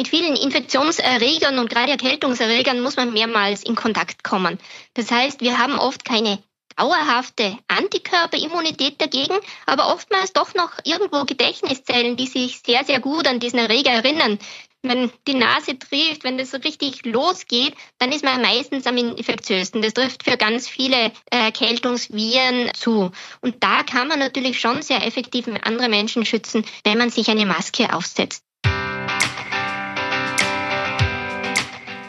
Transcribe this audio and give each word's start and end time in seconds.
Mit 0.00 0.08
vielen 0.08 0.34
Infektionserregern 0.34 1.58
und 1.58 1.68
gerade 1.68 1.90
Erkältungserregern 1.90 2.80
muss 2.80 2.96
man 2.96 3.12
mehrmals 3.12 3.62
in 3.62 3.74
Kontakt 3.74 4.24
kommen. 4.24 4.58
Das 4.94 5.10
heißt, 5.10 5.42
wir 5.42 5.58
haben 5.58 5.78
oft 5.78 6.06
keine 6.06 6.42
dauerhafte 6.74 7.58
Antikörperimmunität 7.68 8.98
dagegen, 8.98 9.34
aber 9.66 9.92
oftmals 9.92 10.32
doch 10.32 10.54
noch 10.54 10.72
irgendwo 10.84 11.26
Gedächtniszellen, 11.26 12.16
die 12.16 12.28
sich 12.28 12.62
sehr, 12.64 12.82
sehr 12.86 12.98
gut 12.98 13.28
an 13.28 13.40
diesen 13.40 13.58
Erreger 13.58 13.90
erinnern. 13.90 14.38
Wenn 14.80 15.12
die 15.28 15.34
Nase 15.34 15.78
trifft, 15.78 16.24
wenn 16.24 16.38
das 16.38 16.54
richtig 16.54 17.04
losgeht, 17.04 17.74
dann 17.98 18.10
ist 18.10 18.24
man 18.24 18.40
meistens 18.40 18.86
am 18.86 18.96
infektiösten. 18.96 19.82
Das 19.82 19.92
trifft 19.92 20.22
für 20.22 20.38
ganz 20.38 20.66
viele 20.66 21.12
Erkältungsviren 21.30 22.70
zu. 22.72 23.10
Und 23.42 23.62
da 23.62 23.82
kann 23.82 24.08
man 24.08 24.18
natürlich 24.18 24.58
schon 24.58 24.80
sehr 24.80 25.06
effektiv 25.06 25.46
andere 25.64 25.90
Menschen 25.90 26.24
schützen, 26.24 26.64
wenn 26.84 26.96
man 26.96 27.10
sich 27.10 27.28
eine 27.28 27.44
Maske 27.44 27.92
aufsetzt. 27.92 28.42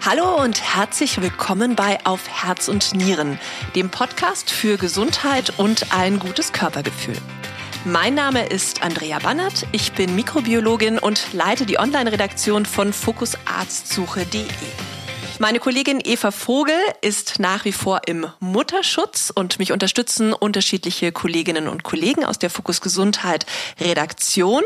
Hallo 0.04 0.41
und 0.41 0.60
herzlich 0.64 1.22
willkommen 1.22 1.76
bei 1.76 2.04
Auf 2.05 2.28
Herz 2.28 2.68
und 2.70 2.96
Nieren, 2.96 3.40
dem 3.76 3.92
Podcast 3.92 4.50
für 4.50 4.78
Gesundheit 4.78 5.54
und 5.59 5.94
ein 5.94 6.18
gutes 6.18 6.52
Körpergefühl. 6.52 7.18
Mein 7.86 8.16
Name 8.16 8.48
ist 8.48 8.82
Andrea 8.82 9.20
Bannert, 9.20 9.68
ich 9.72 9.92
bin 9.92 10.16
Mikrobiologin 10.16 10.98
und 10.98 11.34
leite 11.34 11.68
die 11.68 11.78
Online-Redaktion 11.78 12.66
von 12.66 12.94
fokusarztsuche.de. 12.94 14.48
Meine 15.42 15.59
Kollegin 15.59 16.00
Eva 16.04 16.30
Vogel 16.30 16.78
ist 17.02 17.40
nach 17.40 17.66
wie 17.66 17.72
vor 17.72 18.02
im 18.06 18.28
Mutterschutz 18.40 19.31
und 19.34 19.58
mich 19.58 19.72
unterstützen 19.72 20.34
unterschiedliche 20.34 21.12
Kolleginnen 21.12 21.68
und 21.68 21.81
Kollegen 21.81 22.26
aus 22.26 22.38
der 22.38 22.52
Fokus 22.52 22.80
Gesundheit 22.80 23.48
Redaktion. 23.80 24.62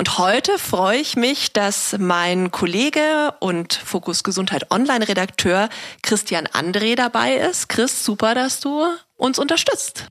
Und 0.00 0.16
heute 0.16 0.58
freue 0.58 0.96
ich 0.96 1.14
mich, 1.14 1.52
dass 1.52 1.94
mein 1.98 2.50
Kollege 2.50 3.34
und 3.38 3.74
Fokus 3.74 4.24
Gesundheit 4.24 4.70
Online-Redakteur 4.70 5.68
Christian 6.02 6.46
André 6.46 6.96
dabei 6.96 7.34
ist. 7.34 7.68
Chris, 7.68 8.02
super, 8.02 8.34
dass 8.34 8.60
du 8.60 8.86
uns 9.16 9.38
unterstützt. 9.38 10.06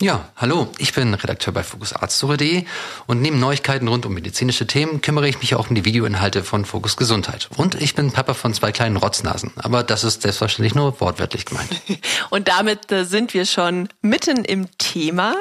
Ja, 0.00 0.30
hallo, 0.36 0.68
ich 0.78 0.94
bin 0.94 1.12
Redakteur 1.12 1.52
bei 1.52 1.62
fokusarztsuche.de 1.62 2.64
und 3.06 3.20
neben 3.20 3.38
Neuigkeiten 3.38 3.86
rund 3.86 4.06
um 4.06 4.14
medizinische 4.14 4.66
Themen 4.66 5.02
kümmere 5.02 5.28
ich 5.28 5.38
mich 5.40 5.54
auch 5.54 5.68
um 5.68 5.74
die 5.74 5.84
Videoinhalte 5.84 6.42
von 6.42 6.64
Fokus 6.64 6.96
Gesundheit. 6.96 7.50
Und 7.54 7.74
ich 7.74 7.94
bin 7.94 8.12
Papa 8.12 8.32
von 8.32 8.54
zwei 8.54 8.72
kleinen 8.72 8.96
Rotznasen, 8.96 9.52
aber 9.56 9.82
das 9.82 10.04
ist 10.04 10.22
selbstverständlich 10.22 10.74
nur 10.74 10.98
wortwörtlich 11.02 11.44
gemeint. 11.44 11.68
und 12.30 12.48
damit 12.48 12.90
äh, 12.90 13.04
sind 13.04 13.34
wir 13.34 13.44
schon 13.44 13.90
mitten 14.00 14.42
im 14.46 14.68
Thema. 14.78 15.34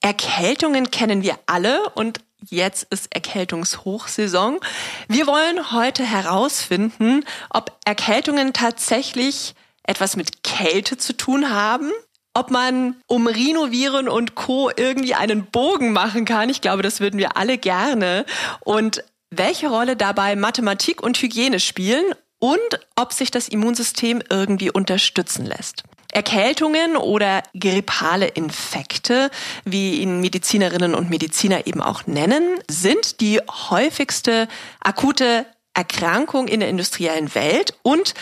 Erkältungen 0.00 0.92
kennen 0.92 1.24
wir 1.24 1.36
alle 1.46 1.90
und 1.90 2.20
Jetzt 2.48 2.86
ist 2.90 3.14
Erkältungshochsaison. 3.14 4.60
Wir 5.08 5.26
wollen 5.26 5.72
heute 5.72 6.04
herausfinden, 6.04 7.24
ob 7.50 7.78
Erkältungen 7.84 8.52
tatsächlich 8.52 9.54
etwas 9.82 10.16
mit 10.16 10.42
Kälte 10.42 10.96
zu 10.96 11.16
tun 11.16 11.50
haben, 11.50 11.90
ob 12.32 12.50
man 12.50 12.96
um 13.06 13.26
Rhinoviren 13.26 14.08
und 14.08 14.34
Co. 14.34 14.70
irgendwie 14.74 15.14
einen 15.14 15.46
Bogen 15.46 15.92
machen 15.92 16.24
kann. 16.24 16.48
Ich 16.48 16.60
glaube, 16.60 16.82
das 16.82 17.00
würden 17.00 17.18
wir 17.18 17.36
alle 17.36 17.58
gerne. 17.58 18.24
Und 18.60 19.04
welche 19.30 19.68
Rolle 19.68 19.96
dabei 19.96 20.36
Mathematik 20.36 21.02
und 21.02 21.20
Hygiene 21.20 21.60
spielen 21.60 22.04
und 22.38 22.58
ob 22.96 23.12
sich 23.12 23.30
das 23.30 23.48
Immunsystem 23.48 24.22
irgendwie 24.28 24.70
unterstützen 24.70 25.44
lässt. 25.44 25.84
Erkältungen 26.12 26.96
oder 26.96 27.42
grippale 27.58 28.26
Infekte, 28.26 29.30
wie 29.64 30.00
ihn 30.00 30.20
Medizinerinnen 30.20 30.94
und 30.94 31.10
Mediziner 31.10 31.66
eben 31.66 31.80
auch 31.80 32.06
nennen, 32.06 32.58
sind 32.68 33.20
die 33.20 33.40
häufigste 33.70 34.48
akute 34.80 35.46
Erkrankung 35.74 36.48
in 36.48 36.60
der 36.60 36.68
industriellen 36.68 37.34
Welt 37.34 37.74
und 37.82 38.14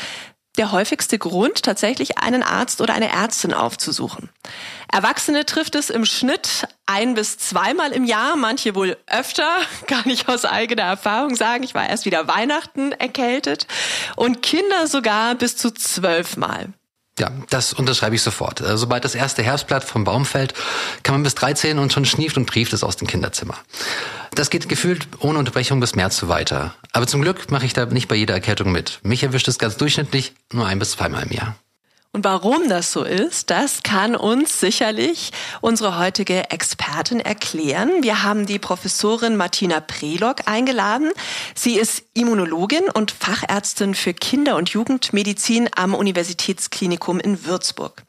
der 0.58 0.72
häufigste 0.72 1.18
Grund, 1.18 1.62
tatsächlich 1.62 2.18
einen 2.18 2.42
Arzt 2.42 2.80
oder 2.80 2.92
eine 2.92 3.10
Ärztin 3.10 3.54
aufzusuchen. 3.54 4.28
Erwachsene 4.92 5.46
trifft 5.46 5.76
es 5.76 5.88
im 5.88 6.04
Schnitt 6.04 6.66
ein 6.86 7.14
bis 7.14 7.38
zweimal 7.38 7.92
im 7.92 8.04
Jahr, 8.04 8.36
manche 8.36 8.74
wohl 8.74 8.96
öfter, 9.06 9.48
kann 9.86 10.10
ich 10.10 10.28
aus 10.28 10.44
eigener 10.44 10.82
Erfahrung 10.82 11.36
sagen. 11.36 11.62
Ich 11.62 11.74
war 11.74 11.88
erst 11.88 12.06
wieder 12.06 12.26
Weihnachten 12.26 12.92
erkältet 12.92 13.66
und 14.16 14.42
Kinder 14.42 14.88
sogar 14.88 15.36
bis 15.36 15.56
zu 15.56 15.70
zwölfmal. 15.70 16.72
Ja, 17.18 17.30
das 17.50 17.72
unterschreibe 17.72 18.14
ich 18.14 18.22
sofort. 18.22 18.60
Also, 18.60 18.76
sobald 18.76 19.04
das 19.04 19.14
erste 19.14 19.42
Herbstblatt 19.42 19.84
vom 19.84 20.04
Baum 20.04 20.24
fällt, 20.24 20.54
kann 21.02 21.14
man 21.14 21.22
bis 21.22 21.34
13 21.34 21.78
und 21.78 21.92
schon 21.92 22.04
schnieft 22.04 22.36
und 22.36 22.48
trieft 22.48 22.72
es 22.72 22.84
aus 22.84 22.96
dem 22.96 23.06
Kinderzimmer. 23.06 23.54
Das 24.34 24.50
geht 24.50 24.68
gefühlt 24.68 25.08
ohne 25.18 25.38
Unterbrechung 25.38 25.80
bis 25.80 25.94
März 25.96 26.16
so 26.16 26.28
weiter. 26.28 26.74
Aber 26.92 27.06
zum 27.06 27.22
Glück 27.22 27.50
mache 27.50 27.66
ich 27.66 27.72
da 27.72 27.86
nicht 27.86 28.08
bei 28.08 28.14
jeder 28.14 28.34
Erkältung 28.34 28.72
mit. 28.72 29.00
Mich 29.02 29.22
erwischt 29.22 29.48
es 29.48 29.58
ganz 29.58 29.76
durchschnittlich 29.76 30.34
nur 30.52 30.66
ein 30.66 30.78
bis 30.78 30.92
zweimal 30.92 31.24
im 31.24 31.32
Jahr. 31.32 31.56
Und 32.18 32.24
warum 32.24 32.68
das 32.68 32.90
so 32.90 33.04
ist, 33.04 33.48
das 33.48 33.84
kann 33.84 34.16
uns 34.16 34.58
sicherlich 34.58 35.30
unsere 35.60 36.00
heutige 36.00 36.50
Expertin 36.50 37.20
erklären. 37.20 38.02
Wir 38.02 38.24
haben 38.24 38.44
die 38.44 38.58
Professorin 38.58 39.36
Martina 39.36 39.78
Prelock 39.78 40.38
eingeladen. 40.46 41.12
Sie 41.54 41.78
ist 41.78 42.02
Immunologin 42.14 42.90
und 42.92 43.12
Fachärztin 43.12 43.94
für 43.94 44.14
Kinder- 44.14 44.56
und 44.56 44.70
Jugendmedizin 44.70 45.68
am 45.76 45.94
Universitätsklinikum 45.94 47.20
in 47.20 47.44
Würzburg. 47.44 48.02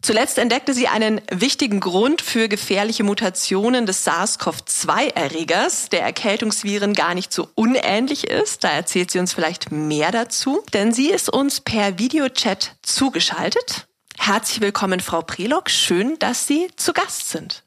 Zuletzt 0.00 0.38
entdeckte 0.38 0.74
sie 0.74 0.86
einen 0.86 1.20
wichtigen 1.30 1.80
Grund 1.80 2.22
für 2.22 2.48
gefährliche 2.48 3.02
Mutationen 3.02 3.84
des 3.84 4.06
SARS-CoV-2-Erregers, 4.06 5.88
der 5.90 6.02
Erkältungsviren 6.02 6.94
gar 6.94 7.14
nicht 7.14 7.32
so 7.32 7.48
unähnlich 7.56 8.28
ist. 8.28 8.62
Da 8.62 8.70
erzählt 8.70 9.10
sie 9.10 9.18
uns 9.18 9.34
vielleicht 9.34 9.72
mehr 9.72 10.12
dazu, 10.12 10.62
denn 10.72 10.92
sie 10.92 11.10
ist 11.10 11.28
uns 11.28 11.60
per 11.60 11.98
Videochat 11.98 12.76
zugeschaltet. 12.82 13.88
Herzlich 14.16 14.60
willkommen, 14.60 15.00
Frau 15.00 15.22
Prelock. 15.22 15.70
Schön, 15.70 16.18
dass 16.18 16.46
Sie 16.46 16.68
zu 16.76 16.92
Gast 16.92 17.30
sind. 17.30 17.64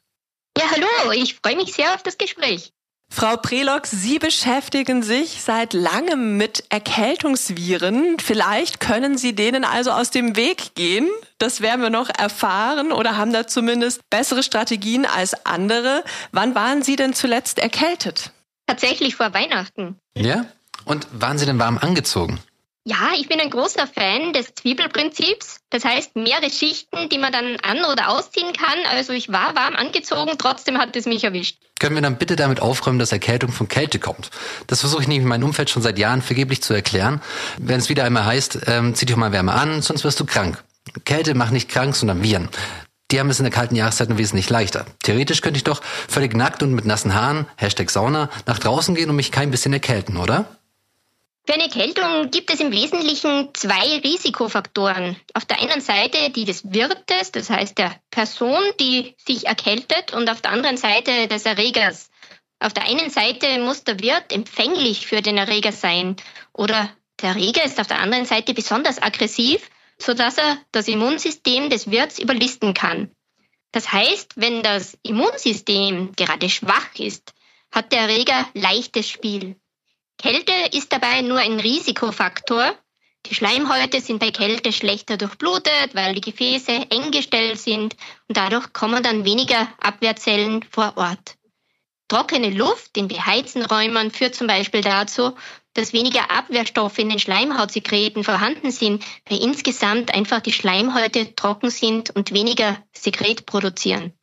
Ja, 0.58 0.66
hallo. 0.70 1.12
Ich 1.14 1.36
freue 1.36 1.56
mich 1.56 1.74
sehr 1.74 1.94
auf 1.94 2.04
das 2.04 2.18
Gespräch. 2.18 2.72
Frau 3.14 3.36
Prelock, 3.36 3.88
Sie 3.88 4.20
beschäftigen 4.20 5.04
sich 5.04 5.42
seit 5.42 5.74
langem 5.74 6.38
mit 6.38 6.64
Erkältungsviren. 6.70 8.18
Vielleicht 8.20 8.80
können 8.80 9.18
Sie 9.18 9.36
denen 9.36 9.66
also 9.66 9.92
aus 9.92 10.12
dem 10.12 10.38
Weg 10.38 10.76
gehen. 10.76 11.10
Das 11.38 11.60
werden 11.60 11.82
wir 11.82 11.90
noch 11.90 12.10
erfahren 12.10 12.94
oder 12.94 13.18
haben 13.18 13.34
da 13.34 13.46
zumindest 13.46 14.10
bessere 14.10 14.44
Strategien 14.44 15.06
als 15.06 15.46
andere. 15.46 16.06
Wann 16.32 16.56
waren 16.56 16.84
Sie 16.84 16.96
denn 16.96 17.14
zuletzt 17.14 17.60
erkältet? 17.60 18.32
Tatsächlich 18.66 19.18
vor 19.18 19.34
Weihnachten. 19.34 19.98
Ja? 20.16 20.46
Und 20.86 21.06
waren 21.12 21.38
Sie 21.38 21.46
denn 21.46 21.60
warm 21.60 21.78
angezogen? 21.78 22.40
Ja, 22.84 23.12
ich 23.16 23.28
bin 23.28 23.40
ein 23.40 23.52
großer 23.52 23.86
Fan 23.86 24.34
des 24.34 24.56
Zwiebelprinzips. 24.56 25.58
Das 25.70 25.86
heißt, 25.86 26.16
mehrere 26.16 26.50
Schichten, 26.50 27.10
die 27.10 27.20
man 27.20 27.32
dann 27.32 27.58
an- 27.62 27.86
oder 27.86 28.10
ausziehen 28.10 28.54
kann. 28.54 28.80
Also 28.90 29.14
ich 29.14 29.32
war 29.32 29.56
warm 29.56 29.76
angezogen, 29.76 30.32
trotzdem 30.40 30.80
hat 30.80 30.96
es 30.96 31.06
mich 31.06 31.24
erwischt. 31.24 31.58
Können 31.80 31.94
wir 31.96 32.02
dann 32.02 32.18
bitte 32.18 32.36
damit 32.36 32.60
aufräumen, 32.60 32.98
dass 32.98 33.12
Erkältung 33.12 33.52
von 33.52 33.68
Kälte 33.68 34.00
kommt? 34.00 34.32
Das 34.66 34.80
versuche 34.80 35.04
ich 35.04 35.08
nämlich 35.08 35.24
in 35.24 35.30
meinem 35.30 35.44
Umfeld 35.44 35.70
schon 35.70 35.84
seit 35.84 36.00
Jahren 36.00 36.24
vergeblich 36.24 36.64
zu 36.64 36.74
erklären. 36.74 37.22
Wenn 37.58 37.80
es 37.80 37.90
wieder 37.90 38.04
einmal 38.04 38.26
heißt, 38.26 38.62
ähm, 38.66 38.96
zieh 38.96 39.06
dich 39.06 39.16
mal 39.16 39.32
Wärme 39.32 39.54
an, 39.54 39.84
sonst 39.84 40.04
wirst 40.04 40.20
du 40.20 40.26
krank. 40.26 40.64
Kälte 41.06 41.36
macht 41.36 41.52
nicht 41.52 41.70
krank, 41.70 41.96
sondern 41.96 42.24
Viren. 42.24 42.50
Die 43.12 43.20
haben 43.20 43.30
es 43.30 43.40
in 43.40 43.44
der 43.44 43.54
kalten 43.54 43.76
Jahreszeit 43.76 44.10
ein 44.10 44.18
wesentlich 44.18 44.50
leichter. 44.50 44.86
Theoretisch 45.04 45.42
könnte 45.42 45.58
ich 45.58 45.64
doch 45.64 45.82
völlig 45.84 46.34
nackt 46.34 46.64
und 46.64 46.74
mit 46.74 46.86
nassen 46.86 47.14
Haaren, 47.14 47.46
Hashtag 47.58 47.92
Sauna, 47.92 48.30
nach 48.48 48.58
draußen 48.58 48.96
gehen 48.96 49.10
und 49.10 49.18
mich 49.18 49.32
kein 49.32 49.52
bisschen 49.52 49.74
erkälten, 49.74 50.18
oder? 50.18 50.46
Für 51.52 51.56
eine 51.56 51.64
Erkältung 51.66 52.32
gibt 52.32 52.50
es 52.50 52.62
im 52.62 52.72
Wesentlichen 52.72 53.50
zwei 53.54 53.98
Risikofaktoren. 53.98 55.18
Auf 55.34 55.44
der 55.44 55.60
einen 55.60 55.82
Seite 55.82 56.30
die 56.30 56.46
des 56.46 56.72
Wirtes, 56.72 57.34
das 57.34 57.50
heißt 57.50 57.78
der 57.78 57.94
Person, 58.10 58.64
die 58.80 59.18
sich 59.18 59.48
erkältet, 59.48 60.14
und 60.14 60.30
auf 60.30 60.40
der 60.40 60.52
anderen 60.52 60.78
Seite 60.78 61.28
des 61.28 61.46
Erregers. 61.46 62.10
Auf 62.62 62.72
der 62.72 62.86
einen 62.86 63.10
Seite 63.10 63.60
muss 63.60 63.84
der 63.84 64.00
Wirt 64.00 64.32
empfänglich 64.32 65.06
für 65.06 65.22
den 65.22 65.38
Erreger 65.38 65.74
sein 65.74 66.16
oder 66.54 66.90
der 67.22 67.32
Erreger 67.32 67.66
ist 67.66 67.82
auf 67.82 67.88
der 67.88 68.00
anderen 68.00 68.24
Seite 68.24 68.54
besonders 68.54 69.02
aggressiv, 69.02 69.70
sodass 69.98 70.38
er 70.38 70.58
das 70.72 70.88
Immunsystem 70.88 71.70
des 71.70 71.92
Wirts 71.92 72.18
überlisten 72.18 72.74
kann. 72.74 73.12
Das 73.74 73.92
heißt, 73.92 74.36
wenn 74.38 74.64
das 74.64 74.98
Immunsystem 75.04 76.14
gerade 76.16 76.48
schwach 76.48 76.98
ist, 76.98 77.34
hat 77.74 77.92
der 77.92 78.04
Erreger 78.04 78.48
leichtes 78.54 79.10
Spiel. 79.10 79.58
Kälte 80.22 80.54
ist 80.72 80.94
dabei 80.94 81.22
nur 81.22 81.40
ein 81.40 81.60
Risikofaktor. 81.60 82.76
Die 83.26 83.34
Schleimhäute 83.34 84.02
sind 84.02 84.20
bei 84.20 84.30
Kälte 84.30 84.72
schlechter 84.72 85.18
durchblutet, 85.18 85.94
weil 85.94 86.14
die 86.14 86.22
Gefäße 86.22 86.72
eng 86.92 87.10
gestellt 87.10 87.60
sind 87.60 87.96
und 88.28 88.38
dadurch 88.38 88.72
kommen 88.72 89.02
dann 89.02 89.26
weniger 89.26 89.68
Abwehrzellen 89.80 90.64
vor 90.70 90.94
Ort. 90.96 91.38
Trockene 92.08 92.52
Luft 92.52 92.98
in 92.98 93.08
beheizten 93.08 93.66
Räumen 93.66 94.12
führt 94.12 94.36
zum 94.36 94.46
Beispiel 94.46 94.82
dazu, 94.82 95.36
dass 95.74 95.94
weniger 95.94 96.30
Abwehrstoffe 96.30 97.00
in 97.00 97.10
den 97.10 97.20
Schleimhautsekreten 97.20 98.24
vorhanden 98.24 98.70
sind, 98.70 99.04
weil 99.28 99.42
insgesamt 99.42 100.14
einfach 100.14 100.42
die 100.42 100.52
Schleimhäute 100.52 101.34
trocken 101.36 101.72
sind 101.72 102.12
und 102.12 102.32
weniger 102.32 102.78
Sekret 102.94 103.46
produzieren. 103.46 104.14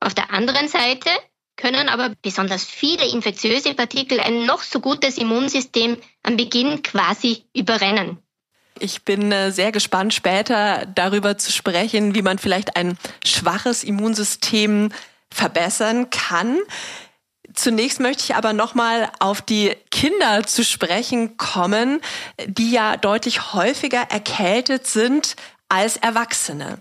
Auf 0.00 0.14
der 0.14 0.32
anderen 0.32 0.66
Seite 0.66 1.10
können 1.60 1.88
aber 1.88 2.12
besonders 2.22 2.64
viele 2.64 3.08
infektiöse 3.08 3.74
Partikel 3.74 4.20
ein 4.20 4.46
noch 4.46 4.62
so 4.62 4.80
gutes 4.80 5.18
Immunsystem 5.18 5.96
am 6.22 6.36
Beginn 6.36 6.82
quasi 6.82 7.44
überrennen. 7.54 8.18
Ich 8.78 9.04
bin 9.04 9.30
äh, 9.30 9.52
sehr 9.52 9.72
gespannt, 9.72 10.14
später 10.14 10.86
darüber 10.86 11.36
zu 11.36 11.52
sprechen, 11.52 12.14
wie 12.14 12.22
man 12.22 12.38
vielleicht 12.38 12.76
ein 12.76 12.96
schwaches 13.24 13.84
Immunsystem 13.84 14.90
verbessern 15.30 16.10
kann. 16.10 16.58
Zunächst 17.54 18.00
möchte 18.00 18.24
ich 18.24 18.34
aber 18.36 18.52
nochmal 18.52 19.10
auf 19.18 19.42
die 19.42 19.72
Kinder 19.90 20.44
zu 20.44 20.64
sprechen 20.64 21.36
kommen, 21.36 22.00
die 22.46 22.70
ja 22.70 22.96
deutlich 22.96 23.52
häufiger 23.52 24.02
erkältet 24.10 24.86
sind 24.86 25.36
als 25.68 25.96
Erwachsene. 25.96 26.78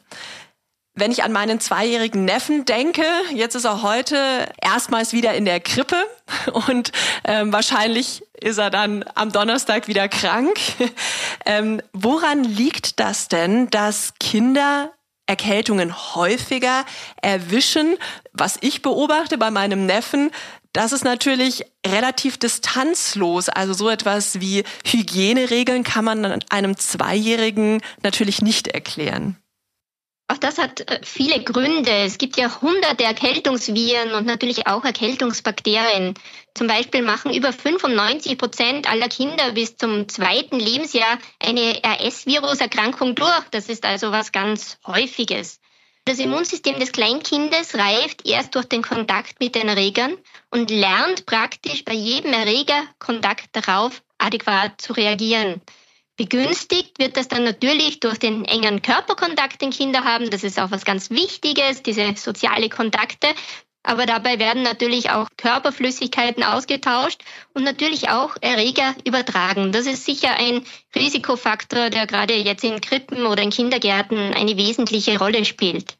Wenn 0.99 1.13
ich 1.13 1.23
an 1.23 1.31
meinen 1.31 1.61
zweijährigen 1.61 2.25
Neffen 2.25 2.65
denke, 2.65 3.05
jetzt 3.33 3.55
ist 3.55 3.63
er 3.63 3.83
heute 3.83 4.49
erstmals 4.61 5.13
wieder 5.13 5.33
in 5.33 5.45
der 5.45 5.61
Krippe 5.61 5.95
und 6.67 6.91
ähm, 7.23 7.53
wahrscheinlich 7.53 8.21
ist 8.33 8.57
er 8.57 8.69
dann 8.69 9.05
am 9.15 9.31
Donnerstag 9.31 9.87
wieder 9.87 10.09
krank. 10.09 10.59
ähm, 11.45 11.81
woran 11.93 12.43
liegt 12.43 12.99
das 12.99 13.29
denn, 13.29 13.69
dass 13.69 14.13
Kinder 14.19 14.91
Erkältungen 15.25 15.95
häufiger 16.15 16.83
erwischen? 17.21 17.95
Was 18.33 18.57
ich 18.59 18.81
beobachte 18.81 19.37
bei 19.37 19.51
meinem 19.51 19.85
Neffen, 19.85 20.31
das 20.73 20.91
ist 20.91 21.05
natürlich 21.05 21.63
relativ 21.87 22.37
distanzlos. 22.37 23.47
Also 23.47 23.71
so 23.71 23.87
etwas 23.87 24.41
wie 24.41 24.65
Hygieneregeln 24.85 25.85
kann 25.85 26.03
man 26.03 26.43
einem 26.49 26.75
Zweijährigen 26.75 27.81
natürlich 28.03 28.41
nicht 28.41 28.67
erklären. 28.67 29.37
Auch 30.31 30.37
das 30.37 30.59
hat 30.59 30.81
äh, 30.81 30.99
viele 31.03 31.43
Gründe. 31.43 31.89
Es 31.89 32.19
gibt 32.19 32.37
ja 32.37 32.61
hunderte 32.61 33.03
Erkältungsviren 33.03 34.13
und 34.13 34.27
natürlich 34.27 34.67
auch 34.67 34.85
Erkältungsbakterien. 34.85 36.13
Zum 36.53 36.67
Beispiel 36.67 37.01
machen 37.01 37.33
über 37.33 37.51
95 37.51 38.37
Prozent 38.37 38.87
aller 38.87 39.09
Kinder 39.09 39.53
bis 39.53 39.75
zum 39.75 40.07
zweiten 40.07 40.59
Lebensjahr 40.59 41.17
eine 41.39 41.81
RS-Viruserkrankung 41.83 43.15
durch. 43.15 43.43
Das 43.49 43.69
ist 43.69 43.85
also 43.85 44.11
was 44.11 44.31
ganz 44.31 44.77
Häufiges. 44.85 45.59
Das 46.05 46.19
Immunsystem 46.19 46.79
des 46.79 46.91
Kleinkindes 46.91 47.75
reift 47.75 48.27
erst 48.27 48.53
durch 48.53 48.65
den 48.65 48.83
Kontakt 48.83 49.39
mit 49.39 49.55
den 49.55 49.67
Erregern 49.67 50.15
und 50.51 50.69
lernt 50.69 51.25
praktisch 51.25 51.83
bei 51.83 51.93
jedem 51.93 52.33
Erreger 52.33 52.83
Kontakt 52.99 53.49
darauf 53.53 54.03
adäquat 54.19 54.79
zu 54.79 54.93
reagieren. 54.93 55.61
Begünstigt 56.19 56.99
wird 56.99 57.15
das 57.15 57.29
dann 57.29 57.45
natürlich 57.45 58.01
durch 58.01 58.19
den 58.19 58.43
engen 58.43 58.81
Körperkontakt, 58.81 59.61
den 59.61 59.69
Kinder 59.69 60.03
haben. 60.03 60.29
Das 60.29 60.43
ist 60.43 60.59
auch 60.59 60.69
was 60.69 60.83
ganz 60.83 61.11
Wichtiges, 61.11 61.81
diese 61.81 62.13
soziale 62.17 62.67
Kontakte. 62.67 63.29
Aber 63.83 64.05
dabei 64.05 64.37
werden 64.37 64.61
natürlich 64.61 65.11
auch 65.11 65.29
Körperflüssigkeiten 65.37 66.43
ausgetauscht 66.43 67.23
und 67.53 67.63
natürlich 67.63 68.09
auch 68.09 68.35
Erreger 68.41 68.95
übertragen. 69.05 69.71
Das 69.71 69.85
ist 69.85 70.03
sicher 70.03 70.35
ein 70.35 70.65
Risikofaktor, 70.93 71.89
der 71.89 72.05
gerade 72.05 72.33
jetzt 72.33 72.65
in 72.65 72.81
Krippen 72.81 73.25
oder 73.25 73.41
in 73.41 73.49
Kindergärten 73.49 74.33
eine 74.33 74.57
wesentliche 74.57 75.17
Rolle 75.19 75.45
spielt. 75.45 75.97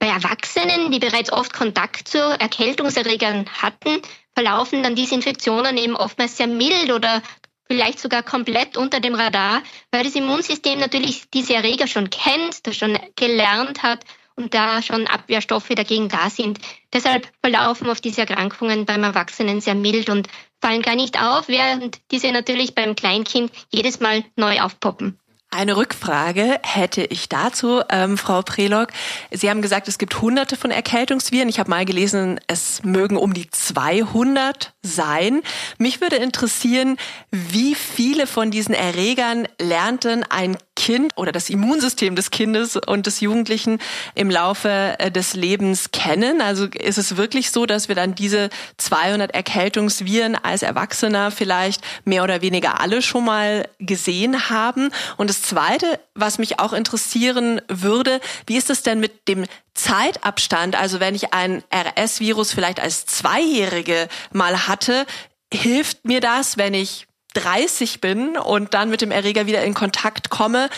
Bei 0.00 0.08
Erwachsenen, 0.08 0.90
die 0.90 0.98
bereits 0.98 1.30
oft 1.30 1.52
Kontakt 1.52 2.08
zu 2.08 2.18
Erkältungserregern 2.18 3.48
hatten, 3.62 4.02
verlaufen 4.34 4.82
dann 4.82 4.96
diese 4.96 5.14
Infektionen 5.14 5.76
eben 5.76 5.94
oftmals 5.94 6.36
sehr 6.36 6.48
mild 6.48 6.90
oder 6.90 7.22
vielleicht 7.66 7.98
sogar 7.98 8.22
komplett 8.22 8.76
unter 8.76 9.00
dem 9.00 9.14
Radar, 9.14 9.62
weil 9.90 10.04
das 10.04 10.14
Immunsystem 10.14 10.78
natürlich 10.78 11.30
diese 11.30 11.54
Erreger 11.54 11.86
schon 11.86 12.10
kennt, 12.10 12.66
das 12.66 12.76
schon 12.76 12.98
gelernt 13.16 13.82
hat 13.82 14.04
und 14.36 14.54
da 14.54 14.82
schon 14.82 15.06
Abwehrstoffe 15.06 15.68
dagegen 15.68 16.08
da 16.08 16.30
sind. 16.30 16.58
Deshalb 16.92 17.30
verlaufen 17.40 17.88
oft 17.88 18.04
diese 18.04 18.22
Erkrankungen 18.22 18.86
beim 18.86 19.04
Erwachsenen 19.04 19.60
sehr 19.60 19.74
mild 19.74 20.08
und 20.08 20.28
fallen 20.60 20.82
gar 20.82 20.96
nicht 20.96 21.20
auf, 21.20 21.48
während 21.48 22.00
diese 22.10 22.32
natürlich 22.32 22.74
beim 22.74 22.94
Kleinkind 22.94 23.52
jedes 23.70 24.00
Mal 24.00 24.24
neu 24.36 24.60
aufpoppen. 24.60 25.18
Eine 25.54 25.76
Rückfrage 25.76 26.60
hätte 26.62 27.02
ich 27.02 27.28
dazu, 27.28 27.82
ähm, 27.90 28.16
Frau 28.16 28.40
Prelog. 28.40 28.88
Sie 29.30 29.50
haben 29.50 29.60
gesagt, 29.60 29.86
es 29.86 29.98
gibt 29.98 30.22
hunderte 30.22 30.56
von 30.56 30.70
Erkältungsviren. 30.70 31.46
Ich 31.50 31.58
habe 31.58 31.68
mal 31.68 31.84
gelesen, 31.84 32.40
es 32.46 32.82
mögen 32.84 33.18
um 33.18 33.34
die 33.34 33.50
200 33.50 34.72
sein. 34.82 35.42
Mich 35.76 36.00
würde 36.00 36.16
interessieren, 36.16 36.96
wie 37.30 37.74
viele 37.74 38.26
von 38.26 38.50
diesen 38.50 38.74
Erregern 38.74 39.46
lernt 39.60 40.04
denn 40.04 40.24
ein 40.24 40.56
Kind 40.82 41.12
oder 41.14 41.30
das 41.30 41.48
Immunsystem 41.48 42.16
des 42.16 42.32
Kindes 42.32 42.74
und 42.74 43.06
des 43.06 43.20
Jugendlichen 43.20 43.78
im 44.16 44.30
Laufe 44.30 44.96
äh, 44.98 45.12
des 45.12 45.34
Lebens 45.34 45.92
kennen? 45.92 46.40
Also 46.40 46.66
ist 46.66 46.98
es 46.98 47.16
wirklich 47.16 47.52
so, 47.52 47.66
dass 47.66 47.86
wir 47.86 47.94
dann 47.94 48.16
diese 48.16 48.50
200 48.78 49.32
Erkältungsviren 49.32 50.34
als 50.34 50.62
Erwachsener 50.62 51.30
vielleicht 51.30 51.84
mehr 52.04 52.24
oder 52.24 52.42
weniger 52.42 52.80
alle 52.80 53.00
schon 53.00 53.24
mal 53.24 53.68
gesehen 53.78 54.50
haben? 54.50 54.90
Und 55.18 55.30
das 55.30 55.42
Zweite, 55.42 56.00
was 56.16 56.38
mich 56.38 56.58
auch 56.58 56.72
interessieren 56.72 57.60
würde, 57.68 58.20
wie 58.48 58.56
ist 58.56 58.68
es 58.68 58.82
denn 58.82 58.98
mit 58.98 59.28
dem 59.28 59.44
Zeitabstand? 59.74 60.74
Also 60.74 60.98
wenn 60.98 61.14
ich 61.14 61.32
ein 61.32 61.62
RS-Virus 61.72 62.50
vielleicht 62.50 62.80
als 62.80 63.06
Zweijährige 63.06 64.08
mal 64.32 64.66
hatte, 64.66 65.06
hilft 65.54 66.04
mir 66.04 66.20
das, 66.20 66.56
wenn 66.56 66.74
ich 66.74 67.06
30 67.34 68.00
bin 68.00 68.36
und 68.36 68.74
dann 68.74 68.90
mit 68.90 69.00
dem 69.00 69.10
Erreger 69.10 69.46
wieder 69.46 69.62
in 69.62 69.74
Kontakt 69.74 70.30
komme, 70.30 70.68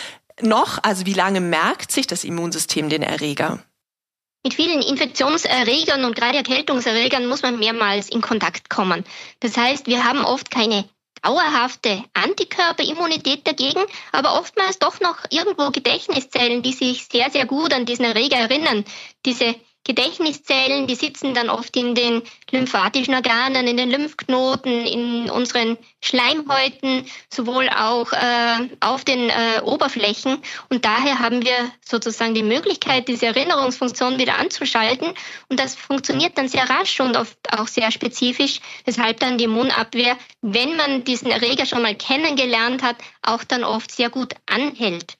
noch? 0.41 0.79
Also 0.83 1.05
wie 1.05 1.13
lange 1.13 1.41
merkt 1.41 1.91
sich 1.91 2.07
das 2.07 2.23
Immunsystem 2.23 2.89
den 2.89 3.03
Erreger? 3.03 3.63
Mit 4.43 4.53
vielen 4.53 4.81
Infektionserregern 4.81 6.05
und 6.05 6.15
gerade 6.15 6.37
Erkältungserregern 6.37 7.25
muss 7.25 7.41
man 7.41 7.57
mehrmals 7.57 8.09
in 8.09 8.21
Kontakt 8.21 8.69
kommen. 8.69 9.03
Das 9.39 9.57
heißt, 9.57 9.87
wir 9.87 10.03
haben 10.05 10.23
oft 10.23 10.51
keine 10.51 10.85
dauerhafte 11.23 12.03
Antikörperimmunität 12.13 13.47
dagegen, 13.47 13.81
aber 14.11 14.39
oftmals 14.39 14.77
doch 14.77 14.99
noch 14.99 15.17
irgendwo 15.31 15.71
Gedächtniszellen, 15.71 16.61
die 16.61 16.73
sich 16.73 17.07
sehr, 17.11 17.31
sehr 17.31 17.47
gut 17.47 17.73
an 17.73 17.87
diesen 17.87 18.05
Erreger 18.05 18.37
erinnern. 18.37 18.85
Diese 19.25 19.55
Gedächtniszellen, 19.85 20.87
die 20.87 20.95
sitzen 20.95 21.35
dann 21.35 21.49
oft 21.49 21.77
in 21.77 21.93
den 21.93 22.23
lymphatischen 22.51 23.13
Organen, 23.13 23.67
in 23.67 23.77
den 23.77 23.91
Lymphknoten, 23.91 24.85
in 24.85 25.29
unseren 25.29 25.77
Schleimhäuten, 26.01 27.05
sowohl 27.31 27.69
auch 27.69 28.11
äh, 28.11 28.69
auf 28.79 29.05
den 29.05 29.29
äh, 29.29 29.61
Oberflächen. 29.63 30.39
Und 30.69 30.85
daher 30.85 31.19
haben 31.19 31.45
wir 31.45 31.71
sozusagen 31.81 32.33
die 32.33 32.43
Möglichkeit, 32.43 33.07
diese 33.07 33.27
Erinnerungsfunktion 33.27 34.17
wieder 34.17 34.39
anzuschalten. 34.39 35.13
Und 35.49 35.59
das 35.59 35.75
funktioniert 35.75 36.35
dann 36.37 36.49
sehr 36.49 36.67
rasch 36.67 36.99
und 36.99 37.15
oft 37.15 37.37
auch 37.55 37.67
sehr 37.67 37.91
spezifisch, 37.91 38.61
weshalb 38.85 39.19
dann 39.19 39.37
die 39.37 39.43
Immunabwehr, 39.43 40.17
wenn 40.41 40.75
man 40.75 41.03
diesen 41.03 41.29
Erreger 41.29 41.67
schon 41.67 41.83
mal 41.83 41.95
kennengelernt 41.95 42.81
hat, 42.81 42.95
auch 43.21 43.43
dann 43.43 43.63
oft 43.63 43.91
sehr 43.91 44.09
gut 44.09 44.33
anhält. 44.47 45.15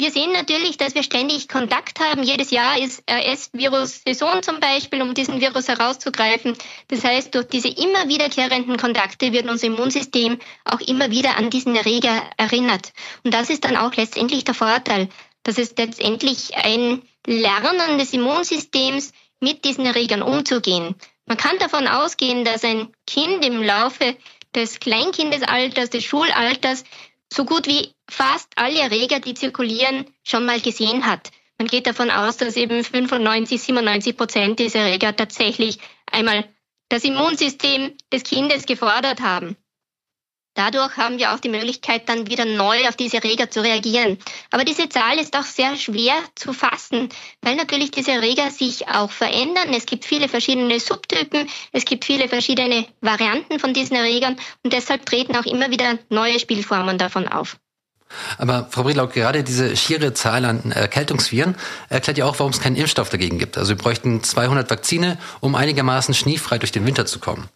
Wir 0.00 0.10
sehen 0.10 0.32
natürlich, 0.32 0.78
dass 0.78 0.94
wir 0.94 1.02
ständig 1.02 1.46
Kontakt 1.46 2.00
haben. 2.00 2.22
Jedes 2.22 2.50
Jahr 2.50 2.78
ist 2.78 3.02
RS-Virus-Saison 3.06 4.42
zum 4.42 4.58
Beispiel, 4.58 5.02
um 5.02 5.12
diesen 5.12 5.42
Virus 5.42 5.68
herauszugreifen. 5.68 6.56
Das 6.88 7.04
heißt, 7.04 7.34
durch 7.34 7.48
diese 7.48 7.68
immer 7.68 8.08
wiederkehrenden 8.08 8.78
Kontakte 8.78 9.34
wird 9.34 9.46
unser 9.46 9.66
Immunsystem 9.66 10.38
auch 10.64 10.80
immer 10.80 11.10
wieder 11.10 11.36
an 11.36 11.50
diesen 11.50 11.76
Erreger 11.76 12.22
erinnert. 12.38 12.94
Und 13.24 13.34
das 13.34 13.50
ist 13.50 13.66
dann 13.66 13.76
auch 13.76 13.94
letztendlich 13.94 14.44
der 14.44 14.54
Vorteil, 14.54 15.10
dass 15.42 15.58
es 15.58 15.76
letztendlich 15.76 16.56
ein 16.56 17.02
Lernen 17.26 17.98
des 17.98 18.14
Immunsystems 18.14 19.12
mit 19.38 19.66
diesen 19.66 19.84
Erregern 19.84 20.22
umzugehen. 20.22 20.94
Man 21.26 21.36
kann 21.36 21.58
davon 21.58 21.86
ausgehen, 21.86 22.46
dass 22.46 22.64
ein 22.64 22.88
Kind 23.06 23.44
im 23.44 23.62
Laufe 23.62 24.16
des 24.54 24.80
Kleinkindesalters, 24.80 25.90
des 25.90 26.04
Schulalters 26.04 26.84
so 27.32 27.44
gut 27.44 27.66
wie 27.66 27.94
fast 28.08 28.48
alle 28.56 28.80
Erreger, 28.80 29.20
die 29.20 29.34
zirkulieren, 29.34 30.06
schon 30.24 30.44
mal 30.44 30.60
gesehen 30.60 31.06
hat. 31.06 31.30
Man 31.58 31.68
geht 31.68 31.86
davon 31.86 32.10
aus, 32.10 32.36
dass 32.38 32.56
eben 32.56 32.82
95, 32.82 33.60
97 33.60 34.16
Prozent 34.16 34.58
dieser 34.58 34.80
Erreger 34.80 35.14
tatsächlich 35.14 35.78
einmal 36.10 36.48
das 36.88 37.04
Immunsystem 37.04 37.96
des 38.12 38.24
Kindes 38.24 38.66
gefordert 38.66 39.20
haben. 39.20 39.56
Dadurch 40.54 40.96
haben 40.96 41.18
wir 41.18 41.32
auch 41.32 41.38
die 41.38 41.48
Möglichkeit, 41.48 42.08
dann 42.08 42.26
wieder 42.26 42.44
neu 42.44 42.88
auf 42.88 42.96
diese 42.96 43.18
Erreger 43.18 43.50
zu 43.50 43.62
reagieren. 43.62 44.18
Aber 44.50 44.64
diese 44.64 44.88
Zahl 44.88 45.18
ist 45.18 45.36
auch 45.36 45.44
sehr 45.44 45.76
schwer 45.76 46.14
zu 46.34 46.52
fassen, 46.52 47.08
weil 47.40 47.56
natürlich 47.56 47.92
diese 47.92 48.12
Erreger 48.12 48.50
sich 48.50 48.88
auch 48.88 49.10
verändern. 49.10 49.72
Es 49.72 49.86
gibt 49.86 50.04
viele 50.04 50.28
verschiedene 50.28 50.80
Subtypen, 50.80 51.48
es 51.72 51.84
gibt 51.84 52.04
viele 52.04 52.28
verschiedene 52.28 52.86
Varianten 53.00 53.60
von 53.60 53.72
diesen 53.72 53.96
Erregern 53.96 54.36
und 54.64 54.72
deshalb 54.72 55.06
treten 55.06 55.36
auch 55.36 55.46
immer 55.46 55.70
wieder 55.70 55.98
neue 56.08 56.38
Spielformen 56.38 56.98
davon 56.98 57.28
auf. 57.28 57.56
Aber 58.38 58.68
Frau 58.70 58.82
Bredlau, 58.82 59.06
gerade 59.06 59.44
diese 59.44 59.76
schiere 59.76 60.14
Zahl 60.14 60.44
an 60.44 60.72
Erkältungsviren 60.72 61.54
erklärt 61.88 62.18
ja 62.18 62.26
auch, 62.26 62.38
warum 62.38 62.52
es 62.52 62.60
keinen 62.60 62.76
Impfstoff 62.76 63.08
dagegen 63.08 63.38
gibt. 63.38 63.58
Also 63.58 63.70
wir 63.70 63.76
bräuchten 63.76 64.22
200 64.22 64.70
Vakzine, 64.70 65.18
um 65.40 65.54
einigermaßen 65.54 66.14
schneefrei 66.14 66.58
durch 66.58 66.72
den 66.72 66.86
Winter 66.86 67.06
zu 67.06 67.18
kommen. 67.18 67.48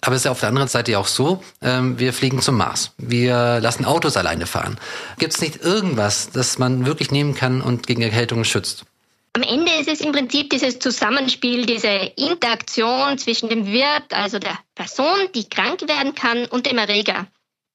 Aber 0.00 0.14
es 0.14 0.22
ist 0.22 0.24
ja 0.24 0.30
auf 0.30 0.40
der 0.40 0.48
anderen 0.48 0.68
Seite 0.68 0.92
ja 0.92 0.98
auch 0.98 1.06
so, 1.06 1.42
ähm, 1.62 1.98
wir 1.98 2.12
fliegen 2.12 2.40
zum 2.40 2.56
Mars. 2.56 2.92
Wir 2.98 3.60
lassen 3.60 3.84
Autos 3.84 4.16
alleine 4.16 4.46
fahren. 4.46 4.78
Gibt 5.18 5.34
es 5.34 5.40
nicht 5.40 5.62
irgendwas, 5.62 6.30
das 6.30 6.58
man 6.58 6.86
wirklich 6.86 7.10
nehmen 7.10 7.34
kann 7.34 7.60
und 7.60 7.86
gegen 7.86 8.02
Erkältungen 8.02 8.44
schützt? 8.44 8.84
Am 9.32 9.42
Ende 9.42 9.70
ist 9.78 9.88
es 9.88 10.00
im 10.00 10.10
Prinzip 10.10 10.50
dieses 10.50 10.80
Zusammenspiel, 10.80 11.64
diese 11.64 11.88
Interaktion 11.88 13.16
zwischen 13.16 13.48
dem 13.48 13.66
Wirt, 13.66 14.12
also 14.12 14.40
der 14.40 14.58
Person, 14.74 15.28
die 15.34 15.48
krank 15.48 15.86
werden 15.86 16.16
kann, 16.16 16.46
und 16.46 16.66
dem 16.66 16.78
Erreger. 16.78 17.28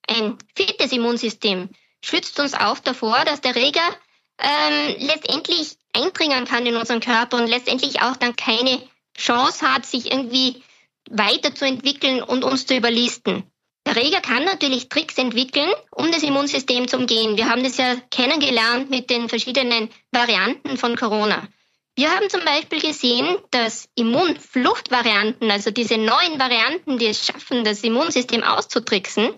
Ein 0.07 0.37
fittes 0.53 0.91
Immunsystem 0.91 1.69
schützt 2.05 2.39
uns 2.39 2.53
auch 2.53 2.79
davor, 2.79 3.25
dass 3.25 3.41
der 3.41 3.55
Erreger 3.55 3.95
ähm, 4.39 4.95
letztendlich 4.99 5.77
eindringen 5.93 6.45
kann 6.45 6.65
in 6.65 6.75
unseren 6.75 6.99
Körper 6.99 7.37
und 7.37 7.47
letztendlich 7.47 8.01
auch 8.01 8.15
dann 8.15 8.35
keine 8.35 8.81
Chance 9.17 9.73
hat, 9.73 9.85
sich 9.85 10.11
irgendwie 10.11 10.63
weiterzuentwickeln 11.09 12.21
und 12.21 12.43
uns 12.43 12.65
zu 12.65 12.75
überlisten. 12.75 13.43
Der 13.85 13.95
Erreger 13.95 14.21
kann 14.21 14.43
natürlich 14.43 14.89
Tricks 14.89 15.17
entwickeln, 15.17 15.71
um 15.91 16.11
das 16.11 16.23
Immunsystem 16.23 16.87
zu 16.87 16.97
umgehen. 16.97 17.37
Wir 17.37 17.49
haben 17.49 17.63
das 17.63 17.77
ja 17.77 17.95
kennengelernt 18.09 18.89
mit 18.89 19.09
den 19.09 19.29
verschiedenen 19.29 19.89
Varianten 20.11 20.77
von 20.77 20.95
Corona. 20.95 21.47
Wir 21.95 22.11
haben 22.11 22.29
zum 22.29 22.43
Beispiel 22.43 22.81
gesehen, 22.81 23.37
dass 23.51 23.87
Immunfluchtvarianten, 23.95 25.49
also 25.49 25.71
diese 25.71 25.97
neuen 25.97 26.37
Varianten, 26.39 26.97
die 26.97 27.05
es 27.05 27.25
schaffen, 27.25 27.63
das 27.63 27.83
Immunsystem 27.83 28.43
auszutricksen, 28.43 29.33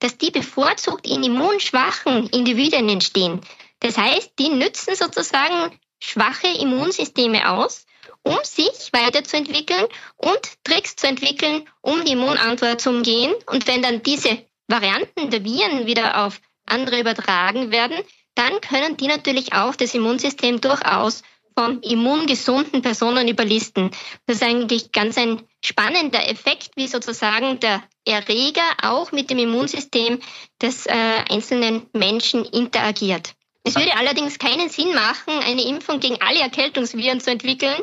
dass 0.00 0.18
die 0.18 0.30
bevorzugt 0.30 1.06
in 1.06 1.22
immunschwachen 1.22 2.28
Individuen 2.28 2.88
entstehen. 2.88 3.40
Das 3.80 3.96
heißt, 3.96 4.32
die 4.38 4.48
nützen 4.48 4.94
sozusagen 4.94 5.78
schwache 6.00 6.48
Immunsysteme 6.48 7.50
aus, 7.50 7.86
um 8.22 8.38
sich 8.42 8.92
weiterzuentwickeln 8.92 9.86
und 10.16 10.40
Tricks 10.64 10.96
zu 10.96 11.06
entwickeln, 11.06 11.68
um 11.80 12.04
die 12.04 12.12
Immunantwort 12.12 12.80
zu 12.80 12.90
umgehen. 12.90 13.34
Und 13.46 13.66
wenn 13.66 13.82
dann 13.82 14.02
diese 14.02 14.44
Varianten 14.66 15.30
der 15.30 15.44
Viren 15.44 15.86
wieder 15.86 16.26
auf 16.26 16.40
andere 16.66 17.00
übertragen 17.00 17.70
werden, 17.70 17.96
dann 18.34 18.60
können 18.60 18.96
die 18.96 19.08
natürlich 19.08 19.52
auch 19.52 19.74
das 19.74 19.94
Immunsystem 19.94 20.60
durchaus 20.60 21.22
von 21.58 21.82
immungesunden 21.82 22.82
Personen 22.82 23.26
überlisten. 23.26 23.90
Das 24.26 24.36
ist 24.36 24.44
eigentlich 24.44 24.92
ganz 24.92 25.18
ein 25.18 25.42
spannender 25.60 26.28
Effekt, 26.28 26.70
wie 26.76 26.86
sozusagen 26.86 27.58
der 27.58 27.82
Erreger 28.04 28.62
auch 28.80 29.10
mit 29.10 29.28
dem 29.28 29.38
Immunsystem 29.38 30.20
des 30.62 30.86
äh, 30.86 30.92
einzelnen 31.28 31.86
Menschen 31.92 32.44
interagiert. 32.44 33.34
Es 33.64 33.74
würde 33.74 33.96
allerdings 33.96 34.38
keinen 34.38 34.68
Sinn 34.68 34.94
machen, 34.94 35.34
eine 35.44 35.62
Impfung 35.62 35.98
gegen 35.98 36.22
alle 36.22 36.38
Erkältungsviren 36.38 37.20
zu 37.20 37.32
entwickeln, 37.32 37.82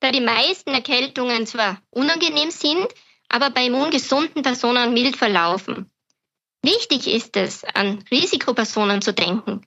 da 0.00 0.10
die 0.10 0.20
meisten 0.20 0.70
Erkältungen 0.70 1.46
zwar 1.46 1.80
unangenehm 1.90 2.50
sind, 2.50 2.88
aber 3.28 3.50
bei 3.50 3.66
immungesunden 3.66 4.42
Personen 4.42 4.94
mild 4.94 5.14
verlaufen. 5.14 5.92
Wichtig 6.64 7.06
ist 7.06 7.36
es, 7.36 7.62
an 7.62 8.04
Risikopersonen 8.10 9.00
zu 9.00 9.12
denken. 9.12 9.64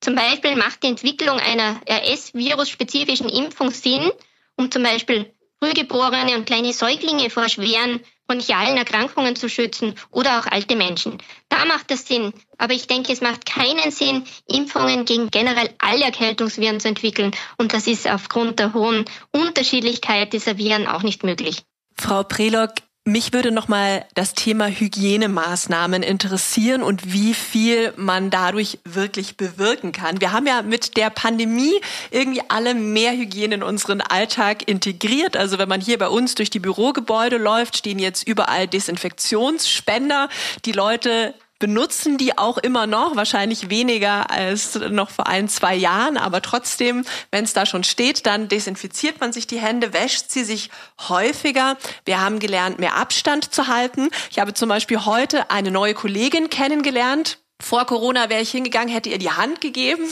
Zum 0.00 0.14
Beispiel 0.14 0.56
macht 0.56 0.82
die 0.82 0.88
Entwicklung 0.88 1.38
einer 1.38 1.80
RS-Virus-spezifischen 1.88 3.28
Impfung 3.28 3.70
Sinn, 3.70 4.10
um 4.56 4.70
zum 4.70 4.82
Beispiel 4.82 5.32
Frühgeborene 5.60 6.36
und 6.36 6.46
kleine 6.46 6.72
Säuglinge 6.72 7.30
vor 7.30 7.48
schweren 7.48 8.00
bronchialen 8.28 8.76
Erkrankungen 8.76 9.34
zu 9.34 9.48
schützen 9.48 9.94
oder 10.10 10.38
auch 10.38 10.46
alte 10.46 10.76
Menschen. 10.76 11.18
Da 11.48 11.64
macht 11.64 11.90
das 11.90 12.06
Sinn. 12.06 12.32
Aber 12.58 12.74
ich 12.74 12.86
denke, 12.86 13.12
es 13.12 13.22
macht 13.22 13.46
keinen 13.46 13.90
Sinn, 13.90 14.24
Impfungen 14.46 15.04
gegen 15.04 15.30
generell 15.30 15.70
alle 15.78 16.04
Erkältungsviren 16.04 16.78
zu 16.78 16.88
entwickeln. 16.88 17.32
Und 17.56 17.72
das 17.72 17.86
ist 17.86 18.06
aufgrund 18.06 18.60
der 18.60 18.74
hohen 18.74 19.06
Unterschiedlichkeit 19.32 20.32
dieser 20.32 20.58
Viren 20.58 20.86
auch 20.86 21.02
nicht 21.02 21.24
möglich. 21.24 21.62
Frau 21.96 22.22
Prelock, 22.22 22.74
mich 23.08 23.32
würde 23.32 23.50
nochmal 23.50 24.04
das 24.14 24.34
Thema 24.34 24.68
Hygienemaßnahmen 24.68 26.02
interessieren 26.02 26.82
und 26.82 27.12
wie 27.12 27.34
viel 27.34 27.92
man 27.96 28.30
dadurch 28.30 28.78
wirklich 28.84 29.36
bewirken 29.36 29.92
kann. 29.92 30.20
Wir 30.20 30.32
haben 30.32 30.46
ja 30.46 30.62
mit 30.62 30.96
der 30.96 31.10
Pandemie 31.10 31.80
irgendwie 32.10 32.42
alle 32.48 32.74
mehr 32.74 33.12
Hygiene 33.12 33.56
in 33.56 33.62
unseren 33.62 34.00
Alltag 34.00 34.68
integriert. 34.68 35.36
Also 35.36 35.58
wenn 35.58 35.68
man 35.68 35.80
hier 35.80 35.98
bei 35.98 36.08
uns 36.08 36.34
durch 36.34 36.50
die 36.50 36.60
Bürogebäude 36.60 37.38
läuft, 37.38 37.78
stehen 37.78 37.98
jetzt 37.98 38.28
überall 38.28 38.68
Desinfektionsspender. 38.68 40.28
Die 40.64 40.72
Leute 40.72 41.34
benutzen 41.58 42.18
die 42.18 42.38
auch 42.38 42.58
immer 42.58 42.86
noch, 42.86 43.16
wahrscheinlich 43.16 43.70
weniger 43.70 44.30
als 44.30 44.76
noch 44.76 45.10
vor 45.10 45.26
ein, 45.26 45.48
zwei 45.48 45.74
Jahren, 45.74 46.16
aber 46.16 46.42
trotzdem, 46.42 47.04
wenn 47.30 47.44
es 47.44 47.52
da 47.52 47.66
schon 47.66 47.84
steht, 47.84 48.26
dann 48.26 48.48
desinfiziert 48.48 49.20
man 49.20 49.32
sich 49.32 49.46
die 49.46 49.58
Hände, 49.58 49.92
wäscht 49.92 50.30
sie 50.30 50.44
sich 50.44 50.70
häufiger. 51.08 51.76
Wir 52.04 52.20
haben 52.20 52.38
gelernt, 52.38 52.78
mehr 52.78 52.96
Abstand 52.96 53.52
zu 53.52 53.66
halten. 53.66 54.08
Ich 54.30 54.38
habe 54.38 54.54
zum 54.54 54.68
Beispiel 54.68 55.04
heute 55.04 55.50
eine 55.50 55.70
neue 55.70 55.94
Kollegin 55.94 56.50
kennengelernt, 56.50 57.38
vor 57.60 57.86
Corona 57.86 58.30
wäre 58.30 58.40
ich 58.40 58.52
hingegangen, 58.52 58.88
hätte 58.88 59.08
ihr 59.08 59.18
die 59.18 59.32
Hand 59.32 59.60
gegeben. 59.60 60.04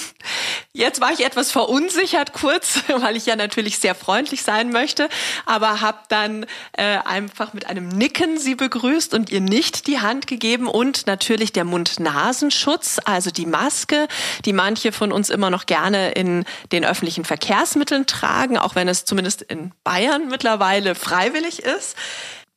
Jetzt 0.72 1.00
war 1.00 1.12
ich 1.12 1.24
etwas 1.24 1.52
verunsichert 1.52 2.32
kurz, 2.32 2.80
weil 2.88 3.16
ich 3.16 3.26
ja 3.26 3.36
natürlich 3.36 3.78
sehr 3.78 3.94
freundlich 3.94 4.42
sein 4.42 4.70
möchte, 4.70 5.08
aber 5.46 5.80
habe 5.80 5.98
dann 6.08 6.44
äh, 6.72 6.98
einfach 7.04 7.52
mit 7.52 7.66
einem 7.66 7.88
Nicken 7.88 8.38
sie 8.38 8.56
begrüßt 8.56 9.14
und 9.14 9.30
ihr 9.30 9.40
nicht 9.40 9.86
die 9.86 10.00
Hand 10.00 10.26
gegeben 10.26 10.66
und 10.66 11.06
natürlich 11.06 11.52
der 11.52 11.64
Mund-Nasenschutz, 11.64 12.98
also 13.04 13.30
die 13.30 13.46
Maske, 13.46 14.08
die 14.44 14.52
manche 14.52 14.90
von 14.90 15.12
uns 15.12 15.30
immer 15.30 15.50
noch 15.50 15.66
gerne 15.66 16.10
in 16.12 16.44
den 16.72 16.84
öffentlichen 16.84 17.24
Verkehrsmitteln 17.24 18.06
tragen, 18.06 18.58
auch 18.58 18.74
wenn 18.74 18.88
es 18.88 19.04
zumindest 19.04 19.42
in 19.42 19.72
Bayern 19.84 20.28
mittlerweile 20.28 20.96
freiwillig 20.96 21.60
ist. 21.60 21.96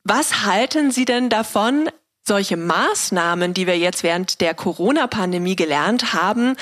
Was 0.04 0.46
halten 0.46 0.90
Sie 0.92 1.06
denn 1.06 1.30
davon, 1.30 1.90
solche 2.30 2.56
Maßnahmen, 2.56 3.54
die 3.54 3.68
wir 3.68 3.78
jetzt 3.78 4.04
während 4.04 4.40
der 4.40 4.54
Corona-Pandemie 4.54 5.58
gelernt 5.58 6.14
haben, 6.14 6.56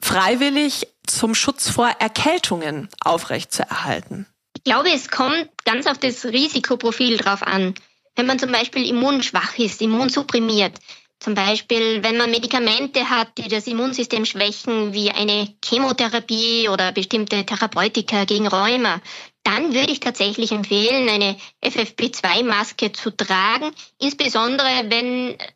freiwillig 0.00 0.86
zum 1.06 1.34
Schutz 1.34 1.68
vor 1.68 1.88
Erkältungen 1.98 2.88
aufrechtzuerhalten? 3.02 4.26
Ich 4.56 4.62
glaube, 4.62 4.90
es 4.92 5.08
kommt 5.08 5.48
ganz 5.64 5.86
auf 5.86 5.98
das 5.98 6.24
Risikoprofil 6.26 7.16
drauf 7.16 7.42
an. 7.42 7.74
Wenn 8.14 8.26
man 8.26 8.38
zum 8.38 8.52
Beispiel 8.52 8.86
immunschwach 8.88 9.58
ist, 9.58 9.82
immunsupprimiert, 9.82 10.78
zum 11.20 11.34
Beispiel, 11.34 12.02
wenn 12.02 12.18
man 12.18 12.30
Medikamente 12.30 13.08
hat, 13.08 13.38
die 13.38 13.48
das 13.48 13.66
Immunsystem 13.66 14.26
schwächen, 14.26 14.92
wie 14.92 15.10
eine 15.10 15.48
Chemotherapie 15.64 16.68
oder 16.68 16.92
bestimmte 16.92 17.46
Therapeutika 17.46 18.24
gegen 18.24 18.46
Rheuma, 18.46 19.00
dann 19.44 19.74
würde 19.74 19.92
ich 19.92 20.00
tatsächlich 20.00 20.50
empfehlen, 20.52 21.08
eine 21.08 21.36
FFP2-Maske 21.62 22.92
zu 22.92 23.10
tragen, 23.10 23.70
insbesondere 24.00 24.86
wenn 24.88 25.38
äh, 25.38 25.46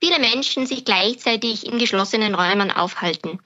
viele 0.00 0.20
Menschen 0.20 0.66
sich 0.66 0.84
gleichzeitig 0.84 1.66
in 1.66 1.78
geschlossenen 1.78 2.34
Räumen 2.34 2.70
aufhalten. 2.70 3.40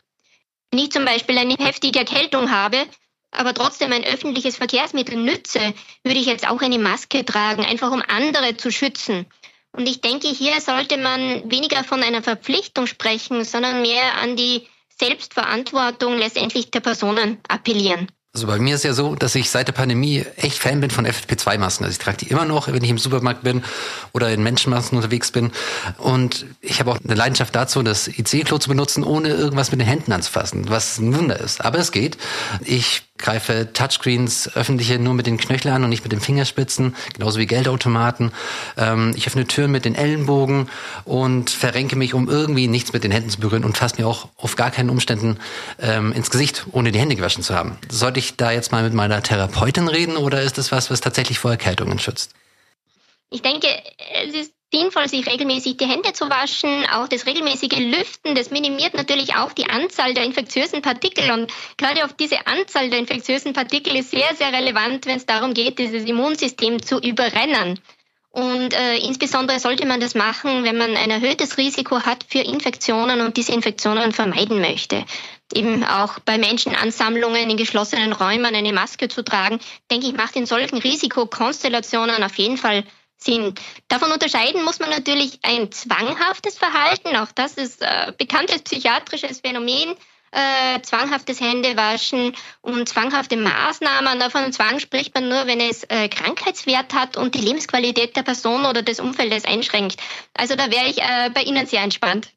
Wenn 0.71 0.81
ich 0.81 0.93
zum 0.93 1.05
Beispiel 1.05 1.39
eine 1.39 1.55
heftige 1.55 2.01
Erkältung 2.01 2.51
habe, 2.51 2.87
aber 3.31 3.55
trotzdem 3.55 3.93
ein 3.93 4.05
öffentliches 4.05 4.57
Verkehrsmittel 4.57 5.17
nütze, 5.17 5.73
würde 6.05 6.19
ich 6.19 6.27
jetzt 6.27 6.49
auch 6.49 6.61
eine 6.61 6.79
Maske 6.79 7.25
tragen, 7.25 7.65
einfach 7.65 7.91
um 7.91 8.03
andere 8.07 8.57
zu 8.57 8.71
schützen. 8.71 9.27
Und 9.73 9.89
ich 9.89 10.03
denke, 10.03 10.29
hier 10.29 10.61
sollte 10.61 10.99
man 10.99 11.51
weniger 11.51 11.83
von 11.83 12.03
einer 12.03 12.23
Verpflichtung 12.23 12.87
sprechen, 12.87 13.45
sondern 13.45 13.81
mehr 13.81 14.19
an 14.19 14.37
die 14.37 14.69
Selbstverantwortung 14.99 16.19
letztendlich 16.19 16.71
der 16.71 16.81
Personen 16.81 17.39
appellieren. 17.49 18.09
Also 18.35 18.47
bei 18.47 18.59
mir 18.59 18.77
ist 18.77 18.85
ja 18.85 18.95
so, 18.95 19.15
dass 19.15 19.35
ich 19.35 19.51
seit 19.51 19.69
der 19.69 19.75
Pandemie 19.75 20.25
echt 20.37 20.57
Fan 20.57 20.81
bin 20.81 20.89
von 20.89 21.07
FFP2-Masken. 21.07 21.85
Also 21.85 21.93
ich 21.93 21.99
trage 21.99 22.17
die 22.17 22.29
immer 22.29 22.47
noch, 22.47 22.67
wenn 22.67 22.83
ich 22.83 22.89
im 22.89 22.97
Supermarkt 22.97 23.43
bin 23.43 23.62
oder 24.12 24.31
in 24.31 24.43
Menschenmassen 24.43 24.97
unterwegs 24.97 25.31
bin. 25.31 25.53
Und 25.99 26.47
ich 26.62 26.81
habe 26.81 26.93
auch 26.93 26.99
eine 27.05 27.15
Leidenschaft 27.15 27.55
dazu, 27.55 27.83
das 27.83 28.09
IC-Klo 28.09 28.57
zu 28.57 28.71
benutzen, 28.71 29.05
ohne 29.05 29.29
irgendwas 29.29 29.71
mit 29.71 29.81
den 29.81 29.87
Händen 29.87 30.12
anzufassen, 30.12 30.71
was 30.71 30.99
ein 30.99 31.15
Wunder 31.15 31.39
ist. 31.39 31.62
Aber 31.62 31.79
es 31.79 31.93
geht. 31.93 32.17
Ich 32.65 33.03
greife 33.23 33.73
Touchscreens, 33.73 34.55
öffentliche 34.57 34.99
nur 34.99 35.15
mit 35.15 35.27
den 35.27 35.39
Knöcheln 35.39 35.75
an 35.75 35.85
und 35.85 35.91
nicht 35.91 36.03
mit 36.03 36.12
den 36.12 36.21
Fingerspitzen, 36.21 36.95
genauso 37.15 37.39
wie 37.39 37.47
Geldautomaten. 37.47 38.33
Ähm, 38.77 39.12
ich 39.17 39.27
öffne 39.27 39.47
Türen 39.47 39.71
mit 39.71 39.85
den 39.85 39.95
Ellenbogen 39.95 40.69
und 41.05 41.51
verrenke 41.51 41.97
mich, 41.97 42.15
um 42.15 42.29
irgendwie 42.29 42.67
nichts 42.67 42.93
mit 42.93 43.05
den 43.05 43.12
Händen 43.12 43.31
zu 43.31 43.41
berühren 43.41 43.65
und 43.65 43.79
fasse 43.79 44.01
mir 44.01 44.09
auch 44.09 44.29
auf 44.37 44.57
gar 44.57 44.71
keinen 44.71 44.91
Umständen 44.91 45.39
ähm, 45.81 46.12
ins 46.12 46.31
Gesicht, 46.31 46.67
ohne 46.73 46.93
die 46.93 46.99
Hände 46.99 47.15
gewaschen 47.15 47.43
zu 47.43 47.55
haben. 47.55 47.79
Sollte 47.89 48.19
ich 48.23 48.37
da 48.37 48.50
jetzt 48.50 48.73
mal 48.73 48.83
mit 48.83 48.95
meiner 48.95 49.23
Therapeutin 49.23 49.88
reden 49.88 50.17
oder 50.17 50.43
ist 50.43 50.59
das 50.59 50.73
was, 50.73 50.91
was 50.91 51.00
tatsächlich 51.00 51.38
vor 51.38 51.50
Erkältungen 51.50 51.99
schützt? 51.99 52.35
Ich 53.31 53.43
denke, 53.43 53.69
es 54.25 54.35
ist 54.35 54.52
sinnvoll, 54.73 55.09
sich 55.09 55.26
regelmäßig 55.26 55.76
die 55.76 55.87
Hände 55.87 56.12
zu 56.12 56.31
waschen. 56.31 56.87
Auch 56.93 57.09
das 57.09 57.26
regelmäßige 57.26 57.79
Lüften, 57.79 58.35
das 58.35 58.50
minimiert 58.50 58.95
natürlich 58.95 59.37
auch 59.37 59.52
die 59.52 59.69
Anzahl 59.69 60.14
der 60.14 60.25
infektiösen 60.25 60.83
Partikel. 60.83 61.31
Und 61.31 61.52
gerade 61.76 62.05
auf 62.05 62.14
diese 62.14 62.47
Anzahl 62.47 62.91
der 62.91 62.99
infektiösen 62.99 63.52
Partikel 63.52 63.97
ist 63.97 64.11
sehr, 64.11 64.35
sehr 64.35 64.52
relevant, 64.52 65.07
wenn 65.07 65.17
es 65.17 65.26
darum 65.26 65.55
geht, 65.55 65.79
dieses 65.79 66.05
Immunsystem 66.05 66.83
zu 66.83 66.99
überrennen. 66.99 67.79
Und 68.31 68.73
äh, 68.73 68.97
insbesondere 68.97 69.61
sollte 69.61 69.87
man 69.87 70.00
das 70.00 70.14
machen, 70.14 70.64
wenn 70.64 70.79
man 70.79 70.97
ein 70.97 71.11
erhöhtes 71.11 71.59
Risiko 71.59 72.00
hat 72.00 72.25
für 72.26 72.38
Infektionen 72.38 73.21
und 73.21 73.37
diese 73.37 73.52
Infektionen 73.52 74.12
vermeiden 74.12 74.62
möchte. 74.62 75.05
Eben 75.53 75.85
auch 75.85 76.19
bei 76.21 76.39
Menschenansammlungen 76.39 77.51
in 77.51 77.57
geschlossenen 77.57 78.13
Räumen 78.13 78.55
eine 78.55 78.73
Maske 78.73 79.09
zu 79.09 79.23
tragen, 79.23 79.61
denke 79.91 80.07
ich, 80.07 80.15
macht 80.15 80.37
in 80.37 80.47
solchen 80.47 80.79
Risikokonstellationen 80.79 82.23
auf 82.23 82.37
jeden 82.37 82.57
Fall 82.57 82.85
Sinn. 83.19 83.55
Davon 83.89 84.11
unterscheiden 84.11 84.65
muss 84.65 84.81
man 84.81 84.91
natürlich 84.91 85.39
ein 85.43 85.71
zwanghaftes 85.71 86.59
Verhalten, 86.59 87.17
auch 87.17 87.33
das 87.33 87.55
ist 87.55 87.83
äh, 87.83 88.13
bekanntes 88.17 88.63
psychiatrisches 88.63 89.41
Phänomen, 89.41 89.95
äh, 90.33 90.81
zwanghaftes 90.81 91.41
Händewaschen 91.41 92.35
und 92.63 92.89
zwanghafte 92.89 93.37
Maßnahmen. 93.37 94.19
Davon 94.19 94.53
Zwang 94.53 94.81
spricht 94.81 95.15
man 95.15 95.29
nur, 95.29 95.47
wenn 95.47 95.61
es 95.61 95.85
äh, 95.85 96.09
Krankheitswert 96.09 96.95
hat 96.95 97.17
und 97.17 97.35
die 97.35 97.41
Lebensqualität 97.41 98.17
der 98.17 98.23
Person 98.23 98.65
oder 98.65 98.83
des 98.83 98.99
Umfeldes 98.99 99.45
einschränkt. 99.45 100.01
Also 100.35 100.57
da 100.57 100.71
wäre 100.71 100.89
ich 100.89 100.99
äh, 100.99 101.31
bei 101.33 101.43
Ihnen 101.43 101.67
sehr 101.67 101.83
entspannt. 101.83 102.31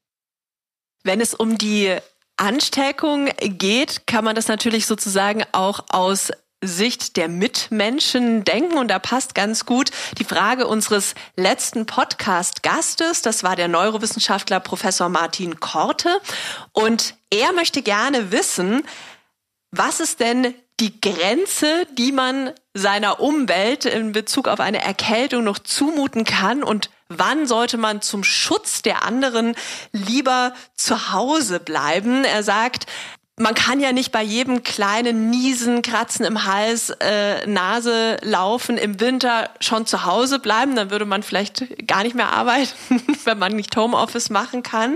Wenn 1.04 1.22
es 1.22 1.34
um 1.34 1.58
die 1.58 1.96
Ansteckung 2.38 3.30
geht, 3.40 4.08
kann 4.08 4.26
man 4.26 4.36
das 4.36 4.48
natürlich 4.48 4.86
sozusagen 4.86 5.44
auch 5.52 5.86
aus 5.90 6.32
Sicht 6.62 7.18
der 7.18 7.30
Mitmenschen 7.30 8.44
denken. 8.44 8.78
Und 8.78 8.90
da 8.90 9.00
passt 9.00 9.36
ganz 9.36 9.66
gut 9.66 9.92
die 10.18 10.24
Frage 10.24 10.68
unseres 10.68 11.16
letzten 11.36 11.86
Podcast-Gastes. 11.86 13.22
Das 13.22 13.44
war 13.44 13.56
der 13.56 13.68
Neurowissenschaftler 13.68 14.60
Professor 14.60 15.10
Martin 15.10 15.60
Korte. 15.60 16.20
Und 16.72 17.16
er 17.30 17.54
möchte 17.54 17.82
gerne 17.82 18.32
wissen, 18.32 18.84
was 19.72 20.00
ist 20.00 20.20
denn 20.20 20.54
die 20.80 21.00
Grenze, 21.00 21.88
die 21.98 22.12
man 22.12 22.52
seiner 22.74 23.22
Umwelt 23.22 23.86
in 23.86 24.12
Bezug 24.12 24.48
auf 24.48 24.60
eine 24.60 24.84
Erkältung 24.84 25.44
noch 25.44 25.60
zumuten 25.60 26.26
kann 26.26 26.64
und 26.64 26.90
wann 27.10 27.46
sollte 27.48 27.78
man 27.78 28.02
zum 28.02 28.24
Schutz 28.24 28.82
der 28.82 29.04
anderen 29.04 29.56
lieber 29.92 30.54
zu 30.76 31.12
Hause 31.12 31.60
bleiben. 31.60 32.24
Er 32.24 32.44
sagt, 32.44 32.88
man 33.38 33.54
kann 33.54 33.82
ja 33.82 33.92
nicht 33.92 34.14
bei 34.14 34.24
jedem 34.24 34.64
kleinen 34.64 35.30
Niesen, 35.30 35.82
Kratzen 35.82 36.26
im 36.26 36.46
Hals, 36.46 36.92
äh, 37.02 37.46
Nase 37.46 38.18
laufen 38.22 38.78
im 38.78 39.02
Winter 39.02 39.50
schon 39.60 39.86
zu 39.86 40.06
Hause 40.06 40.40
bleiben. 40.40 40.76
Dann 40.78 40.90
würde 40.90 41.04
man 41.04 41.22
vielleicht 41.22 41.86
gar 41.86 42.04
nicht 42.04 42.16
mehr 42.16 42.32
arbeiten, 42.32 42.72
wenn 43.26 43.38
man 43.38 43.54
nicht 43.54 43.76
Homeoffice 43.76 44.30
machen 44.30 44.64
kann. 44.64 44.96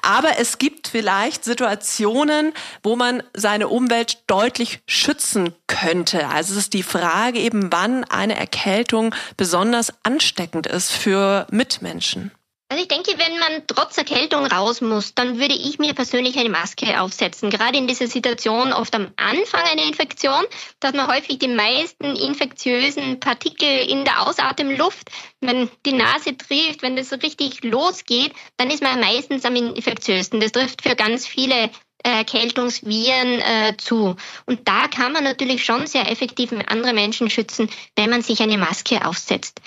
Aber 0.00 0.38
es 0.38 0.58
gibt 0.58 0.86
vielleicht 0.86 1.44
Situationen, 1.44 2.52
wo 2.84 2.94
man 2.94 3.24
seine 3.34 3.66
Umwelt 3.66 4.22
deutlich 4.28 4.80
schützen 4.86 5.52
könnte. 5.66 6.28
Also 6.28 6.52
es 6.52 6.58
ist 6.58 6.74
die 6.74 6.84
Frage 6.84 7.40
eben, 7.40 7.72
wann 7.72 8.04
eine 8.04 8.36
Erkältung 8.36 9.12
besonders 9.36 9.92
ansteckend 10.04 10.68
ist 10.68 10.92
für 10.92 11.48
Mitmenschen. 11.50 12.30
Also 12.72 12.84
ich 12.84 12.88
denke, 12.88 13.18
wenn 13.18 13.38
man 13.38 13.66
trotz 13.66 13.98
Erkältung 13.98 14.46
raus 14.46 14.80
muss, 14.80 15.14
dann 15.14 15.38
würde 15.38 15.52
ich 15.52 15.78
mir 15.78 15.92
persönlich 15.92 16.38
eine 16.38 16.48
Maske 16.48 17.02
aufsetzen. 17.02 17.50
Gerade 17.50 17.76
in 17.76 17.86
dieser 17.86 18.06
Situation 18.06 18.72
oft 18.72 18.94
am 18.94 19.08
Anfang 19.16 19.60
einer 19.64 19.86
Infektion, 19.86 20.42
dass 20.80 20.94
man 20.94 21.06
häufig 21.06 21.38
die 21.38 21.48
meisten 21.48 22.16
infektiösen 22.16 23.20
Partikel 23.20 23.68
in 23.68 24.06
der 24.06 24.26
Ausatemluft, 24.26 25.10
wenn 25.42 25.68
die 25.84 25.92
Nase 25.92 26.34
trifft, 26.34 26.80
wenn 26.80 26.96
das 26.96 27.10
so 27.10 27.16
richtig 27.16 27.62
losgeht, 27.62 28.32
dann 28.56 28.70
ist 28.70 28.82
man 28.82 28.98
meistens 29.00 29.44
am 29.44 29.54
infektiösten. 29.54 30.40
Das 30.40 30.52
trifft 30.52 30.80
für 30.80 30.96
ganz 30.96 31.26
viele 31.26 31.68
Erkältungsviren 32.02 33.40
äh, 33.40 33.76
zu. 33.76 34.16
Und 34.46 34.66
da 34.66 34.88
kann 34.88 35.12
man 35.12 35.24
natürlich 35.24 35.62
schon 35.62 35.86
sehr 35.86 36.10
effektiv 36.10 36.54
andere 36.68 36.94
Menschen 36.94 37.28
schützen, 37.28 37.68
wenn 37.96 38.08
man 38.08 38.22
sich 38.22 38.40
eine 38.40 38.56
Maske 38.56 39.04
aufsetzt. 39.04 39.60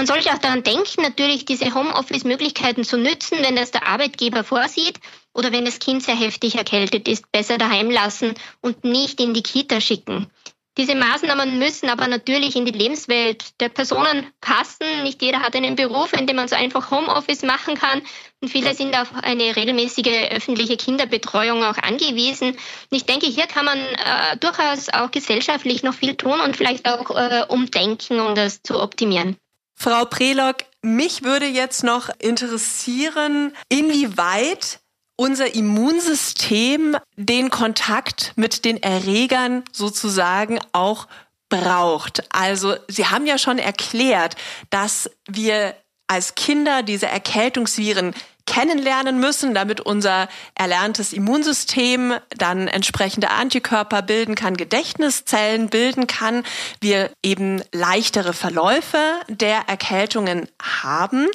Man 0.00 0.06
sollte 0.06 0.32
auch 0.32 0.38
daran 0.38 0.62
denken, 0.62 1.02
natürlich 1.02 1.44
diese 1.44 1.74
Homeoffice-Möglichkeiten 1.74 2.84
zu 2.84 2.96
nützen, 2.96 3.36
wenn 3.42 3.54
das 3.54 3.70
der 3.70 3.86
Arbeitgeber 3.86 4.44
vorsieht 4.44 4.98
oder 5.34 5.52
wenn 5.52 5.66
das 5.66 5.78
Kind 5.78 6.02
sehr 6.02 6.16
heftig 6.16 6.54
erkältet 6.54 7.06
ist, 7.06 7.30
besser 7.32 7.58
daheim 7.58 7.90
lassen 7.90 8.32
und 8.62 8.82
nicht 8.82 9.20
in 9.20 9.34
die 9.34 9.42
Kita 9.42 9.78
schicken. 9.78 10.30
Diese 10.78 10.94
Maßnahmen 10.94 11.58
müssen 11.58 11.90
aber 11.90 12.06
natürlich 12.06 12.56
in 12.56 12.64
die 12.64 12.72
Lebenswelt 12.72 13.60
der 13.60 13.68
Personen 13.68 14.26
passen. 14.40 15.02
Nicht 15.02 15.20
jeder 15.20 15.40
hat 15.40 15.54
einen 15.54 15.76
Beruf, 15.76 16.14
in 16.14 16.26
dem 16.26 16.36
man 16.36 16.48
so 16.48 16.56
einfach 16.56 16.90
Homeoffice 16.90 17.42
machen 17.42 17.74
kann. 17.74 18.00
Und 18.40 18.48
viele 18.48 18.74
sind 18.74 18.98
auf 18.98 19.12
eine 19.22 19.54
regelmäßige 19.54 20.30
öffentliche 20.30 20.78
Kinderbetreuung 20.78 21.62
auch 21.62 21.76
angewiesen. 21.76 22.52
Und 22.52 22.58
ich 22.90 23.04
denke, 23.04 23.26
hier 23.26 23.46
kann 23.46 23.66
man 23.66 23.78
äh, 23.78 24.38
durchaus 24.40 24.88
auch 24.88 25.10
gesellschaftlich 25.10 25.82
noch 25.82 25.92
viel 25.92 26.14
tun 26.14 26.40
und 26.40 26.56
vielleicht 26.56 26.88
auch 26.88 27.10
äh, 27.14 27.44
umdenken, 27.48 28.18
um 28.18 28.34
das 28.34 28.62
zu 28.62 28.80
optimieren. 28.80 29.36
Frau 29.82 30.04
Prelock, 30.04 30.56
mich 30.82 31.22
würde 31.22 31.46
jetzt 31.46 31.84
noch 31.84 32.10
interessieren, 32.18 33.54
inwieweit 33.70 34.80
unser 35.16 35.54
Immunsystem 35.54 36.98
den 37.16 37.48
Kontakt 37.48 38.34
mit 38.36 38.66
den 38.66 38.82
Erregern 38.82 39.64
sozusagen 39.72 40.58
auch 40.72 41.08
braucht. 41.48 42.24
Also 42.28 42.76
Sie 42.88 43.06
haben 43.06 43.24
ja 43.24 43.38
schon 43.38 43.58
erklärt, 43.58 44.36
dass 44.68 45.10
wir 45.26 45.74
als 46.08 46.34
Kinder 46.34 46.82
diese 46.82 47.06
Erkältungsviren 47.06 48.14
kennenlernen 48.50 49.20
müssen, 49.20 49.54
damit 49.54 49.80
unser 49.80 50.28
erlerntes 50.56 51.12
Immunsystem 51.12 52.14
dann 52.36 52.66
entsprechende 52.66 53.30
Antikörper 53.30 54.02
bilden 54.02 54.34
kann, 54.34 54.56
Gedächtniszellen 54.56 55.68
bilden 55.68 56.08
kann, 56.08 56.42
wir 56.80 57.10
eben 57.22 57.62
leichtere 57.72 58.32
Verläufe 58.32 58.98
der 59.28 59.68
Erkältungen 59.68 60.48
haben. 60.60 61.28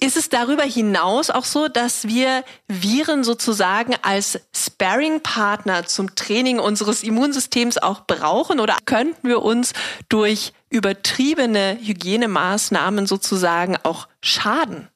Ist 0.00 0.16
es 0.16 0.30
darüber 0.30 0.64
hinaus 0.64 1.30
auch 1.30 1.44
so, 1.44 1.68
dass 1.68 2.08
wir 2.08 2.42
Viren 2.66 3.22
sozusagen 3.22 3.94
als 4.02 4.40
Sparring-Partner 4.52 5.86
zum 5.86 6.16
Training 6.16 6.58
unseres 6.58 7.04
Immunsystems 7.04 7.78
auch 7.78 8.00
brauchen 8.00 8.58
oder 8.58 8.76
könnten 8.84 9.28
wir 9.28 9.42
uns 9.42 9.74
durch 10.08 10.52
übertriebene 10.70 11.78
Hygienemaßnahmen 11.80 13.06
sozusagen 13.06 13.76
auch 13.84 14.08
schaden? 14.20 14.88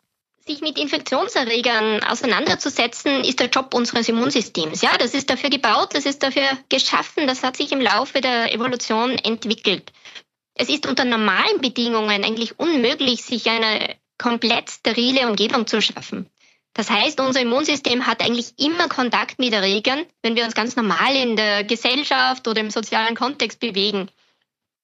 Sich 0.44 0.60
mit 0.60 0.76
Infektionserregern 0.76 2.02
auseinanderzusetzen, 2.02 3.22
ist 3.22 3.38
der 3.38 3.48
Job 3.48 3.74
unseres 3.74 4.08
Immunsystems. 4.08 4.82
Ja, 4.82 4.98
das 4.98 5.14
ist 5.14 5.30
dafür 5.30 5.50
gebaut, 5.50 5.90
das 5.92 6.04
ist 6.04 6.22
dafür 6.22 6.58
geschaffen, 6.68 7.28
das 7.28 7.44
hat 7.44 7.56
sich 7.56 7.70
im 7.70 7.80
Laufe 7.80 8.20
der 8.20 8.52
Evolution 8.52 9.12
entwickelt. 9.18 9.92
Es 10.54 10.68
ist 10.68 10.86
unter 10.86 11.04
normalen 11.04 11.60
Bedingungen 11.60 12.24
eigentlich 12.24 12.58
unmöglich, 12.58 13.22
sich 13.22 13.48
eine 13.48 13.96
komplett 14.18 14.68
sterile 14.68 15.28
Umgebung 15.28 15.68
zu 15.68 15.80
schaffen. 15.80 16.28
Das 16.74 16.90
heißt, 16.90 17.20
unser 17.20 17.40
Immunsystem 17.40 18.06
hat 18.06 18.20
eigentlich 18.20 18.54
immer 18.58 18.88
Kontakt 18.88 19.38
mit 19.38 19.52
Erregern, 19.52 20.04
wenn 20.22 20.34
wir 20.34 20.44
uns 20.44 20.54
ganz 20.54 20.74
normal 20.74 21.14
in 21.14 21.36
der 21.36 21.62
Gesellschaft 21.62 22.48
oder 22.48 22.60
im 22.60 22.70
sozialen 22.70 23.14
Kontext 23.14 23.60
bewegen 23.60 24.10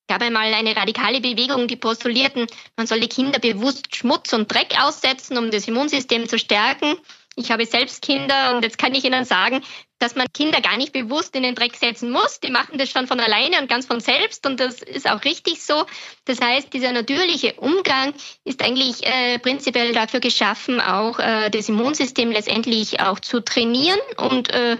gab 0.08 0.22
einmal 0.22 0.52
eine 0.54 0.74
radikale 0.74 1.20
Bewegung, 1.20 1.68
die 1.68 1.76
postulierten, 1.76 2.46
man 2.76 2.86
solle 2.86 3.06
Kinder 3.08 3.38
bewusst 3.38 3.94
Schmutz 3.94 4.32
und 4.32 4.52
Dreck 4.52 4.74
aussetzen, 4.80 5.38
um 5.38 5.50
das 5.50 5.68
Immunsystem 5.68 6.28
zu 6.28 6.38
stärken. 6.38 6.96
Ich 7.36 7.52
habe 7.52 7.66
selbst 7.66 8.02
Kinder 8.02 8.56
und 8.56 8.64
jetzt 8.64 8.78
kann 8.78 8.96
ich 8.96 9.04
Ihnen 9.04 9.24
sagen, 9.24 9.62
dass 10.00 10.16
man 10.16 10.26
Kinder 10.34 10.60
gar 10.60 10.76
nicht 10.76 10.92
bewusst 10.92 11.36
in 11.36 11.44
den 11.44 11.54
Dreck 11.54 11.76
setzen 11.76 12.10
muss. 12.10 12.40
Die 12.40 12.50
machen 12.50 12.78
das 12.78 12.90
schon 12.90 13.06
von 13.06 13.20
alleine 13.20 13.60
und 13.60 13.68
ganz 13.68 13.86
von 13.86 14.00
selbst 14.00 14.44
und 14.44 14.58
das 14.58 14.82
ist 14.82 15.08
auch 15.08 15.22
richtig 15.24 15.62
so. 15.62 15.84
Das 16.24 16.40
heißt, 16.40 16.72
dieser 16.72 16.90
natürliche 16.90 17.52
Umgang 17.54 18.12
ist 18.44 18.60
eigentlich 18.60 19.06
äh, 19.06 19.38
prinzipiell 19.38 19.92
dafür 19.92 20.18
geschaffen, 20.18 20.80
auch 20.80 21.20
äh, 21.20 21.48
das 21.50 21.68
Immunsystem 21.68 22.32
letztendlich 22.32 23.00
auch 23.00 23.20
zu 23.20 23.40
trainieren 23.40 24.00
und 24.16 24.52
äh, 24.52 24.76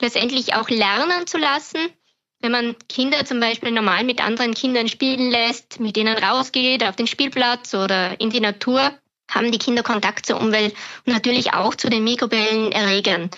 letztendlich 0.00 0.54
auch 0.54 0.70
lernen 0.70 1.26
zu 1.26 1.36
lassen. 1.36 1.78
Wenn 2.40 2.52
man 2.52 2.76
Kinder 2.88 3.24
zum 3.24 3.40
Beispiel 3.40 3.72
normal 3.72 4.04
mit 4.04 4.24
anderen 4.24 4.54
Kindern 4.54 4.88
spielen 4.88 5.30
lässt, 5.30 5.80
mit 5.80 5.96
denen 5.96 6.16
rausgeht 6.16 6.84
auf 6.84 6.94
den 6.94 7.08
Spielplatz 7.08 7.74
oder 7.74 8.20
in 8.20 8.30
die 8.30 8.40
Natur, 8.40 8.92
haben 9.28 9.50
die 9.50 9.58
Kinder 9.58 9.82
Kontakt 9.82 10.26
zur 10.26 10.40
Umwelt 10.40 10.74
und 11.04 11.12
natürlich 11.12 11.52
auch 11.52 11.74
zu 11.74 11.90
den 11.90 12.04
mikrobellen 12.04 12.72
Erregern. 12.72 13.30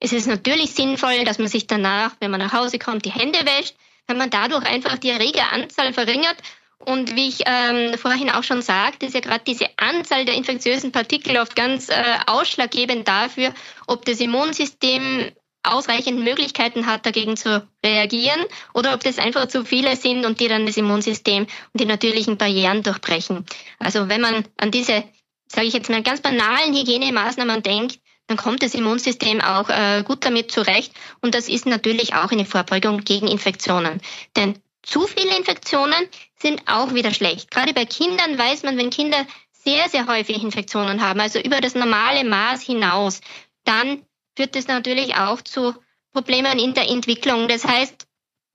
Es 0.00 0.12
ist 0.12 0.26
natürlich 0.26 0.72
sinnvoll, 0.72 1.24
dass 1.24 1.38
man 1.38 1.48
sich 1.48 1.66
danach, 1.66 2.12
wenn 2.20 2.30
man 2.30 2.40
nach 2.40 2.52
Hause 2.52 2.78
kommt, 2.78 3.04
die 3.04 3.12
Hände 3.12 3.38
wäscht, 3.44 3.76
wenn 4.06 4.18
man 4.18 4.30
dadurch 4.30 4.64
einfach 4.66 4.98
die 4.98 5.10
Erregeranzahl 5.10 5.92
verringert. 5.92 6.36
Und 6.78 7.14
wie 7.14 7.28
ich 7.28 7.42
ähm, 7.44 7.96
vorhin 7.98 8.30
auch 8.30 8.42
schon 8.42 8.62
sagte, 8.62 9.06
ist 9.06 9.14
ja 9.14 9.20
gerade 9.20 9.44
diese 9.46 9.66
Anzahl 9.76 10.24
der 10.24 10.34
infektiösen 10.34 10.92
Partikel 10.92 11.36
oft 11.36 11.54
ganz 11.54 11.90
äh, 11.90 12.02
ausschlaggebend 12.26 13.06
dafür, 13.06 13.52
ob 13.86 14.06
das 14.06 14.18
Immunsystem 14.18 15.30
ausreichend 15.62 16.20
Möglichkeiten 16.20 16.86
hat, 16.86 17.04
dagegen 17.06 17.36
zu 17.36 17.66
reagieren 17.84 18.40
oder 18.74 18.94
ob 18.94 19.02
das 19.02 19.18
einfach 19.18 19.48
zu 19.48 19.64
viele 19.64 19.96
sind 19.96 20.24
und 20.24 20.40
die 20.40 20.48
dann 20.48 20.66
das 20.66 20.76
Immunsystem 20.76 21.42
und 21.44 21.80
die 21.80 21.86
natürlichen 21.86 22.36
Barrieren 22.36 22.82
durchbrechen. 22.82 23.44
Also 23.78 24.08
wenn 24.08 24.20
man 24.20 24.44
an 24.56 24.70
diese, 24.70 25.04
sage 25.46 25.66
ich 25.66 25.74
jetzt 25.74 25.90
mal, 25.90 26.02
ganz 26.02 26.20
banalen 26.20 26.74
Hygienemaßnahmen 26.74 27.62
denkt, 27.62 27.98
dann 28.26 28.36
kommt 28.36 28.62
das 28.62 28.74
Immunsystem 28.74 29.40
auch 29.40 29.68
äh, 29.68 30.04
gut 30.06 30.24
damit 30.24 30.52
zurecht 30.52 30.92
und 31.20 31.34
das 31.34 31.48
ist 31.48 31.66
natürlich 31.66 32.14
auch 32.14 32.30
eine 32.30 32.46
Vorbeugung 32.46 33.02
gegen 33.04 33.26
Infektionen. 33.26 34.00
Denn 34.36 34.54
zu 34.82 35.06
viele 35.06 35.36
Infektionen 35.36 36.08
sind 36.36 36.62
auch 36.66 36.94
wieder 36.94 37.12
schlecht. 37.12 37.50
Gerade 37.50 37.74
bei 37.74 37.84
Kindern 37.84 38.38
weiß 38.38 38.62
man, 38.62 38.78
wenn 38.78 38.90
Kinder 38.90 39.26
sehr, 39.52 39.88
sehr 39.88 40.06
häufig 40.06 40.42
Infektionen 40.42 41.02
haben, 41.02 41.20
also 41.20 41.38
über 41.38 41.60
das 41.60 41.74
normale 41.74 42.24
Maß 42.24 42.62
hinaus, 42.62 43.20
dann 43.64 44.02
führt 44.36 44.56
es 44.56 44.68
natürlich 44.68 45.16
auch 45.16 45.42
zu 45.42 45.74
Problemen 46.12 46.58
in 46.58 46.74
der 46.74 46.88
Entwicklung. 46.88 47.48
Das 47.48 47.64
heißt, 47.64 48.06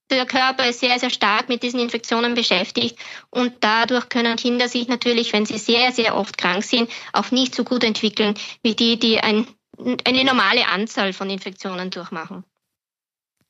der 0.09 0.25
Körper 0.25 0.67
ist 0.67 0.81
sehr, 0.81 0.99
sehr 0.99 1.09
stark 1.09 1.49
mit 1.49 1.63
diesen 1.63 1.79
Infektionen 1.79 2.35
beschäftigt 2.35 2.97
und 3.31 3.53
dadurch 3.61 4.09
können 4.09 4.37
Kinder 4.37 4.67
sich 4.67 4.87
natürlich, 4.87 5.33
wenn 5.33 5.45
sie 5.45 5.57
sehr, 5.57 5.91
sehr 5.91 6.15
oft 6.15 6.37
krank 6.37 6.63
sind, 6.63 6.91
auch 7.11 7.31
nicht 7.31 7.55
so 7.55 7.63
gut 7.63 7.83
entwickeln 7.83 8.35
wie 8.61 8.75
die, 8.75 8.99
die 8.99 9.19
ein, 9.19 9.47
eine 10.05 10.23
normale 10.23 10.67
Anzahl 10.67 11.11
von 11.11 11.29
Infektionen 11.29 11.89
durchmachen. 11.89 12.43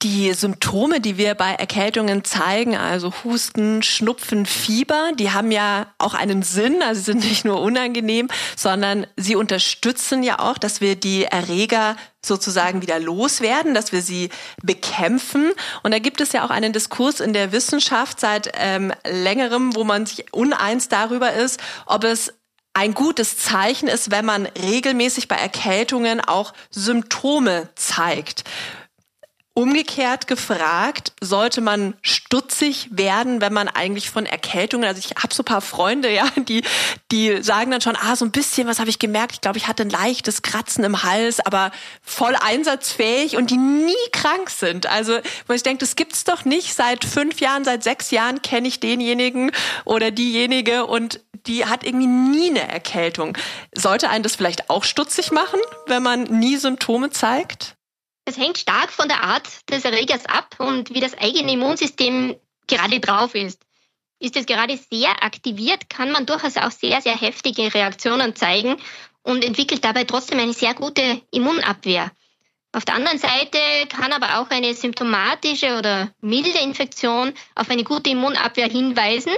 Die 0.06 0.32
Symptome, 0.34 1.02
die 1.02 1.18
wir 1.18 1.34
bei 1.34 1.54
Erkältungen 1.56 2.24
zeigen, 2.24 2.78
also 2.78 3.12
Husten, 3.24 3.82
Schnupfen, 3.82 4.46
Fieber, 4.46 5.10
die 5.16 5.32
haben 5.32 5.52
ja 5.52 5.88
auch 5.98 6.14
einen 6.14 6.44
Sinn, 6.44 6.84
also 6.84 7.02
sind 7.02 7.24
nicht 7.24 7.44
nur 7.44 7.60
unangenehm, 7.60 8.28
sondern 8.56 9.08
sie 9.18 9.36
unterstützen 9.36 10.22
ja 10.22 10.38
auch, 10.38 10.60
dass 10.60 10.80
wir 10.80 10.96
die 10.96 11.24
Erreger 11.24 11.98
sozusagen 12.24 12.84
wieder 12.84 13.00
loswerden, 13.00 13.74
dass 13.74 13.94
wir 13.94 14.04
sie 14.04 14.30
bekämpfen. 14.62 15.52
Und 15.82 15.90
da 15.90 15.98
gibt 15.98 16.22
es 16.22 16.34
ja 16.34 16.46
auch 16.46 16.52
einen 16.52 16.72
Diskurs 16.72 17.20
in 17.20 17.34
der 17.34 17.52
Wissenschaft 17.52 18.20
seit 18.20 18.52
ähm, 18.60 18.94
längerem, 19.10 19.76
wo 19.76 19.84
man 19.86 20.06
sich 20.06 20.32
uneins 20.32 20.88
darüber 20.88 21.34
ist, 21.34 21.60
ob 21.88 22.04
es 22.04 22.32
ein 22.76 22.94
gutes 22.94 23.40
Zeichen 23.40 23.88
ist, 23.88 24.12
wenn 24.12 24.26
man 24.26 24.46
regelmäßig 24.46 25.28
bei 25.28 25.38
Erkältungen 25.38 26.22
auch 26.22 26.54
Symptome 26.70 27.70
zeigt. 27.74 28.44
Umgekehrt 29.58 30.28
gefragt, 30.28 31.14
sollte 31.22 31.62
man 31.62 31.94
stutzig 32.02 32.90
werden, 32.92 33.40
wenn 33.40 33.54
man 33.54 33.70
eigentlich 33.70 34.10
von 34.10 34.26
Erkältungen, 34.26 34.86
also 34.86 35.00
ich 35.00 35.16
habe 35.16 35.34
so 35.34 35.44
paar 35.44 35.62
Freunde, 35.62 36.14
ja, 36.14 36.28
die 36.38 36.62
die 37.12 37.42
sagen 37.42 37.72
dann 37.72 37.80
schon, 37.80 37.96
ah, 37.96 38.18
so 38.18 38.26
ein 38.26 38.32
bisschen, 38.32 38.68
was 38.68 38.80
habe 38.80 38.90
ich 38.90 39.00
gemerkt? 39.00 39.32
Ich 39.32 39.42
glaube, 39.42 39.58
ich 39.58 39.70
hatte 39.70 39.84
ein 39.84 39.90
leichtes 39.90 40.42
Kratzen 40.42 40.84
im 40.84 41.04
Hals, 41.04 41.40
aber 41.40 41.72
voll 42.02 42.36
einsatzfähig 42.36 43.38
und 43.38 43.50
die 43.50 43.58
nie 43.58 43.94
krank 44.12 44.50
sind. 44.50 44.88
Also, 44.88 45.20
wo 45.48 45.54
ich 45.54 45.64
denke, 45.64 45.80
das 45.80 45.96
gibt's 45.96 46.26
doch 46.26 46.44
nicht. 46.44 46.74
Seit 46.74 47.06
fünf 47.06 47.40
Jahren, 47.40 47.64
seit 47.64 47.82
sechs 47.84 48.12
Jahren 48.12 48.42
kenne 48.42 48.68
ich 48.68 48.82
denjenigen 48.82 49.52
oder 49.86 50.12
diejenige 50.12 50.86
und 50.86 51.22
die 51.48 51.66
hat 51.66 51.86
irgendwie 51.86 52.08
nie 52.08 52.50
eine 52.50 52.68
Erkältung. 52.68 53.38
Sollte 53.74 54.10
einen 54.10 54.24
das 54.24 54.36
vielleicht 54.36 54.70
auch 54.70 54.84
stutzig 54.84 55.32
machen, 55.32 55.60
wenn 55.88 56.04
man 56.04 56.24
nie 56.24 56.58
Symptome 56.58 57.12
zeigt? 57.12 57.76
Es 58.26 58.38
hängt 58.38 58.58
stark 58.58 58.92
von 58.92 59.08
der 59.08 59.24
Art 59.24 59.48
des 59.70 59.86
Erregers 59.86 60.26
ab 60.26 60.56
und 60.58 60.94
wie 60.94 61.00
das 61.00 61.16
eigene 61.16 61.54
Immunsystem 61.54 62.36
gerade 62.68 63.00
drauf 63.00 63.36
ist. 63.36 63.62
Ist 64.20 64.36
es 64.36 64.48
gerade 64.48 64.78
sehr 64.78 65.24
aktiviert, 65.24 65.90
kann 65.90 66.12
man 66.12 66.26
durchaus 66.26 66.58
auch 66.58 66.72
sehr, 66.72 67.02
sehr 67.02 67.16
heftige 67.16 67.72
Reaktionen 67.74 68.36
zeigen 68.36 68.78
und 69.22 69.44
entwickelt 69.44 69.84
dabei 69.84 70.06
trotzdem 70.06 70.40
eine 70.40 70.54
sehr 70.54 70.74
gute 70.74 71.22
Immunabwehr. 71.32 72.12
Auf 72.72 72.84
der 72.84 72.96
anderen 72.96 73.20
Seite 73.20 73.60
kann 73.90 74.12
aber 74.12 74.40
auch 74.40 74.50
eine 74.50 74.74
symptomatische 74.74 75.78
oder 75.78 76.12
milde 76.20 76.60
Infektion 76.60 77.34
auf 77.54 77.70
eine 77.70 77.84
gute 77.84 78.10
Immunabwehr 78.10 78.68
hinweisen 78.68 79.34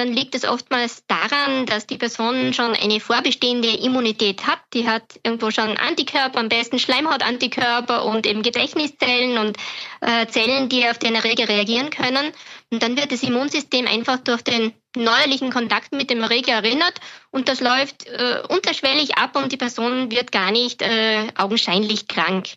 dann 0.00 0.14
liegt 0.14 0.34
es 0.34 0.46
oftmals 0.46 1.04
daran, 1.08 1.66
dass 1.66 1.86
die 1.86 1.98
Person 1.98 2.54
schon 2.54 2.74
eine 2.74 3.00
vorbestehende 3.00 3.68
Immunität 3.68 4.46
hat. 4.46 4.58
Die 4.72 4.88
hat 4.88 5.20
irgendwo 5.22 5.50
schon 5.50 5.76
Antikörper, 5.76 6.38
am 6.38 6.48
besten 6.48 6.78
Schleimhautantikörper 6.78 8.06
und 8.06 8.26
eben 8.26 8.42
Gedächtniszellen 8.42 9.36
und 9.36 9.58
äh, 10.00 10.26
Zellen, 10.26 10.70
die 10.70 10.88
auf 10.88 10.96
den 10.96 11.14
Erreger 11.14 11.50
reagieren 11.50 11.90
können. 11.90 12.32
Und 12.70 12.82
dann 12.82 12.96
wird 12.96 13.12
das 13.12 13.22
Immunsystem 13.22 13.86
einfach 13.86 14.16
durch 14.16 14.40
den 14.40 14.72
neuerlichen 14.96 15.50
Kontakt 15.50 15.92
mit 15.92 16.08
dem 16.08 16.22
Erreger 16.22 16.54
erinnert 16.54 16.94
und 17.30 17.48
das 17.48 17.60
läuft 17.60 18.06
äh, 18.06 18.42
unterschwellig 18.48 19.18
ab 19.18 19.36
und 19.36 19.52
die 19.52 19.58
Person 19.58 20.10
wird 20.10 20.32
gar 20.32 20.50
nicht 20.50 20.80
äh, 20.80 21.28
augenscheinlich 21.36 22.08
krank. 22.08 22.54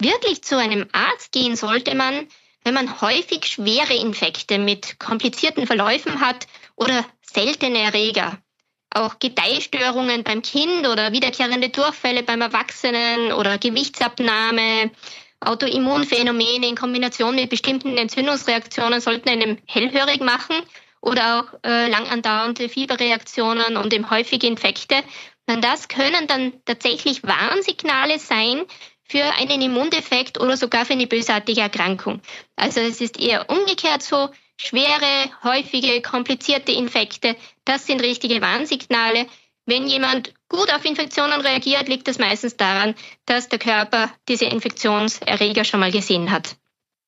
Wirklich 0.00 0.42
zu 0.42 0.56
einem 0.56 0.86
Arzt 0.92 1.32
gehen 1.32 1.56
sollte 1.56 1.96
man, 1.96 2.28
wenn 2.62 2.74
man 2.74 3.00
häufig 3.00 3.46
schwere 3.46 3.94
Infekte 3.94 4.58
mit 4.58 4.98
komplizierten 4.98 5.66
Verläufen 5.66 6.20
hat 6.20 6.46
oder 6.76 7.04
seltene 7.22 7.78
Erreger. 7.80 8.38
Auch 8.90 9.18
Gedeihstörungen 9.18 10.24
beim 10.24 10.42
Kind 10.42 10.86
oder 10.86 11.12
wiederkehrende 11.12 11.68
Durchfälle 11.68 12.22
beim 12.22 12.40
Erwachsenen 12.40 13.32
oder 13.32 13.58
Gewichtsabnahme, 13.58 14.90
Autoimmunphänomene 15.40 16.66
in 16.68 16.76
Kombination 16.76 17.34
mit 17.34 17.50
bestimmten 17.50 17.96
Entzündungsreaktionen 17.98 19.00
sollten 19.00 19.28
einem 19.28 19.58
hellhörig 19.66 20.20
machen 20.20 20.56
oder 21.00 21.40
auch 21.40 21.68
äh, 21.68 21.88
lang 21.88 22.06
andauernde 22.08 22.68
Fieberreaktionen 22.68 23.76
und 23.76 23.92
eben 23.92 24.08
häufige 24.10 24.46
Infekte. 24.46 24.96
Und 25.46 25.62
das 25.62 25.88
können 25.88 26.26
dann 26.26 26.54
tatsächlich 26.64 27.22
Warnsignale 27.22 28.18
sein 28.18 28.64
für 29.04 29.22
einen 29.38 29.62
Immundefekt 29.62 30.40
oder 30.40 30.56
sogar 30.56 30.84
für 30.84 30.94
eine 30.94 31.06
bösartige 31.06 31.60
Erkrankung. 31.60 32.20
Also 32.56 32.80
es 32.80 33.00
ist 33.00 33.20
eher 33.20 33.48
umgekehrt 33.48 34.02
so, 34.02 34.30
schwere, 34.56 35.30
häufige, 35.44 36.00
komplizierte 36.02 36.72
Infekte, 36.72 37.36
das 37.64 37.86
sind 37.86 38.02
richtige 38.02 38.40
Warnsignale. 38.40 39.26
Wenn 39.66 39.88
jemand 39.88 40.32
gut 40.48 40.72
auf 40.72 40.84
Infektionen 40.84 41.40
reagiert, 41.40 41.88
liegt 41.88 42.06
das 42.06 42.18
meistens 42.18 42.56
daran, 42.56 42.94
dass 43.24 43.48
der 43.48 43.58
Körper 43.58 44.10
diese 44.28 44.44
Infektionserreger 44.44 45.64
schon 45.64 45.80
mal 45.80 45.90
gesehen 45.90 46.30
hat. 46.30 46.56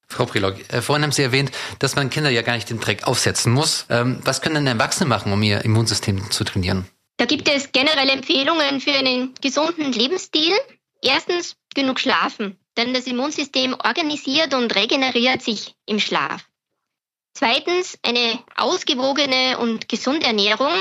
Frau 0.09 0.25
Prilog, 0.25 0.57
äh, 0.73 0.81
vorhin 0.83 1.05
haben 1.05 1.13
Sie 1.13 1.23
erwähnt, 1.23 1.53
dass 1.79 1.95
man 1.95 2.11
Kinder 2.11 2.31
ja 2.31 2.43
gar 2.43 2.55
nicht 2.55 2.71
den 2.71 2.81
Dreck 2.81 3.07
aufsetzen 3.07 3.53
muss. 3.53 3.87
Ähm, 3.91 4.21
was 4.25 4.41
können 4.41 4.55
denn 4.55 4.67
Erwachsene 4.67 5.09
machen, 5.09 5.33
um 5.33 5.43
ihr 5.43 5.65
Immunsystem 5.65 6.31
zu 6.31 6.45
trainieren? 6.45 6.87
Da 7.19 7.27
gibt 7.27 7.49
es 7.49 7.73
generelle 7.73 8.13
Empfehlungen 8.13 8.81
für 8.81 8.93
einen 8.93 9.35
gesunden 9.41 9.93
Lebensstil. 9.93 10.55
Erstens 11.03 11.57
genug 11.75 12.01
schlafen, 12.01 12.57
denn 12.77 12.95
das 12.95 13.07
Immunsystem 13.07 13.75
organisiert 13.75 14.55
und 14.55 14.75
regeneriert 14.75 15.43
sich 15.43 15.75
im 15.87 16.01
Schlaf. 16.01 16.48
Zweitens 17.39 17.97
eine 18.03 18.43
ausgewogene 18.57 19.59
und 19.59 19.89
gesunde 19.89 20.27
Ernährung, 20.27 20.73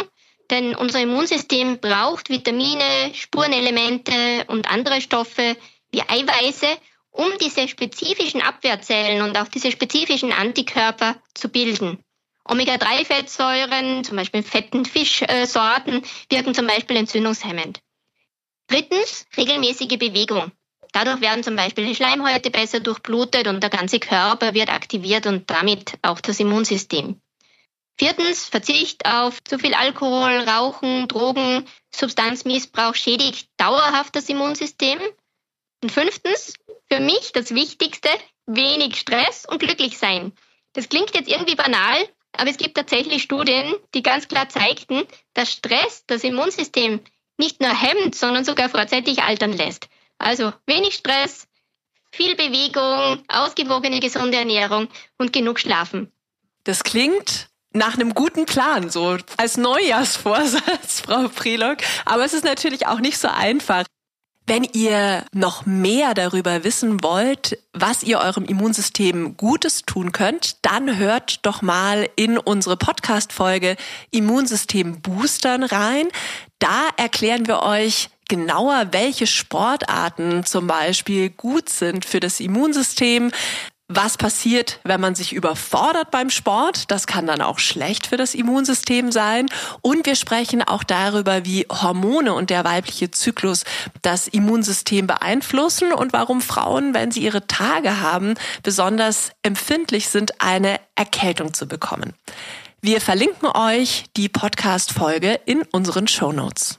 denn 0.50 0.74
unser 0.74 1.00
Immunsystem 1.02 1.80
braucht 1.80 2.32
Vitamine, 2.32 3.14
Spurenelemente 3.14 4.44
und 4.48 4.68
andere 4.68 5.00
Stoffe 5.00 5.56
wie 5.92 6.02
Eiweiße, 6.02 6.66
um 7.12 7.28
diese 7.40 7.68
spezifischen 7.68 8.42
Abwehrzellen 8.42 9.22
und 9.22 9.38
auch 9.38 9.50
diese 9.50 9.72
spezifischen 9.72 10.34
Antikörper 10.34 11.22
zu 11.36 11.50
bilden. 11.50 12.04
Omega-3-Fettsäuren, 12.46 14.04
zum 14.04 14.18
Beispiel 14.18 14.42
fetten 14.42 14.84
Fischsorten, 14.84 16.02
wirken 16.32 16.56
zum 16.56 16.66
Beispiel 16.66 16.98
entzündungshemmend. 16.98 17.82
Drittens, 18.66 19.28
regelmäßige 19.38 20.00
Bewegung. 20.00 20.52
Dadurch 20.92 21.22
werden 21.22 21.44
zum 21.44 21.56
Beispiel 21.56 21.86
die 21.86 21.96
Schleimhäute 21.96 22.50
besser 22.50 22.80
durchblutet 22.80 23.48
und 23.48 23.62
der 23.62 23.70
ganze 23.70 24.00
Körper 24.00 24.54
wird 24.54 24.70
aktiviert 24.70 25.26
und 25.28 25.50
damit 25.50 25.94
auch 26.02 26.22
das 26.22 26.40
Immunsystem. 26.40 27.22
Viertens, 28.00 28.46
Verzicht 28.46 29.06
auf 29.08 29.44
zu 29.44 29.58
viel 29.58 29.74
Alkohol, 29.74 30.40
Rauchen, 30.48 31.08
Drogen, 31.08 31.66
Substanzmissbrauch 31.94 32.94
schädigt 32.94 33.50
dauerhaft 33.58 34.16
das 34.16 34.30
Immunsystem. 34.30 35.00
Und 35.82 35.92
fünftens, 35.92 36.54
für 36.92 37.00
mich 37.00 37.32
das 37.34 37.54
Wichtigste, 37.54 38.10
wenig 38.46 38.98
Stress 38.98 39.46
und 39.46 39.60
glücklich 39.60 39.98
sein. 39.98 40.32
Das 40.74 40.90
klingt 40.90 41.16
jetzt 41.16 41.30
irgendwie 41.30 41.56
banal, 41.56 42.08
aber 42.34 42.50
es 42.50 42.58
gibt 42.58 42.78
tatsächlich 42.78 43.24
Studien, 43.24 43.74
die 43.96 44.04
ganz 44.04 44.28
klar 44.28 44.48
zeigten, 44.48 45.04
dass 45.34 45.52
Stress 45.52 46.04
das 46.06 46.24
Immunsystem 46.24 47.02
nicht 47.38 47.62
nur 47.62 47.70
hemmt, 47.70 48.16
sondern 48.16 48.46
sogar 48.46 48.70
vorzeitig 48.70 49.24
altern 49.24 49.54
lässt. 49.54 49.90
Also 50.18 50.54
wenig 50.66 50.96
Stress, 50.96 51.48
viel 52.12 52.36
Bewegung, 52.36 53.24
ausgewogene 53.28 54.00
gesunde 54.00 54.38
Ernährung 54.38 54.88
und 55.18 55.34
genug 55.34 55.60
Schlafen. 55.60 56.12
Das 56.64 56.84
klingt 56.84 57.50
nach 57.74 57.94
einem 57.94 58.14
guten 58.14 58.46
Plan, 58.46 58.90
so 58.90 59.18
als 59.38 59.58
Neujahrsvorsatz, 59.58 61.02
Frau 61.06 61.28
Prelog. 61.28 61.78
Aber 62.06 62.26
es 62.26 62.34
ist 62.34 62.44
natürlich 62.44 62.88
auch 62.88 63.00
nicht 63.00 63.18
so 63.18 63.28
einfach. 63.28 63.86
Wenn 64.50 64.64
ihr 64.64 65.26
noch 65.34 65.66
mehr 65.66 66.14
darüber 66.14 66.64
wissen 66.64 67.04
wollt, 67.04 67.60
was 67.74 68.02
ihr 68.02 68.20
eurem 68.20 68.46
Immunsystem 68.46 69.36
Gutes 69.36 69.82
tun 69.82 70.14
könnt, 70.14 70.66
dann 70.66 70.98
hört 70.98 71.46
doch 71.46 71.62
mal 71.62 72.10
in 72.16 72.38
unsere 72.38 72.78
Podcast-Folge 72.78 73.76
Immunsystem 74.10 75.02
Boostern 75.02 75.64
rein. 75.64 76.08
Da 76.60 76.88
erklären 76.96 77.48
wir 77.48 77.62
euch, 77.62 78.10
genauer, 78.28 78.88
welche 78.92 79.28
Sportarten 79.28 80.46
zum 80.46 80.68
Beispiel 80.68 81.30
gut 81.30 81.70
sind 81.70 82.06
für 82.06 82.20
das 82.20 82.40
Immunsystem. 82.40 83.32
Was 83.90 84.18
passiert, 84.18 84.82
wenn 84.84 85.00
man 85.00 85.16
sich 85.16 85.32
überfordert 85.32 86.12
beim 86.12 86.30
Sport? 86.30 86.92
Das 86.92 87.08
kann 87.08 87.26
dann 87.26 87.40
auch 87.40 87.58
schlecht 87.58 88.08
für 88.08 88.18
das 88.18 88.36
Immunsystem 88.36 89.14
sein. 89.14 89.46
Und 89.82 90.06
wir 90.06 90.16
sprechen 90.16 90.62
auch 90.62 90.84
darüber, 90.84 91.46
wie 91.46 91.66
Hormone 91.72 92.34
und 92.34 92.50
der 92.50 92.66
weibliche 92.66 93.12
Zyklus 93.12 93.64
das 94.02 94.28
Immunsystem 94.28 95.08
beeinflussen 95.08 95.94
und 95.94 96.12
warum 96.12 96.42
Frauen, 96.42 96.94
wenn 96.94 97.12
sie 97.12 97.22
ihre 97.22 97.48
Tage 97.48 98.02
haben, 98.02 98.34
besonders 98.62 99.32
empfindlich 99.42 100.10
sind, 100.10 100.42
eine 100.42 100.82
Erkältung 100.96 101.54
zu 101.54 101.66
bekommen. 101.66 102.14
Wir 102.82 103.00
verlinken 103.00 103.48
euch 103.48 104.04
die 104.18 104.28
Podcast-Folge 104.28 105.40
in 105.46 105.62
unseren 105.72 106.10
Show 106.10 106.34
Notes. 106.34 106.78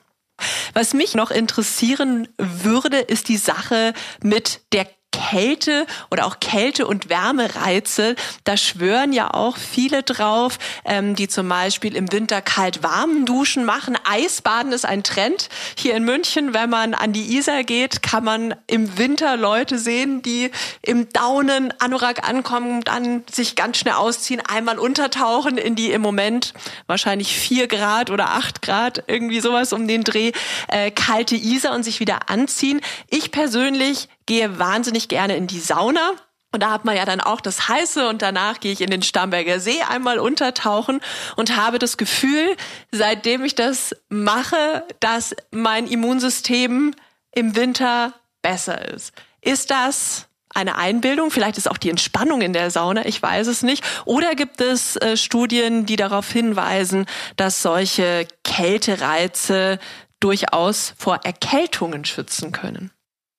Was 0.74 0.94
mich 0.94 1.14
noch 1.14 1.30
interessieren 1.30 2.28
würde, 2.38 2.98
ist 2.98 3.28
die 3.28 3.36
Sache 3.36 3.92
mit 4.22 4.60
der 4.72 4.86
Kälte 5.10 5.86
oder 6.10 6.26
auch 6.26 6.40
Kälte- 6.40 6.86
und 6.86 7.08
Wärmereize. 7.08 8.14
Da 8.44 8.56
schwören 8.56 9.12
ja 9.12 9.32
auch 9.32 9.56
viele 9.56 10.02
drauf, 10.02 10.58
ähm, 10.84 11.14
die 11.14 11.28
zum 11.28 11.48
Beispiel 11.48 11.96
im 11.96 12.12
Winter 12.12 12.40
kalt-warm 12.40 13.24
duschen 13.24 13.64
machen. 13.64 13.96
Eisbaden 14.04 14.72
ist 14.72 14.84
ein 14.84 15.02
Trend. 15.02 15.48
Hier 15.76 15.94
in 15.96 16.04
München, 16.04 16.54
wenn 16.54 16.70
man 16.70 16.94
an 16.94 17.12
die 17.12 17.36
Isar 17.36 17.64
geht, 17.64 18.02
kann 18.02 18.24
man 18.24 18.54
im 18.66 18.98
Winter 18.98 19.36
Leute 19.36 19.78
sehen, 19.78 20.22
die 20.22 20.50
im 20.82 21.08
Daunen 21.10 21.72
Anorak 21.78 22.28
ankommen, 22.28 22.82
dann 22.82 23.24
sich 23.30 23.56
ganz 23.56 23.78
schnell 23.78 23.94
ausziehen, 23.94 24.40
einmal 24.46 24.78
untertauchen 24.78 25.58
in 25.58 25.74
die 25.74 25.90
im 25.90 26.02
Moment 26.02 26.54
wahrscheinlich 26.86 27.36
vier 27.36 27.66
Grad 27.66 28.10
oder 28.10 28.30
acht 28.30 28.62
Grad, 28.62 29.04
irgendwie 29.06 29.40
sowas 29.40 29.72
um 29.72 29.88
den 29.88 30.04
Dreh, 30.04 30.32
äh, 30.68 30.90
kalte 30.90 31.36
Isar 31.36 31.74
und 31.74 31.82
sich 31.82 32.00
wieder 32.00 32.28
anziehen. 32.28 32.80
Ich 33.08 33.30
persönlich 33.30 34.08
gehe 34.28 34.58
wahnsinnig 34.58 35.08
gerne 35.08 35.36
in 35.36 35.46
die 35.48 35.58
Sauna. 35.58 36.12
Und 36.52 36.62
da 36.62 36.70
hat 36.70 36.84
man 36.84 36.96
ja 36.96 37.04
dann 37.04 37.20
auch 37.20 37.40
das 37.40 37.68
Heiße 37.68 38.08
und 38.08 38.22
danach 38.22 38.60
gehe 38.60 38.72
ich 38.72 38.80
in 38.80 38.90
den 38.90 39.02
Starnberger 39.02 39.58
See 39.58 39.82
einmal 39.82 40.18
untertauchen 40.18 41.00
und 41.36 41.56
habe 41.56 41.78
das 41.78 41.96
Gefühl, 41.96 42.56
seitdem 42.90 43.44
ich 43.44 43.54
das 43.54 43.94
mache, 44.08 44.84
dass 45.00 45.34
mein 45.50 45.86
Immunsystem 45.86 46.94
im 47.34 47.56
Winter 47.56 48.14
besser 48.40 48.88
ist. 48.88 49.12
Ist 49.40 49.70
das 49.70 50.28
eine 50.54 50.76
Einbildung? 50.76 51.30
Vielleicht 51.30 51.58
ist 51.58 51.70
auch 51.70 51.76
die 51.76 51.90
Entspannung 51.90 52.40
in 52.40 52.52
der 52.52 52.70
Sauna, 52.70 53.04
ich 53.04 53.22
weiß 53.22 53.46
es 53.46 53.62
nicht. 53.62 53.84
Oder 54.06 54.34
gibt 54.34 54.60
es 54.60 54.96
äh, 54.96 55.16
Studien, 55.16 55.84
die 55.84 55.96
darauf 55.96 56.30
hinweisen, 56.30 57.06
dass 57.36 57.62
solche 57.62 58.26
Kältereize 58.44 59.78
durchaus 60.20 60.94
vor 60.96 61.20
Erkältungen 61.24 62.06
schützen 62.06 62.52
können? 62.52 62.90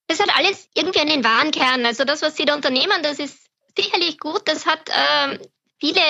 Das 0.10 0.20
hat 0.20 0.36
alles 0.36 0.68
irgendwie 0.74 1.02
einen 1.02 1.24
wahren 1.24 1.52
Kern. 1.52 1.86
Also 1.86 2.04
das, 2.04 2.24
was 2.24 2.36
Sie 2.36 2.44
da 2.44 2.56
unternehmen, 2.56 3.04
das 3.04 3.20
ist 3.20 3.38
sicherlich 3.78 4.20
gut. 4.20 4.42
Das 4.46 4.66
hat 4.66 4.90
äh, 4.90 5.40
viele 5.80 6.02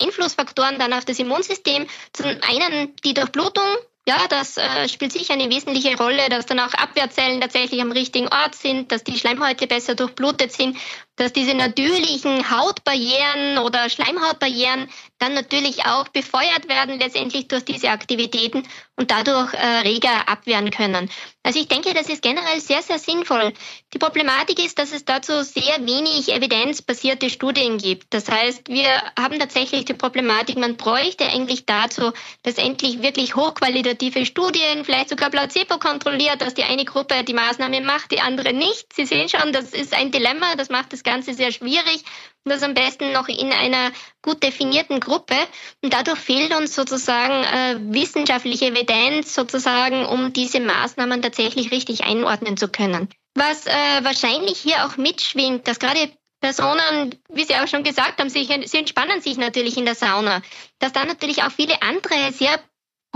Einflussfaktoren 0.00 0.78
dann 0.78 0.92
auf 0.92 1.04
das 1.04 1.18
Immunsystem. 1.18 1.88
Zum 2.12 2.26
einen 2.26 2.94
die 3.04 3.14
Durchblutung. 3.14 3.64
Ja, 4.06 4.28
das 4.28 4.58
äh, 4.58 4.88
spielt 4.88 5.12
sicher 5.12 5.34
eine 5.34 5.50
wesentliche 5.50 5.96
Rolle, 5.96 6.28
dass 6.28 6.46
dann 6.46 6.60
auch 6.60 6.72
Abwehrzellen 6.72 7.40
tatsächlich 7.40 7.82
am 7.82 7.90
richtigen 7.90 8.28
Ort 8.28 8.54
sind, 8.54 8.92
dass 8.92 9.02
die 9.02 9.18
Schleimhäute 9.18 9.66
besser 9.66 9.96
durchblutet 9.96 10.52
sind, 10.52 10.78
dass 11.18 11.32
diese 11.32 11.54
natürlichen 11.54 12.50
Hautbarrieren 12.50 13.58
oder 13.58 13.90
Schleimhautbarrieren 13.90 14.88
dann 15.18 15.34
natürlich 15.34 15.84
auch 15.84 16.08
befeuert 16.08 16.68
werden 16.68 16.98
letztendlich 16.98 17.48
durch 17.48 17.64
diese 17.64 17.90
Aktivitäten 17.90 18.62
und 18.96 19.10
dadurch 19.10 19.52
äh, 19.54 19.66
reger 19.78 20.28
abwehren 20.28 20.70
können. 20.70 21.10
Also 21.42 21.60
ich 21.60 21.68
denke, 21.68 21.94
das 21.94 22.08
ist 22.08 22.22
generell 22.22 22.60
sehr, 22.60 22.82
sehr 22.82 22.98
sinnvoll. 22.98 23.52
Die 23.94 23.98
Problematik 23.98 24.62
ist, 24.62 24.78
dass 24.78 24.92
es 24.92 25.04
dazu 25.04 25.42
sehr 25.42 25.86
wenig 25.86 26.30
evidenzbasierte 26.30 27.30
Studien 27.30 27.78
gibt. 27.78 28.12
Das 28.12 28.28
heißt, 28.28 28.68
wir 28.68 28.90
haben 29.18 29.38
tatsächlich 29.38 29.86
die 29.86 29.94
Problematik, 29.94 30.58
man 30.58 30.76
bräuchte 30.76 31.24
eigentlich 31.24 31.64
dazu 31.64 32.12
letztendlich 32.44 33.02
wirklich 33.02 33.34
hochqualitative 33.34 34.26
Studien, 34.26 34.84
vielleicht 34.84 35.08
sogar 35.08 35.30
placebo 35.30 35.78
kontrolliert, 35.78 36.42
dass 36.42 36.54
die 36.54 36.64
eine 36.64 36.84
Gruppe 36.84 37.24
die 37.24 37.34
Maßnahme 37.34 37.80
macht, 37.80 38.10
die 38.10 38.20
andere 38.20 38.52
nicht. 38.52 38.92
Sie 38.92 39.06
sehen 39.06 39.28
schon, 39.28 39.52
das 39.52 39.72
ist 39.72 39.94
ein 39.94 40.10
Dilemma, 40.10 40.54
das 40.56 40.68
macht 40.68 40.92
das 40.92 41.02
Ganze 41.08 41.34
sehr 41.34 41.52
schwierig 41.52 42.04
und 42.44 42.52
das 42.52 42.62
am 42.62 42.74
besten 42.74 43.12
noch 43.12 43.28
in 43.28 43.52
einer 43.52 43.90
gut 44.22 44.42
definierten 44.42 45.00
Gruppe. 45.00 45.36
Und 45.82 45.92
dadurch 45.92 46.18
fehlt 46.18 46.54
uns 46.54 46.74
sozusagen 46.74 47.44
äh, 47.44 47.76
wissenschaftliche 47.94 48.66
Evidenz 48.66 49.34
sozusagen, 49.34 50.04
um 50.06 50.32
diese 50.32 50.60
Maßnahmen 50.60 51.22
tatsächlich 51.22 51.70
richtig 51.70 52.04
einordnen 52.04 52.56
zu 52.56 52.68
können. 52.68 53.08
Was 53.34 53.66
äh, 53.66 53.70
wahrscheinlich 54.02 54.58
hier 54.58 54.84
auch 54.86 54.96
mitschwingt, 54.96 55.66
dass 55.66 55.78
gerade 55.78 56.10
Personen, 56.40 57.14
wie 57.30 57.44
Sie 57.44 57.56
auch 57.56 57.66
schon 57.66 57.82
gesagt 57.82 58.20
haben, 58.20 58.30
sich, 58.30 58.48
sie 58.66 58.78
entspannen 58.78 59.20
sich 59.20 59.38
natürlich 59.38 59.76
in 59.76 59.84
der 59.84 59.96
Sauna, 59.96 60.42
dass 60.78 60.92
dann 60.92 61.08
natürlich 61.08 61.42
auch 61.42 61.50
viele 61.50 61.82
andere 61.82 62.32
sehr 62.32 62.60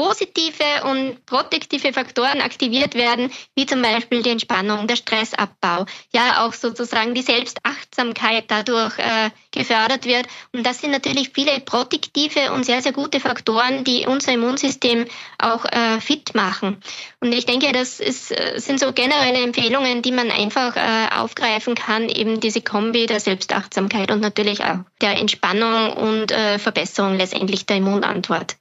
positive 0.02 0.82
und 0.90 1.24
protektive 1.26 1.92
Faktoren 1.92 2.40
aktiviert 2.40 2.96
werden, 2.96 3.30
wie 3.54 3.66
zum 3.66 3.82
Beispiel 3.82 4.20
die 4.24 4.30
Entspannung, 4.30 4.88
der 4.88 4.96
Stressabbau, 4.96 5.86
ja 6.12 6.44
auch 6.44 6.54
sozusagen 6.54 7.14
die 7.14 7.22
Selbstachtsamkeit 7.22 8.46
dadurch 8.48 8.98
äh, 8.98 9.30
gefördert 9.52 10.04
wird. 10.04 10.26
Und 10.52 10.66
das 10.66 10.80
sind 10.80 10.90
natürlich 10.90 11.30
viele 11.32 11.60
protektive 11.60 12.50
und 12.52 12.66
sehr, 12.66 12.82
sehr 12.82 12.92
gute 12.92 13.20
Faktoren, 13.20 13.84
die 13.84 14.04
unser 14.04 14.32
Immunsystem 14.32 15.06
auch 15.38 15.64
äh, 15.66 16.00
fit 16.00 16.34
machen. 16.34 16.82
Und 17.20 17.32
ich 17.32 17.46
denke, 17.46 17.70
das 17.70 18.00
ist, 18.00 18.32
äh, 18.32 18.58
sind 18.58 18.80
so 18.80 18.92
generelle 18.92 19.44
Empfehlungen, 19.44 20.02
die 20.02 20.10
man 20.10 20.32
einfach 20.32 20.74
äh, 20.74 21.14
aufgreifen 21.14 21.76
kann, 21.76 22.08
eben 22.08 22.40
diese 22.40 22.60
Kombi 22.60 23.06
der 23.06 23.20
Selbstachtsamkeit 23.20 24.10
und 24.10 24.20
natürlich 24.20 24.64
auch 24.64 24.80
der 25.00 25.20
Entspannung 25.20 25.92
und 25.92 26.32
äh, 26.32 26.58
Verbesserung 26.58 27.16
letztendlich 27.16 27.66
der 27.66 27.76
Immunantwort. 27.76 28.56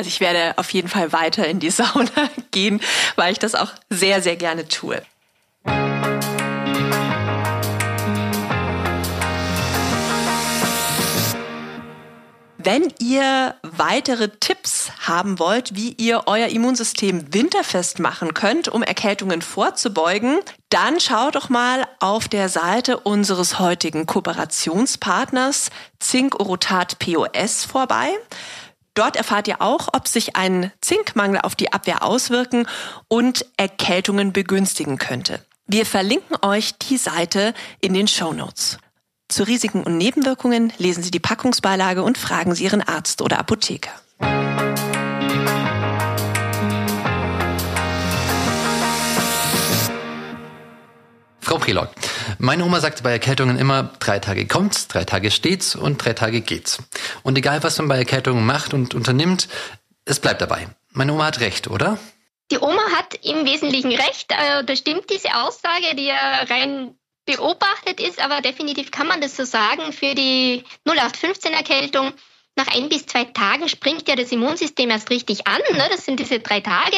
Also 0.00 0.08
ich 0.08 0.20
werde 0.20 0.56
auf 0.56 0.70
jeden 0.70 0.88
Fall 0.88 1.12
weiter 1.12 1.46
in 1.46 1.60
die 1.60 1.68
Sauna 1.68 2.30
gehen, 2.52 2.80
weil 3.16 3.32
ich 3.32 3.38
das 3.38 3.54
auch 3.54 3.70
sehr, 3.90 4.22
sehr 4.22 4.36
gerne 4.36 4.66
tue. 4.66 5.02
Wenn 12.56 12.92
ihr 12.98 13.54
weitere 13.62 14.28
Tipps 14.28 14.90
haben 15.00 15.38
wollt, 15.38 15.74
wie 15.74 15.94
ihr 15.98 16.22
euer 16.24 16.48
Immunsystem 16.48 17.34
winterfest 17.34 17.98
machen 17.98 18.32
könnt, 18.32 18.68
um 18.68 18.82
Erkältungen 18.82 19.42
vorzubeugen, 19.42 20.40
dann 20.70 20.98
schaut 20.98 21.34
doch 21.34 21.50
mal 21.50 21.86
auf 22.00 22.26
der 22.26 22.48
Seite 22.48 23.00
unseres 23.00 23.58
heutigen 23.58 24.06
Kooperationspartners 24.06 25.70
Zink 25.98 26.40
Orotat 26.40 26.98
POS 26.98 27.66
vorbei. 27.66 28.08
Dort 29.00 29.16
erfahrt 29.16 29.48
ihr 29.48 29.62
auch, 29.62 29.88
ob 29.94 30.08
sich 30.08 30.36
ein 30.36 30.72
Zinkmangel 30.82 31.40
auf 31.40 31.54
die 31.54 31.72
Abwehr 31.72 32.02
auswirken 32.02 32.66
und 33.08 33.46
Erkältungen 33.56 34.34
begünstigen 34.34 34.98
könnte. 34.98 35.42
Wir 35.66 35.86
verlinken 35.86 36.36
euch 36.42 36.76
die 36.76 36.98
Seite 36.98 37.54
in 37.80 37.94
den 37.94 38.08
Show 38.08 38.34
Notes. 38.34 38.76
Zu 39.30 39.44
Risiken 39.44 39.84
und 39.84 39.96
Nebenwirkungen 39.96 40.74
lesen 40.76 41.02
Sie 41.02 41.10
die 41.10 41.18
Packungsbeilage 41.18 42.02
und 42.02 42.18
fragen 42.18 42.54
Sie 42.54 42.64
Ihren 42.64 42.82
Arzt 42.82 43.22
oder 43.22 43.38
Apotheker. 43.38 43.88
Frau 51.50 51.58
Prelog, 51.58 51.88
meine 52.38 52.64
Oma 52.64 52.78
sagte 52.78 53.02
bei 53.02 53.10
Erkältungen 53.10 53.58
immer, 53.58 53.90
drei 53.98 54.20
Tage 54.20 54.46
kommt's, 54.46 54.86
drei 54.86 55.02
Tage 55.02 55.32
steht's 55.32 55.74
und 55.74 55.98
drei 55.98 56.12
Tage 56.12 56.42
geht's. 56.42 56.78
Und 57.24 57.36
egal, 57.36 57.60
was 57.64 57.76
man 57.78 57.88
bei 57.88 57.98
Erkältungen 57.98 58.46
macht 58.46 58.72
und 58.72 58.94
unternimmt, 58.94 59.48
es 60.04 60.20
bleibt 60.20 60.42
dabei. 60.42 60.68
Meine 60.92 61.12
Oma 61.12 61.24
hat 61.24 61.40
recht, 61.40 61.66
oder? 61.66 61.98
Die 62.52 62.58
Oma 62.58 62.80
hat 62.96 63.18
im 63.24 63.44
Wesentlichen 63.46 63.90
recht. 63.90 64.30
Äh, 64.30 64.62
da 64.62 64.76
stimmt 64.76 65.10
diese 65.10 65.34
Aussage, 65.34 65.96
die 65.96 66.04
ja 66.04 66.44
rein 66.48 66.94
beobachtet 67.26 67.98
ist, 67.98 68.22
aber 68.22 68.42
definitiv 68.42 68.92
kann 68.92 69.08
man 69.08 69.20
das 69.20 69.36
so 69.36 69.42
sagen. 69.42 69.92
Für 69.92 70.14
die 70.14 70.62
0815-Erkältung 70.86 72.12
nach 72.54 72.68
ein 72.68 72.88
bis 72.88 73.06
zwei 73.06 73.24
Tagen 73.24 73.68
springt 73.68 74.08
ja 74.08 74.14
das 74.14 74.30
Immunsystem 74.30 74.88
erst 74.88 75.10
richtig 75.10 75.48
an. 75.48 75.60
Ne? 75.72 75.88
Das 75.90 76.04
sind 76.04 76.20
diese 76.20 76.38
drei 76.38 76.60
Tage, 76.60 76.96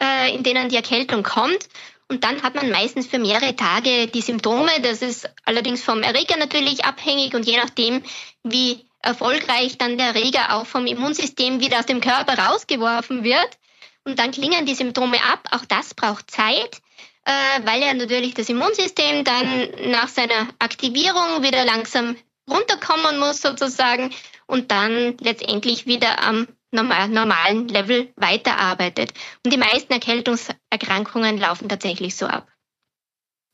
äh, 0.00 0.34
in 0.34 0.42
denen 0.42 0.70
die 0.70 0.76
Erkältung 0.76 1.22
kommt. 1.22 1.68
Und 2.08 2.24
dann 2.24 2.42
hat 2.42 2.54
man 2.54 2.70
meistens 2.70 3.06
für 3.06 3.18
mehrere 3.18 3.56
Tage 3.56 4.06
die 4.08 4.20
Symptome. 4.20 4.70
Das 4.82 5.02
ist 5.02 5.30
allerdings 5.44 5.82
vom 5.82 6.02
Erreger 6.02 6.36
natürlich 6.36 6.84
abhängig 6.84 7.34
und 7.34 7.46
je 7.46 7.56
nachdem, 7.56 8.02
wie 8.42 8.84
erfolgreich 9.00 9.78
dann 9.78 9.98
der 9.98 10.08
Erreger 10.08 10.54
auch 10.54 10.66
vom 10.66 10.86
Immunsystem 10.86 11.60
wieder 11.60 11.78
aus 11.78 11.86
dem 11.86 12.00
Körper 12.00 12.38
rausgeworfen 12.38 13.24
wird. 13.24 13.58
Und 14.04 14.18
dann 14.18 14.30
klingen 14.30 14.66
die 14.66 14.74
Symptome 14.74 15.22
ab. 15.22 15.48
Auch 15.52 15.64
das 15.64 15.94
braucht 15.94 16.30
Zeit, 16.30 16.80
äh, 17.24 17.60
weil 17.64 17.82
ja 17.82 17.94
natürlich 17.94 18.34
das 18.34 18.48
Immunsystem 18.48 19.24
dann 19.24 19.70
nach 19.90 20.08
seiner 20.08 20.48
Aktivierung 20.58 21.42
wieder 21.42 21.64
langsam 21.64 22.16
runterkommen 22.50 23.18
muss 23.18 23.40
sozusagen 23.40 24.12
und 24.46 24.70
dann 24.70 25.16
letztendlich 25.20 25.86
wieder 25.86 26.22
am 26.22 26.48
normalen 26.72 27.68
Level 27.68 28.12
weiterarbeitet. 28.16 29.12
Und 29.44 29.52
die 29.52 29.58
meisten 29.58 29.92
Erkältungserkrankungen 29.92 31.38
laufen 31.38 31.68
tatsächlich 31.68 32.16
so 32.16 32.26
ab. 32.26 32.48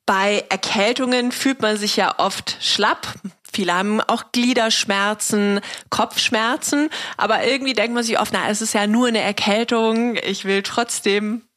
Bei 0.06 0.44
Erkältungen 0.48 1.32
fühlt 1.32 1.60
man 1.60 1.76
sich 1.76 1.96
ja 1.96 2.18
oft 2.18 2.56
schlapp. 2.60 3.14
Viele 3.52 3.74
haben 3.74 4.00
auch 4.00 4.32
Gliederschmerzen, 4.32 5.60
Kopfschmerzen, 5.90 6.88
aber 7.16 7.44
irgendwie 7.44 7.72
denkt 7.72 7.94
man 7.94 8.04
sich 8.04 8.18
oft, 8.18 8.32
na, 8.32 8.48
es 8.48 8.62
ist 8.62 8.72
ja 8.72 8.86
nur 8.86 9.08
eine 9.08 9.20
Erkältung. 9.20 10.16
Ich 10.16 10.44
will 10.44 10.62
trotzdem 10.62 11.47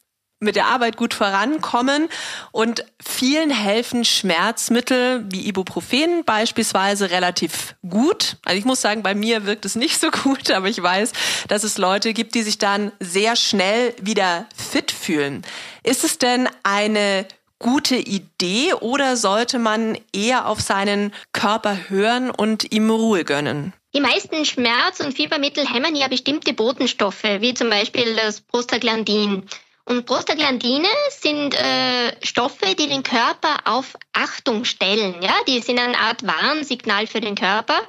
mit 0.42 0.56
der 0.56 0.66
Arbeit 0.66 0.98
gut 0.98 1.14
vorankommen 1.14 2.10
und 2.52 2.84
vielen 3.02 3.52
helfen 3.52 4.04
Schmerzmittel 4.04 5.24
wie 5.30 5.48
Ibuprofen 5.48 6.26
beispielsweise 6.26 7.12
relativ 7.12 7.76
gut. 7.88 8.38
Also 8.44 8.58
ich 8.58 8.66
muss 8.66 8.82
sagen, 8.82 9.04
bei 9.04 9.14
mir 9.14 9.46
wirkt 9.46 9.66
es 9.66 9.76
nicht 9.76 10.02
so 10.02 10.10
gut, 10.10 10.50
aber 10.52 10.68
ich 10.68 10.82
weiß, 10.82 11.14
dass 11.48 11.64
es 11.64 11.78
Leute 11.78 12.14
gibt, 12.14 12.34
die 12.36 12.42
sich 12.42 12.58
dann 12.58 12.92
sehr 13.00 13.36
schnell 13.36 13.94
wieder 14.02 14.48
fit 14.56 14.92
fühlen. 14.92 15.44
Ist 15.84 16.04
es 16.04 16.18
denn 16.18 16.50
eine 16.64 17.28
gute 17.60 17.96
Idee 17.96 18.74
oder 18.74 19.18
sollte 19.18 19.60
man 19.60 19.98
eher 20.12 20.48
auf 20.48 20.60
seinen 20.60 21.14
Körper 21.32 21.90
hören 21.90 22.32
und 22.32 22.72
ihm 22.72 22.90
Ruhe 22.90 23.24
gönnen? 23.24 23.74
Die 23.94 24.00
meisten 24.00 24.46
Schmerz- 24.46 25.02
und 25.02 25.14
Fiebermittel 25.14 25.72
hemmen 25.72 25.96
ja 25.96 26.08
bestimmte 26.08 26.54
Botenstoffe, 26.54 27.24
wie 27.24 27.54
zum 27.54 27.70
Beispiel 27.70 28.16
das 28.16 28.42
Prostaglandin. 28.42 29.44
Und 29.86 30.06
Prostaglandine 30.06 30.88
sind 31.10 31.56
äh, 31.56 32.16
Stoffe, 32.26 32.76
die 32.76 32.88
den 32.88 33.04
Körper 33.04 33.58
auf 33.66 33.98
Achtung 34.14 34.64
stellen. 34.66 35.22
Ja? 35.22 35.34
Die 35.48 35.60
sind 35.60 35.80
eine 35.80 35.98
Art 35.98 36.26
Warnsignal 36.26 37.08
für 37.08 37.22
den 37.22 37.36
Körper. 37.36 37.82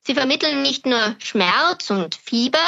Sie 0.00 0.14
vermitteln 0.14 0.62
nicht 0.62 0.86
nur 0.86 1.16
Schmerz 1.18 1.90
und 1.90 2.14
Fieber, 2.14 2.58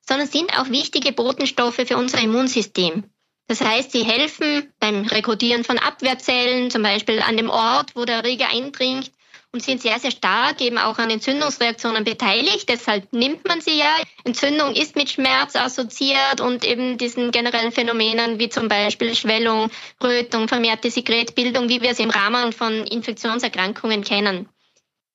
sondern 0.00 0.28
sind 0.28 0.56
auch 0.58 0.68
wichtige 0.68 1.12
Botenstoffe 1.12 1.76
für 1.86 1.96
unser 1.96 2.20
Immunsystem. 2.20 3.04
Das 3.48 3.60
heißt, 3.60 3.92
sie 3.92 4.04
helfen 4.04 4.72
beim 4.80 5.06
Rekrutieren 5.06 5.64
von 5.64 5.78
Abwehrzellen, 5.78 6.70
zum 6.70 6.82
Beispiel 6.82 7.20
an 7.20 7.36
dem 7.36 7.48
Ort, 7.48 7.94
wo 7.94 8.04
der 8.04 8.16
Erreger 8.16 8.48
eindringt 8.48 9.10
und 9.56 9.62
sind 9.62 9.80
sehr, 9.80 9.98
sehr 9.98 10.10
stark 10.10 10.60
eben 10.60 10.76
auch 10.76 10.98
an 10.98 11.08
Entzündungsreaktionen 11.08 12.04
beteiligt. 12.04 12.68
Deshalb 12.68 13.10
nimmt 13.14 13.48
man 13.48 13.62
sie 13.62 13.78
ja. 13.78 13.96
Entzündung 14.24 14.74
ist 14.74 14.96
mit 14.96 15.08
Schmerz 15.08 15.56
assoziiert 15.56 16.42
und 16.42 16.62
eben 16.62 16.98
diesen 16.98 17.30
generellen 17.30 17.72
Phänomenen 17.72 18.38
wie 18.38 18.50
zum 18.50 18.68
Beispiel 18.68 19.14
Schwellung, 19.14 19.70
Rötung, 20.04 20.46
vermehrte 20.46 20.90
Sekretbildung, 20.90 21.70
wie 21.70 21.80
wir 21.80 21.90
es 21.90 21.98
im 21.98 22.10
Rahmen 22.10 22.52
von 22.52 22.84
Infektionserkrankungen 22.86 24.04
kennen. 24.04 24.46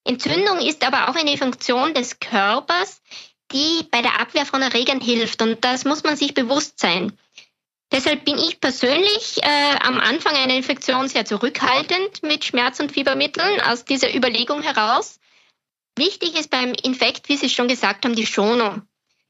Entzündung 0.05 0.57
ist 0.57 0.83
aber 0.83 1.09
auch 1.09 1.15
eine 1.15 1.37
Funktion 1.37 1.93
des 1.93 2.19
Körpers, 2.19 2.99
die 3.51 3.85
bei 3.91 4.01
der 4.01 4.19
Abwehr 4.19 4.47
von 4.47 4.63
Erregern 4.63 5.01
hilft. 5.01 5.43
Und 5.43 5.63
das 5.63 5.85
muss 5.85 6.03
man 6.03 6.17
sich 6.17 6.33
bewusst 6.33 6.79
sein. 6.79 7.15
Deshalb 7.91 8.23
bin 8.23 8.37
ich 8.37 8.61
persönlich 8.61 9.37
äh, 9.43 9.75
am 9.81 9.99
Anfang 9.99 10.33
einer 10.35 10.55
Infektion 10.55 11.09
sehr 11.09 11.25
zurückhaltend 11.25 12.23
mit 12.23 12.45
Schmerz- 12.45 12.79
und 12.79 12.91
Fiebermitteln 12.91 13.61
aus 13.61 13.83
dieser 13.83 14.15
Überlegung 14.15 14.61
heraus. 14.61 15.19
Wichtig 15.97 16.39
ist 16.39 16.49
beim 16.49 16.73
Infekt, 16.73 17.27
wie 17.27 17.35
Sie 17.35 17.49
schon 17.49 17.67
gesagt 17.67 18.05
haben, 18.05 18.15
die 18.15 18.25
Schonung. 18.25 18.83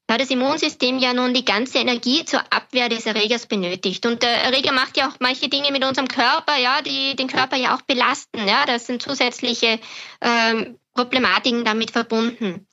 Da 0.06 0.18
das 0.18 0.30
Immunsystem 0.30 1.00
ja 1.00 1.14
nun 1.14 1.34
die 1.34 1.46
ganze 1.46 1.80
Energie 1.80 2.26
zur 2.26 2.42
Abwehr 2.54 2.90
des 2.90 3.06
Erregers 3.06 3.46
benötigt. 3.46 4.06
Und 4.06 4.22
der 4.24 4.44
Erreger 4.44 4.74
macht 4.74 4.98
ja 4.98 5.10
auch 5.10 5.16
manche 5.20 5.48
Dinge 5.48 5.72
mit 5.72 5.86
unserem 5.86 6.08
Körper, 6.08 6.58
ja, 6.58 6.82
die 6.82 7.16
den 7.16 7.28
Körper 7.28 7.56
ja 7.56 7.76
auch 7.76 7.82
belasten. 7.82 8.46
Ja, 8.46 8.66
das 8.66 8.88
sind 8.88 9.02
zusätzliche 9.02 9.80
ähm, 10.20 10.78
Problematiken 10.94 11.64
damit 11.64 11.92
verbunden. 11.92 12.68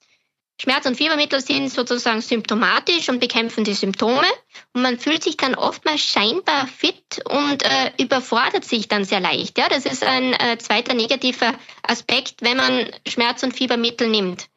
Schmerz- 0.60 0.86
und 0.86 0.96
Fiebermittel 0.96 1.40
sind 1.40 1.70
sozusagen 1.70 2.20
symptomatisch 2.20 3.08
und 3.08 3.20
bekämpfen 3.20 3.62
die 3.62 3.74
Symptome. 3.74 4.26
Und 4.72 4.82
man 4.82 4.98
fühlt 4.98 5.22
sich 5.22 5.36
dann 5.36 5.54
oftmals 5.54 6.00
scheinbar 6.00 6.66
fit 6.66 7.24
und 7.28 7.62
äh, 7.62 7.92
überfordert 7.98 8.64
sich 8.64 8.88
dann 8.88 9.04
sehr 9.04 9.20
leicht. 9.20 9.56
Ja, 9.56 9.68
das 9.68 9.86
ist 9.86 10.04
ein 10.04 10.32
äh, 10.32 10.58
zweiter 10.58 10.94
negativer 10.94 11.54
Aspekt, 11.82 12.42
wenn 12.42 12.56
man 12.56 12.90
Schmerz- 13.06 13.44
und 13.44 13.54
Fiebermittel 13.54 14.08
nimmt. 14.08 14.48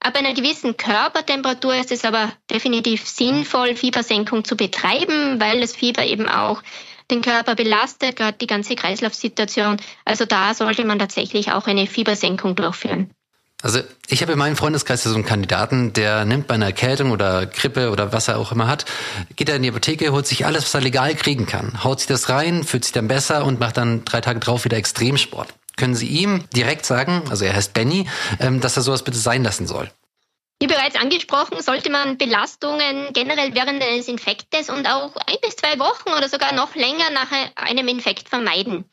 Ab 0.00 0.16
einer 0.16 0.32
gewissen 0.32 0.76
Körpertemperatur 0.76 1.74
ist 1.74 1.90
es 1.90 2.04
aber 2.04 2.32
definitiv 2.48 3.08
sinnvoll, 3.08 3.74
Fiebersenkung 3.74 4.44
zu 4.44 4.56
betreiben, 4.56 5.40
weil 5.40 5.60
das 5.60 5.74
Fieber 5.74 6.04
eben 6.06 6.28
auch 6.28 6.62
den 7.10 7.20
Körper 7.20 7.56
belastet, 7.56 8.14
gerade 8.16 8.38
die 8.38 8.46
ganze 8.46 8.76
Kreislaufsituation. 8.76 9.78
Also 10.04 10.24
da 10.24 10.54
sollte 10.54 10.84
man 10.84 11.00
tatsächlich 11.00 11.50
auch 11.50 11.66
eine 11.66 11.88
Fiebersenkung 11.88 12.54
durchführen. 12.54 13.10
Also 13.60 13.80
ich 14.06 14.22
habe 14.22 14.32
in 14.32 14.38
meinem 14.38 14.56
Freundeskreis 14.56 15.02
so 15.02 15.12
einen 15.12 15.24
Kandidaten, 15.24 15.92
der 15.92 16.24
nimmt 16.24 16.46
bei 16.46 16.54
einer 16.54 16.66
Erkältung 16.66 17.10
oder 17.10 17.44
Grippe 17.46 17.90
oder 17.90 18.12
was 18.12 18.28
er 18.28 18.38
auch 18.38 18.52
immer 18.52 18.68
hat, 18.68 18.84
geht 19.34 19.48
er 19.48 19.56
in 19.56 19.62
die 19.62 19.70
Apotheke, 19.70 20.12
holt 20.12 20.28
sich 20.28 20.46
alles, 20.46 20.62
was 20.64 20.74
er 20.74 20.80
legal 20.80 21.14
kriegen 21.16 21.46
kann, 21.46 21.82
haut 21.82 21.98
sich 21.98 22.06
das 22.06 22.28
rein, 22.28 22.62
fühlt 22.62 22.84
sich 22.84 22.92
dann 22.92 23.08
besser 23.08 23.44
und 23.44 23.58
macht 23.58 23.76
dann 23.76 24.04
drei 24.04 24.20
Tage 24.20 24.38
drauf 24.38 24.64
wieder 24.64 24.76
Extremsport. 24.76 25.48
Können 25.76 25.96
Sie 25.96 26.06
ihm 26.06 26.44
direkt 26.54 26.86
sagen, 26.86 27.22
also 27.30 27.44
er 27.44 27.54
heißt 27.54 27.74
Benny, 27.74 28.08
ähm, 28.40 28.60
dass 28.60 28.76
er 28.76 28.82
sowas 28.82 29.02
bitte 29.02 29.18
sein 29.18 29.42
lassen 29.42 29.66
soll? 29.66 29.90
Wie 30.60 30.66
bereits 30.66 30.96
angesprochen, 30.96 31.62
sollte 31.62 31.88
man 31.90 32.18
Belastungen 32.18 33.12
generell 33.12 33.54
während 33.54 33.80
eines 33.82 34.08
Infektes 34.08 34.70
und 34.70 34.86
auch 34.86 35.14
ein 35.26 35.36
bis 35.40 35.54
zwei 35.54 35.78
Wochen 35.78 36.10
oder 36.16 36.28
sogar 36.28 36.52
noch 36.52 36.74
länger 36.74 37.10
nach 37.10 37.30
einem 37.54 37.86
Infekt 37.86 38.28
vermeiden. 38.28 38.84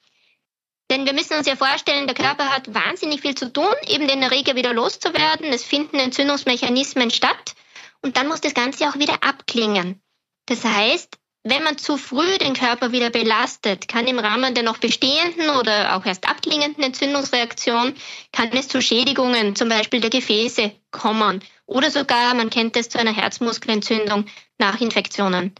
Denn 0.92 1.06
wir 1.06 1.14
müssen 1.14 1.36
uns 1.36 1.48
ja 1.48 1.56
vorstellen, 1.56 2.08
der 2.08 2.16
Körper 2.16 2.50
hat 2.50 2.74
wahnsinnig 2.74 3.22
viel 3.22 3.36
zu 3.36 3.52
tun, 3.52 3.74
eben 3.88 4.08
den 4.08 4.22
Erreger 4.22 4.56
wieder 4.56 4.74
loszuwerden. 4.74 5.48
Es 5.48 5.64
finden 5.64 5.98
Entzündungsmechanismen 5.98 7.10
statt 7.10 7.56
und 8.02 8.18
dann 8.18 8.28
muss 8.28 8.42
das 8.42 8.54
Ganze 8.54 8.88
auch 8.88 8.96
wieder 8.96 9.24
abklingen. 9.24 10.02
Das 10.46 10.64
heißt, 10.64 11.18
wenn 11.48 11.64
man 11.64 11.78
zu 11.78 11.98
früh 11.98 12.38
den 12.40 12.54
Körper 12.54 12.92
wieder 12.92 13.12
belastet, 13.12 13.88
kann 13.88 14.08
im 14.08 14.18
Rahmen 14.18 14.56
der 14.56 14.64
noch 14.64 14.78
bestehenden 14.78 15.52
oder 15.52 15.96
auch 15.96 16.06
erst 16.06 16.28
abklingenden 16.28 16.84
Entzündungsreaktion, 16.84 17.94
kann 18.32 18.52
es 18.54 18.68
zu 18.68 18.82
Schädigungen, 18.82 19.56
zum 19.56 19.70
Beispiel 19.70 20.02
der 20.02 20.10
Gefäße, 20.10 20.72
kommen. 20.90 21.44
Oder 21.68 21.92
sogar, 21.92 22.34
man 22.34 22.50
kennt 22.50 22.76
es, 22.78 22.90
zu 22.90 23.00
einer 23.00 23.16
Herzmuskelentzündung 23.16 24.26
nach 24.58 24.82
Infektionen. 24.82 25.54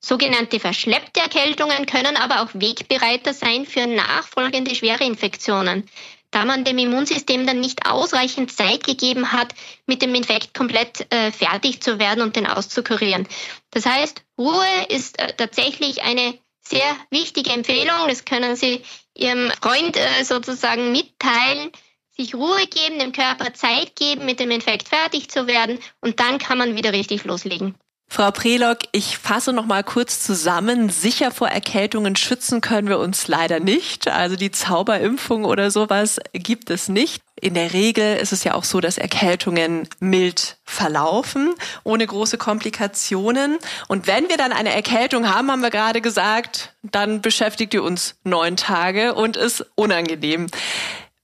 Sogenannte 0.00 0.60
verschleppte 0.60 1.20
Erkältungen 1.20 1.86
können 1.86 2.16
aber 2.16 2.42
auch 2.42 2.50
Wegbereiter 2.54 3.34
sein 3.34 3.66
für 3.66 3.86
nachfolgende 3.86 4.74
schwere 4.74 5.04
Infektionen, 5.04 5.88
da 6.30 6.44
man 6.44 6.64
dem 6.64 6.78
Immunsystem 6.78 7.46
dann 7.46 7.60
nicht 7.60 7.86
ausreichend 7.90 8.52
Zeit 8.52 8.84
gegeben 8.84 9.32
hat, 9.32 9.54
mit 9.86 10.02
dem 10.02 10.14
Infekt 10.14 10.54
komplett 10.54 11.12
äh, 11.12 11.32
fertig 11.32 11.80
zu 11.82 11.98
werden 11.98 12.22
und 12.22 12.36
den 12.36 12.46
auszukurieren. 12.46 13.26
Das 13.70 13.86
heißt, 13.86 14.22
Ruhe 14.38 14.86
ist 14.88 15.18
äh, 15.18 15.32
tatsächlich 15.34 16.02
eine 16.02 16.38
sehr 16.62 16.96
wichtige 17.10 17.50
Empfehlung. 17.50 18.08
Das 18.08 18.24
können 18.24 18.56
Sie 18.56 18.82
Ihrem 19.16 19.50
Freund 19.62 19.96
äh, 19.96 20.24
sozusagen 20.24 20.92
mitteilen. 20.92 21.70
Sich 22.16 22.34
Ruhe 22.34 22.66
geben, 22.66 22.98
dem 22.98 23.12
Körper 23.12 23.52
Zeit 23.52 23.94
geben, 23.94 24.24
mit 24.24 24.40
dem 24.40 24.50
Infekt 24.50 24.88
fertig 24.88 25.28
zu 25.30 25.46
werden 25.46 25.78
und 26.00 26.18
dann 26.18 26.38
kann 26.38 26.58
man 26.58 26.74
wieder 26.74 26.92
richtig 26.92 27.24
loslegen. 27.24 27.74
Frau 28.08 28.30
Prelock, 28.30 28.78
ich 28.92 29.18
fasse 29.18 29.52
noch 29.52 29.66
mal 29.66 29.82
kurz 29.82 30.22
zusammen. 30.22 30.88
Sicher 30.88 31.30
vor 31.30 31.48
Erkältungen 31.48 32.16
schützen 32.16 32.60
können 32.60 32.88
wir 32.88 32.98
uns 32.98 33.28
leider 33.28 33.60
nicht. 33.60 34.08
Also 34.08 34.36
die 34.36 34.50
Zauberimpfung 34.50 35.44
oder 35.44 35.70
sowas 35.70 36.20
gibt 36.32 36.70
es 36.70 36.88
nicht. 36.88 37.22
In 37.38 37.52
der 37.54 37.74
Regel 37.74 38.16
ist 38.16 38.32
es 38.32 38.44
ja 38.44 38.54
auch 38.54 38.64
so, 38.64 38.80
dass 38.80 38.96
Erkältungen 38.96 39.88
mild 40.00 40.56
verlaufen, 40.64 41.54
ohne 41.84 42.06
große 42.06 42.38
Komplikationen. 42.38 43.58
Und 43.88 44.06
wenn 44.06 44.28
wir 44.30 44.38
dann 44.38 44.52
eine 44.52 44.72
Erkältung 44.72 45.28
haben, 45.28 45.50
haben 45.50 45.60
wir 45.60 45.70
gerade 45.70 46.00
gesagt, 46.00 46.74
dann 46.82 47.20
beschäftigt 47.20 47.74
die 47.74 47.78
uns 47.78 48.14
neun 48.24 48.56
Tage 48.56 49.14
und 49.14 49.36
ist 49.36 49.66
unangenehm. 49.74 50.46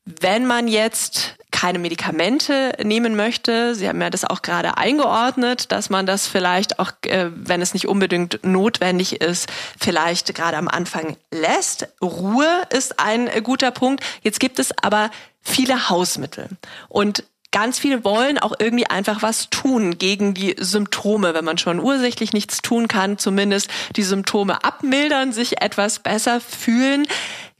Wenn 0.04 0.46
man 0.46 0.68
jetzt 0.68 1.36
keine 1.62 1.78
Medikamente 1.78 2.72
nehmen 2.82 3.14
möchte, 3.14 3.76
Sie 3.76 3.88
haben 3.88 4.00
ja 4.00 4.10
das 4.10 4.24
auch 4.24 4.42
gerade 4.42 4.78
eingeordnet, 4.78 5.70
dass 5.70 5.90
man 5.90 6.06
das 6.06 6.26
vielleicht 6.26 6.80
auch, 6.80 6.90
äh, 7.06 7.30
wenn 7.32 7.62
es 7.62 7.72
nicht 7.72 7.86
unbedingt 7.86 8.40
notwendig 8.42 9.20
ist, 9.20 9.48
vielleicht 9.78 10.34
gerade 10.34 10.56
am 10.56 10.66
Anfang 10.66 11.16
lässt. 11.30 11.86
Ruhe 12.02 12.48
ist 12.70 12.98
ein 12.98 13.30
guter 13.44 13.70
Punkt. 13.70 14.02
Jetzt 14.22 14.40
gibt 14.40 14.58
es 14.58 14.72
aber 14.82 15.12
viele 15.40 15.88
Hausmittel 15.88 16.48
und 16.88 17.22
Ganz 17.54 17.78
viele 17.78 18.02
wollen 18.02 18.38
auch 18.38 18.54
irgendwie 18.58 18.86
einfach 18.86 19.20
was 19.20 19.50
tun 19.50 19.98
gegen 19.98 20.32
die 20.32 20.56
Symptome, 20.58 21.34
wenn 21.34 21.44
man 21.44 21.58
schon 21.58 21.80
ursächlich 21.80 22.32
nichts 22.32 22.62
tun 22.62 22.88
kann, 22.88 23.18
zumindest 23.18 23.68
die 23.94 24.04
Symptome 24.04 24.64
abmildern, 24.64 25.34
sich 25.34 25.60
etwas 25.60 25.98
besser 25.98 26.40
fühlen. 26.40 27.06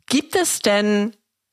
Gibt 0.06 0.34
es 0.34 0.60
denn 0.60 1.12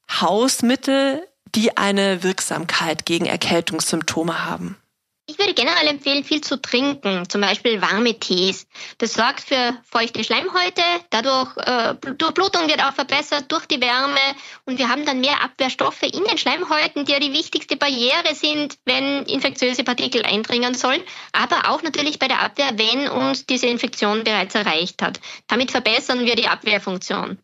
Hausmittel, 0.10 1.28
die 1.56 1.78
eine 1.78 2.24
Wirksamkeit 2.24 3.06
gegen 3.06 3.26
Erkältungssymptome 3.26 4.46
haben? 4.46 4.78
Ich 5.30 5.38
würde 5.38 5.54
generell 5.54 5.86
empfehlen, 5.86 6.24
viel 6.24 6.42
zu 6.42 6.60
trinken, 6.60 7.30
zum 7.30 7.42
Beispiel 7.42 7.84
warme 7.84 8.18
Tees. 8.18 8.66
Das 8.98 9.14
sorgt 9.14 9.42
für 9.42 9.78
feuchte 9.84 10.24
Schleimhäute, 10.24 10.82
dadurch 11.12 11.56
äh, 11.58 11.94
Durchblutung 12.16 12.68
wird 12.68 12.84
auch 12.84 12.94
verbessert 12.94 13.46
durch 13.50 13.68
die 13.68 13.80
Wärme 13.80 14.20
und 14.66 14.80
wir 14.80 14.90
haben 14.90 15.06
dann 15.06 15.22
mehr 15.22 15.44
Abwehrstoffe 15.44 16.02
in 16.02 16.24
den 16.24 16.40
Schleimhäuten, 16.40 17.06
die 17.06 17.12
ja 17.12 17.20
die 17.20 17.32
wichtigste 17.32 17.78
Barriere 17.78 18.34
sind, 18.34 18.80
wenn 18.86 19.24
infektiöse 19.26 19.84
Partikel 19.84 20.24
eindringen 20.26 20.74
sollen, 20.74 21.04
aber 21.32 21.70
auch 21.70 21.84
natürlich 21.84 22.18
bei 22.18 22.28
der 22.28 22.42
Abwehr, 22.42 22.72
wenn 22.74 23.08
uns 23.08 23.46
diese 23.46 23.68
Infektion 23.68 24.24
bereits 24.24 24.56
erreicht 24.56 25.04
hat. 25.04 25.20
Damit 25.48 25.70
verbessern 25.70 26.26
wir 26.26 26.36
die 26.38 26.48
Abwehrfunktion. 26.48 27.38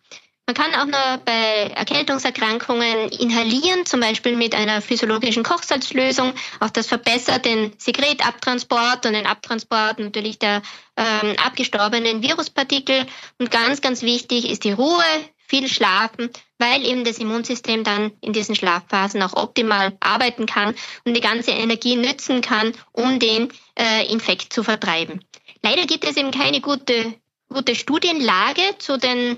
Man 0.48 0.54
kann 0.56 0.76
auch 0.76 0.86
nur 0.86 1.18
bei 1.26 1.72
Erkältungserkrankungen 1.76 3.10
inhalieren, 3.10 3.86
zum 3.88 4.00
Beispiel 4.00 4.36
mit 4.36 4.54
einer 4.54 4.80
physiologischen 4.80 5.42
Kochsalzlösung. 5.42 6.34
Auch 6.60 6.70
das 6.70 6.86
verbessert 6.86 7.46
den 7.46 7.74
Sekretabtransport 7.80 9.08
und 9.08 9.14
den 9.14 9.26
Abtransport 9.26 9.98
natürlich 9.98 10.38
der 10.38 10.62
ähm, 10.98 11.36
abgestorbenen 11.44 12.22
Viruspartikel. 12.22 13.08
Und 13.40 13.50
ganz, 13.50 13.82
ganz 13.82 14.04
wichtig 14.04 14.48
ist 14.48 14.66
die 14.66 14.74
Ruhe, 14.74 15.04
viel 15.48 15.68
schlafen, 15.68 16.30
weil 16.58 16.86
eben 16.86 17.04
das 17.06 17.18
Immunsystem 17.18 17.84
dann 17.84 18.12
in 18.22 18.34
diesen 18.34 18.56
Schlafphasen 18.56 19.22
auch 19.22 19.34
optimal 19.34 19.98
arbeiten 20.00 20.46
kann 20.46 20.76
und 21.06 21.16
die 21.16 21.22
ganze 21.22 21.52
Energie 21.52 21.96
nützen 21.96 22.42
kann, 22.42 22.74
um 22.92 23.20
den 23.20 23.52
äh, 23.78 24.12
Infekt 24.12 24.54
zu 24.54 24.64
vertreiben. 24.64 25.24
Leider 25.62 25.86
gibt 25.86 26.04
es 26.04 26.18
eben 26.18 26.32
keine 26.32 26.62
gute, 26.62 27.16
gute 27.50 27.76
Studienlage 27.76 28.78
zu 28.80 28.98
den 28.98 29.38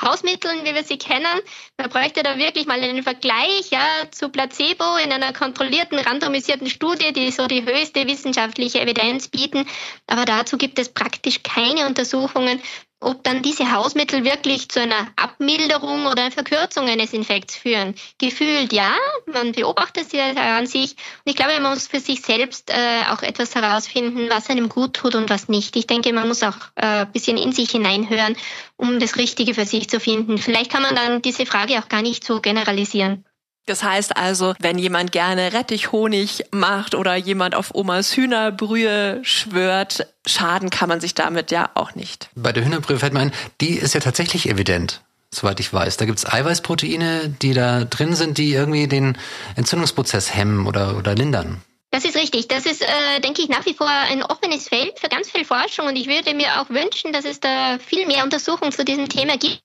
Hausmitteln, 0.00 0.64
wie 0.64 0.74
wir 0.74 0.84
sie 0.84 0.98
kennen. 0.98 1.40
Man 1.78 1.90
bräuchte 1.90 2.22
da 2.22 2.38
wirklich 2.38 2.66
mal 2.66 2.80
einen 2.80 3.02
Vergleich 3.02 3.70
ja, 3.70 3.86
zu 4.10 4.28
Placebo 4.28 4.96
in 5.02 5.12
einer 5.12 5.32
kontrollierten, 5.32 5.98
randomisierten 5.98 6.68
Studie, 6.68 7.12
die 7.12 7.30
so 7.30 7.46
die 7.46 7.64
höchste 7.64 8.06
wissenschaftliche 8.06 8.80
Evidenz 8.80 9.28
bieten. 9.28 9.66
Aber 10.06 10.24
dazu 10.24 10.56
gibt 10.58 10.78
es 10.78 10.88
praktisch 10.88 11.42
keine 11.42 11.86
Untersuchungen 11.86 12.60
ob 13.00 13.22
dann 13.24 13.42
diese 13.42 13.72
Hausmittel 13.72 14.24
wirklich 14.24 14.70
zu 14.70 14.80
einer 14.80 15.08
Abmilderung 15.16 16.06
oder 16.06 16.30
Verkürzung 16.30 16.88
eines 16.88 17.12
Infekts 17.12 17.54
führen. 17.54 17.94
Gefühlt 18.18 18.72
ja, 18.72 18.90
man 19.26 19.52
beobachtet 19.52 20.10
sie 20.10 20.20
an 20.20 20.66
sich. 20.66 20.92
Und 20.92 21.30
ich 21.30 21.36
glaube, 21.36 21.60
man 21.60 21.74
muss 21.74 21.88
für 21.88 22.00
sich 22.00 22.22
selbst 22.22 22.70
äh, 22.70 23.02
auch 23.10 23.22
etwas 23.22 23.54
herausfinden, 23.54 24.28
was 24.30 24.48
einem 24.48 24.70
gut 24.70 24.94
tut 24.94 25.14
und 25.14 25.28
was 25.28 25.48
nicht. 25.48 25.76
Ich 25.76 25.86
denke, 25.86 26.12
man 26.14 26.26
muss 26.26 26.42
auch 26.42 26.56
äh, 26.76 27.04
bisschen 27.12 27.36
in 27.36 27.52
sich 27.52 27.70
hineinhören, 27.70 28.34
um 28.76 28.98
das 28.98 29.16
Richtige 29.16 29.52
für 29.52 29.66
sich 29.66 29.90
zu 29.90 30.00
finden. 30.00 30.38
Vielleicht 30.38 30.72
kann 30.72 30.82
man 30.82 30.94
dann 30.94 31.20
diese 31.20 31.44
Frage 31.44 31.78
auch 31.78 31.88
gar 31.88 32.02
nicht 32.02 32.24
so 32.24 32.40
generalisieren. 32.40 33.25
Das 33.66 33.82
heißt 33.82 34.16
also, 34.16 34.54
wenn 34.60 34.78
jemand 34.78 35.10
gerne 35.10 35.52
Rettichhonig 35.52 36.44
macht 36.52 36.94
oder 36.94 37.16
jemand 37.16 37.56
auf 37.56 37.74
Omas 37.74 38.16
Hühnerbrühe 38.16 39.20
schwört, 39.22 40.06
schaden 40.24 40.70
kann 40.70 40.88
man 40.88 41.00
sich 41.00 41.14
damit 41.14 41.50
ja 41.50 41.70
auch 41.74 41.96
nicht. 41.96 42.30
Bei 42.36 42.52
der 42.52 42.64
Hühnerbrühe 42.64 43.00
fällt 43.00 43.12
mir 43.12 43.20
ein, 43.20 43.32
die 43.60 43.74
ist 43.74 43.94
ja 43.94 44.00
tatsächlich 44.00 44.48
evident, 44.48 45.02
soweit 45.34 45.58
ich 45.58 45.72
weiß. 45.72 45.96
Da 45.96 46.04
gibt 46.04 46.18
es 46.18 46.32
Eiweißproteine, 46.32 47.34
die 47.42 47.54
da 47.54 47.84
drin 47.84 48.14
sind, 48.14 48.38
die 48.38 48.52
irgendwie 48.52 48.86
den 48.86 49.18
Entzündungsprozess 49.56 50.32
hemmen 50.32 50.68
oder, 50.68 50.96
oder 50.96 51.16
lindern. 51.16 51.60
Das 51.90 52.04
ist 52.04 52.16
richtig. 52.16 52.46
Das 52.46 52.66
ist, 52.66 52.82
äh, 52.82 53.20
denke 53.20 53.42
ich, 53.42 53.48
nach 53.48 53.66
wie 53.66 53.74
vor 53.74 53.88
ein 53.88 54.22
offenes 54.22 54.68
Feld 54.68 54.98
für 55.00 55.08
ganz 55.08 55.30
viel 55.30 55.44
Forschung 55.44 55.86
und 55.86 55.96
ich 55.96 56.06
würde 56.06 56.34
mir 56.34 56.60
auch 56.60 56.70
wünschen, 56.70 57.12
dass 57.12 57.24
es 57.24 57.40
da 57.40 57.78
viel 57.84 58.06
mehr 58.06 58.22
Untersuchungen 58.22 58.70
zu 58.70 58.84
diesem 58.84 59.08
Thema 59.08 59.36
gibt. 59.38 59.60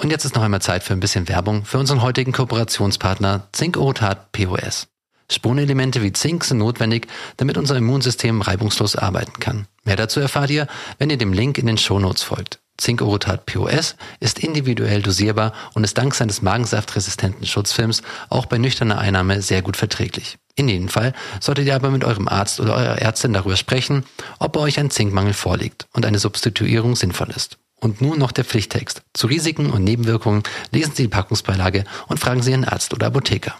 Und 0.00 0.08
jetzt 0.08 0.24
ist 0.24 0.34
noch 0.34 0.42
einmal 0.42 0.62
Zeit 0.62 0.82
für 0.82 0.94
ein 0.94 1.00
bisschen 1.00 1.28
Werbung 1.28 1.66
für 1.66 1.78
unseren 1.78 2.00
heutigen 2.00 2.32
Kooperationspartner 2.32 3.48
Zink 3.52 3.76
Orotat 3.76 4.32
POS. 4.32 4.88
Spurenelemente 5.30 6.02
wie 6.02 6.14
Zink 6.14 6.42
sind 6.44 6.56
notwendig, 6.56 7.06
damit 7.36 7.58
unser 7.58 7.76
Immunsystem 7.76 8.40
reibungslos 8.40 8.96
arbeiten 8.96 9.38
kann. 9.40 9.66
Mehr 9.84 9.96
dazu 9.96 10.18
erfahrt 10.18 10.48
ihr, 10.48 10.68
wenn 10.98 11.10
ihr 11.10 11.18
dem 11.18 11.34
Link 11.34 11.58
in 11.58 11.66
den 11.66 11.76
Shownotes 11.76 12.22
folgt. 12.22 12.60
Zink 12.78 13.02
Orotat 13.02 13.44
POS 13.44 13.96
ist 14.20 14.38
individuell 14.38 15.02
dosierbar 15.02 15.52
und 15.74 15.84
ist 15.84 15.98
dank 15.98 16.14
seines 16.14 16.40
magensaftresistenten 16.40 17.44
Schutzfilms 17.44 18.00
auch 18.30 18.46
bei 18.46 18.56
nüchterner 18.56 18.98
Einnahme 18.98 19.42
sehr 19.42 19.60
gut 19.60 19.76
verträglich. 19.76 20.38
In 20.54 20.68
jedem 20.68 20.88
Fall 20.88 21.12
solltet 21.40 21.66
ihr 21.66 21.74
aber 21.74 21.90
mit 21.90 22.04
eurem 22.04 22.26
Arzt 22.26 22.58
oder 22.58 22.74
eurer 22.74 22.98
Ärztin 22.98 23.34
darüber 23.34 23.56
sprechen, 23.56 24.06
ob 24.38 24.54
bei 24.54 24.60
euch 24.60 24.80
ein 24.80 24.90
Zinkmangel 24.90 25.34
vorliegt 25.34 25.88
und 25.92 26.06
eine 26.06 26.18
Substituierung 26.18 26.96
sinnvoll 26.96 27.28
ist. 27.36 27.58
Und 27.80 28.02
nun 28.02 28.18
noch 28.18 28.32
der 28.32 28.44
Pflichttext. 28.44 29.02
Zu 29.14 29.26
Risiken 29.26 29.70
und 29.70 29.84
Nebenwirkungen 29.84 30.42
lesen 30.70 30.92
Sie 30.94 31.04
die 31.04 31.08
Packungsbeilage 31.08 31.84
und 32.08 32.20
fragen 32.20 32.42
Sie 32.42 32.50
Ihren 32.50 32.64
Arzt 32.64 32.92
oder 32.92 33.06
Apotheker. 33.06 33.56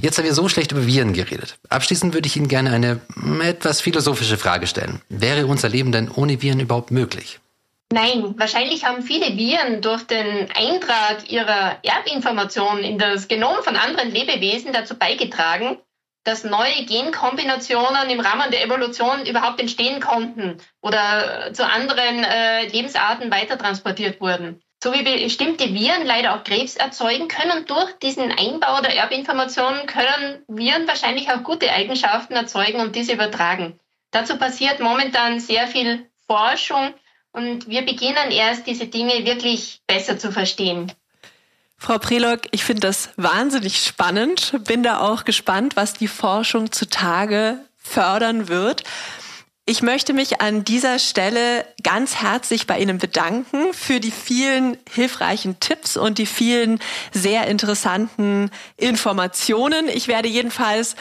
Jetzt 0.00 0.18
haben 0.18 0.24
wir 0.24 0.34
so 0.34 0.48
schlecht 0.48 0.72
über 0.72 0.86
Viren 0.86 1.12
geredet. 1.12 1.58
Abschließend 1.68 2.12
würde 2.12 2.26
ich 2.26 2.36
Ihnen 2.36 2.48
gerne 2.48 2.72
eine 2.72 3.00
etwas 3.42 3.80
philosophische 3.80 4.36
Frage 4.36 4.66
stellen. 4.66 5.00
Wäre 5.08 5.46
unser 5.46 5.68
Leben 5.68 5.92
denn 5.92 6.10
ohne 6.10 6.42
Viren 6.42 6.58
überhaupt 6.58 6.90
möglich? 6.90 7.38
Nein, 7.92 8.34
wahrscheinlich 8.38 8.84
haben 8.84 9.02
viele 9.02 9.36
Viren 9.36 9.80
durch 9.80 10.02
den 10.04 10.48
Eintrag 10.54 11.30
ihrer 11.30 11.76
Erbinformationen 11.84 12.82
in 12.82 12.98
das 12.98 13.28
Genom 13.28 13.62
von 13.62 13.76
anderen 13.76 14.10
Lebewesen 14.10 14.72
dazu 14.72 14.96
beigetragen, 14.96 15.76
dass 16.24 16.44
neue 16.44 16.84
Genkombinationen 16.86 18.10
im 18.10 18.20
Rahmen 18.20 18.50
der 18.50 18.64
Evolution 18.64 19.26
überhaupt 19.26 19.60
entstehen 19.60 20.00
konnten 20.00 20.58
oder 20.80 21.52
zu 21.52 21.66
anderen 21.66 22.24
äh, 22.24 22.66
Lebensarten 22.68 23.30
weitertransportiert 23.30 24.20
wurden. 24.20 24.62
So 24.82 24.92
wie 24.92 25.02
bestimmte 25.02 25.72
Viren 25.72 26.04
leider 26.04 26.34
auch 26.34 26.42
Krebs 26.42 26.74
erzeugen 26.76 27.28
können, 27.28 27.66
durch 27.66 27.92
diesen 28.00 28.32
Einbau 28.32 28.80
der 28.80 28.96
Erbinformationen 28.96 29.86
können 29.86 30.44
Viren 30.48 30.88
wahrscheinlich 30.88 31.30
auch 31.30 31.44
gute 31.44 31.70
Eigenschaften 31.70 32.34
erzeugen 32.34 32.80
und 32.80 32.96
diese 32.96 33.12
übertragen. 33.12 33.78
Dazu 34.10 34.36
passiert 34.38 34.80
momentan 34.80 35.38
sehr 35.38 35.68
viel 35.68 36.10
Forschung 36.26 36.94
und 37.32 37.68
wir 37.68 37.82
beginnen 37.82 38.30
erst, 38.30 38.66
diese 38.66 38.86
Dinge 38.86 39.24
wirklich 39.24 39.82
besser 39.86 40.18
zu 40.18 40.32
verstehen. 40.32 40.92
Frau 41.82 41.98
Prelock, 41.98 42.42
ich 42.52 42.62
finde 42.62 42.82
das 42.82 43.08
wahnsinnig 43.16 43.84
spannend. 43.84 44.54
Bin 44.68 44.84
da 44.84 45.00
auch 45.00 45.24
gespannt, 45.24 45.74
was 45.74 45.94
die 45.94 46.06
Forschung 46.06 46.70
zutage 46.70 47.58
fördern 47.76 48.46
wird. 48.46 48.84
Ich 49.64 49.82
möchte 49.82 50.12
mich 50.12 50.40
an 50.40 50.62
dieser 50.62 51.00
Stelle 51.00 51.66
ganz 51.82 52.14
herzlich 52.14 52.68
bei 52.68 52.78
Ihnen 52.78 52.98
bedanken 52.98 53.74
für 53.74 53.98
die 53.98 54.12
vielen 54.12 54.78
hilfreichen 54.92 55.58
Tipps 55.58 55.96
und 55.96 56.18
die 56.18 56.26
vielen 56.26 56.78
sehr 57.10 57.48
interessanten 57.48 58.52
Informationen. 58.76 59.88
Ich 59.88 60.06
werde 60.06 60.28
jedenfalls 60.28 60.94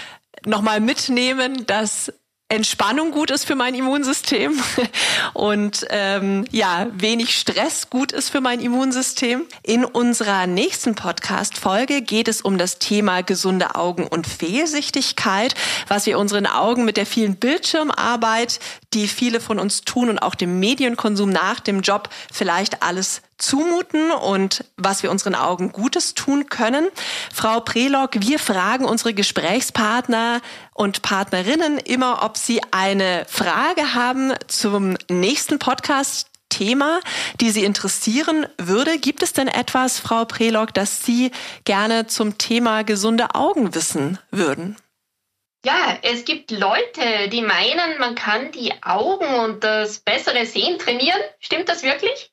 nochmal 0.45 0.79
mitnehmen, 0.79 1.67
dass 1.67 2.11
Entspannung 2.51 3.11
gut 3.11 3.31
ist 3.31 3.45
für 3.45 3.55
mein 3.55 3.73
Immunsystem 3.75 4.61
und 5.33 5.85
ähm, 5.89 6.43
ja, 6.51 6.87
wenig 6.91 7.33
Stress 7.37 7.89
gut 7.89 8.11
ist 8.11 8.29
für 8.29 8.41
mein 8.41 8.59
Immunsystem. 8.59 9.45
In 9.63 9.85
unserer 9.85 10.47
nächsten 10.47 10.93
Podcast-Folge 10.95 12.01
geht 12.01 12.27
es 12.27 12.41
um 12.41 12.57
das 12.57 12.77
Thema 12.77 13.23
gesunde 13.23 13.75
Augen 13.75 14.05
und 14.05 14.27
Fehlsichtigkeit, 14.27 15.55
was 15.87 16.05
wir 16.05 16.19
unseren 16.19 16.45
Augen 16.45 16.83
mit 16.83 16.97
der 16.97 17.05
vielen 17.05 17.37
Bildschirmarbeit, 17.37 18.59
die 18.93 19.07
viele 19.07 19.39
von 19.39 19.57
uns 19.57 19.83
tun 19.83 20.09
und 20.09 20.19
auch 20.19 20.35
dem 20.35 20.59
Medienkonsum 20.59 21.29
nach 21.29 21.61
dem 21.61 21.79
Job 21.79 22.09
vielleicht 22.33 22.83
alles 22.83 23.21
zumuten 23.41 24.11
und 24.11 24.63
was 24.77 25.03
wir 25.03 25.11
unseren 25.11 25.35
Augen 25.35 25.71
Gutes 25.71 26.13
tun 26.13 26.47
können. 26.47 26.87
Frau 27.33 27.59
Prelock, 27.59 28.11
wir 28.19 28.39
fragen 28.39 28.85
unsere 28.85 29.13
Gesprächspartner 29.13 30.41
und 30.73 31.01
Partnerinnen 31.01 31.77
immer, 31.77 32.23
ob 32.23 32.37
sie 32.37 32.61
eine 32.71 33.25
Frage 33.27 33.93
haben 33.93 34.33
zum 34.47 34.97
nächsten 35.09 35.59
Podcast. 35.59 36.27
Thema, 36.51 36.99
die 37.39 37.49
Sie 37.49 37.63
interessieren 37.63 38.45
würde. 38.57 38.99
Gibt 38.99 39.23
es 39.23 39.31
denn 39.31 39.47
etwas, 39.47 39.99
Frau 39.99 40.25
Prelock, 40.25 40.73
das 40.73 41.05
Sie 41.05 41.31
gerne 41.63 42.07
zum 42.07 42.37
Thema 42.37 42.83
gesunde 42.83 43.35
Augen 43.35 43.73
wissen 43.73 44.19
würden? 44.31 44.75
Ja, 45.63 45.97
es 46.01 46.25
gibt 46.25 46.51
Leute, 46.51 47.29
die 47.31 47.41
meinen, 47.41 47.99
man 47.99 48.15
kann 48.15 48.51
die 48.51 48.73
Augen 48.81 49.27
und 49.45 49.63
das 49.63 49.99
bessere 49.99 50.45
Sehen 50.45 50.79
trainieren. 50.79 51.21
Stimmt 51.39 51.69
das 51.69 51.83
wirklich? 51.83 52.31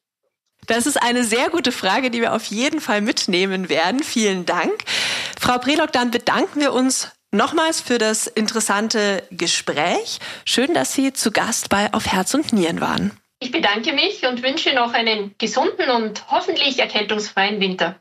Das 0.68 0.86
ist 0.86 1.02
eine 1.02 1.24
sehr 1.24 1.48
gute 1.48 1.72
Frage, 1.72 2.10
die 2.10 2.20
wir 2.20 2.34
auf 2.34 2.44
jeden 2.44 2.80
Fall 2.80 3.00
mitnehmen 3.00 3.70
werden. 3.70 4.02
Vielen 4.02 4.44
Dank. 4.44 4.84
Frau 5.40 5.56
Prelock, 5.56 5.92
dann 5.92 6.10
bedanken 6.10 6.60
wir 6.60 6.74
uns 6.74 7.10
nochmals 7.30 7.80
für 7.80 7.96
das 7.96 8.26
interessante 8.26 9.22
Gespräch. 9.30 10.18
Schön, 10.44 10.74
dass 10.74 10.92
Sie 10.92 11.14
zu 11.14 11.32
Gast 11.32 11.70
bei 11.70 11.92
Auf 11.94 12.06
Herz 12.06 12.34
und 12.34 12.52
Nieren 12.52 12.82
waren. 12.82 13.18
Ich 13.40 13.50
bedanke 13.50 13.94
mich 13.94 14.26
und 14.26 14.42
wünsche 14.42 14.74
noch 14.74 14.92
einen 14.92 15.34
gesunden 15.38 15.88
und 15.88 16.30
hoffentlich 16.30 16.78
erkältungsfreien 16.78 17.60
Winter. 17.60 17.98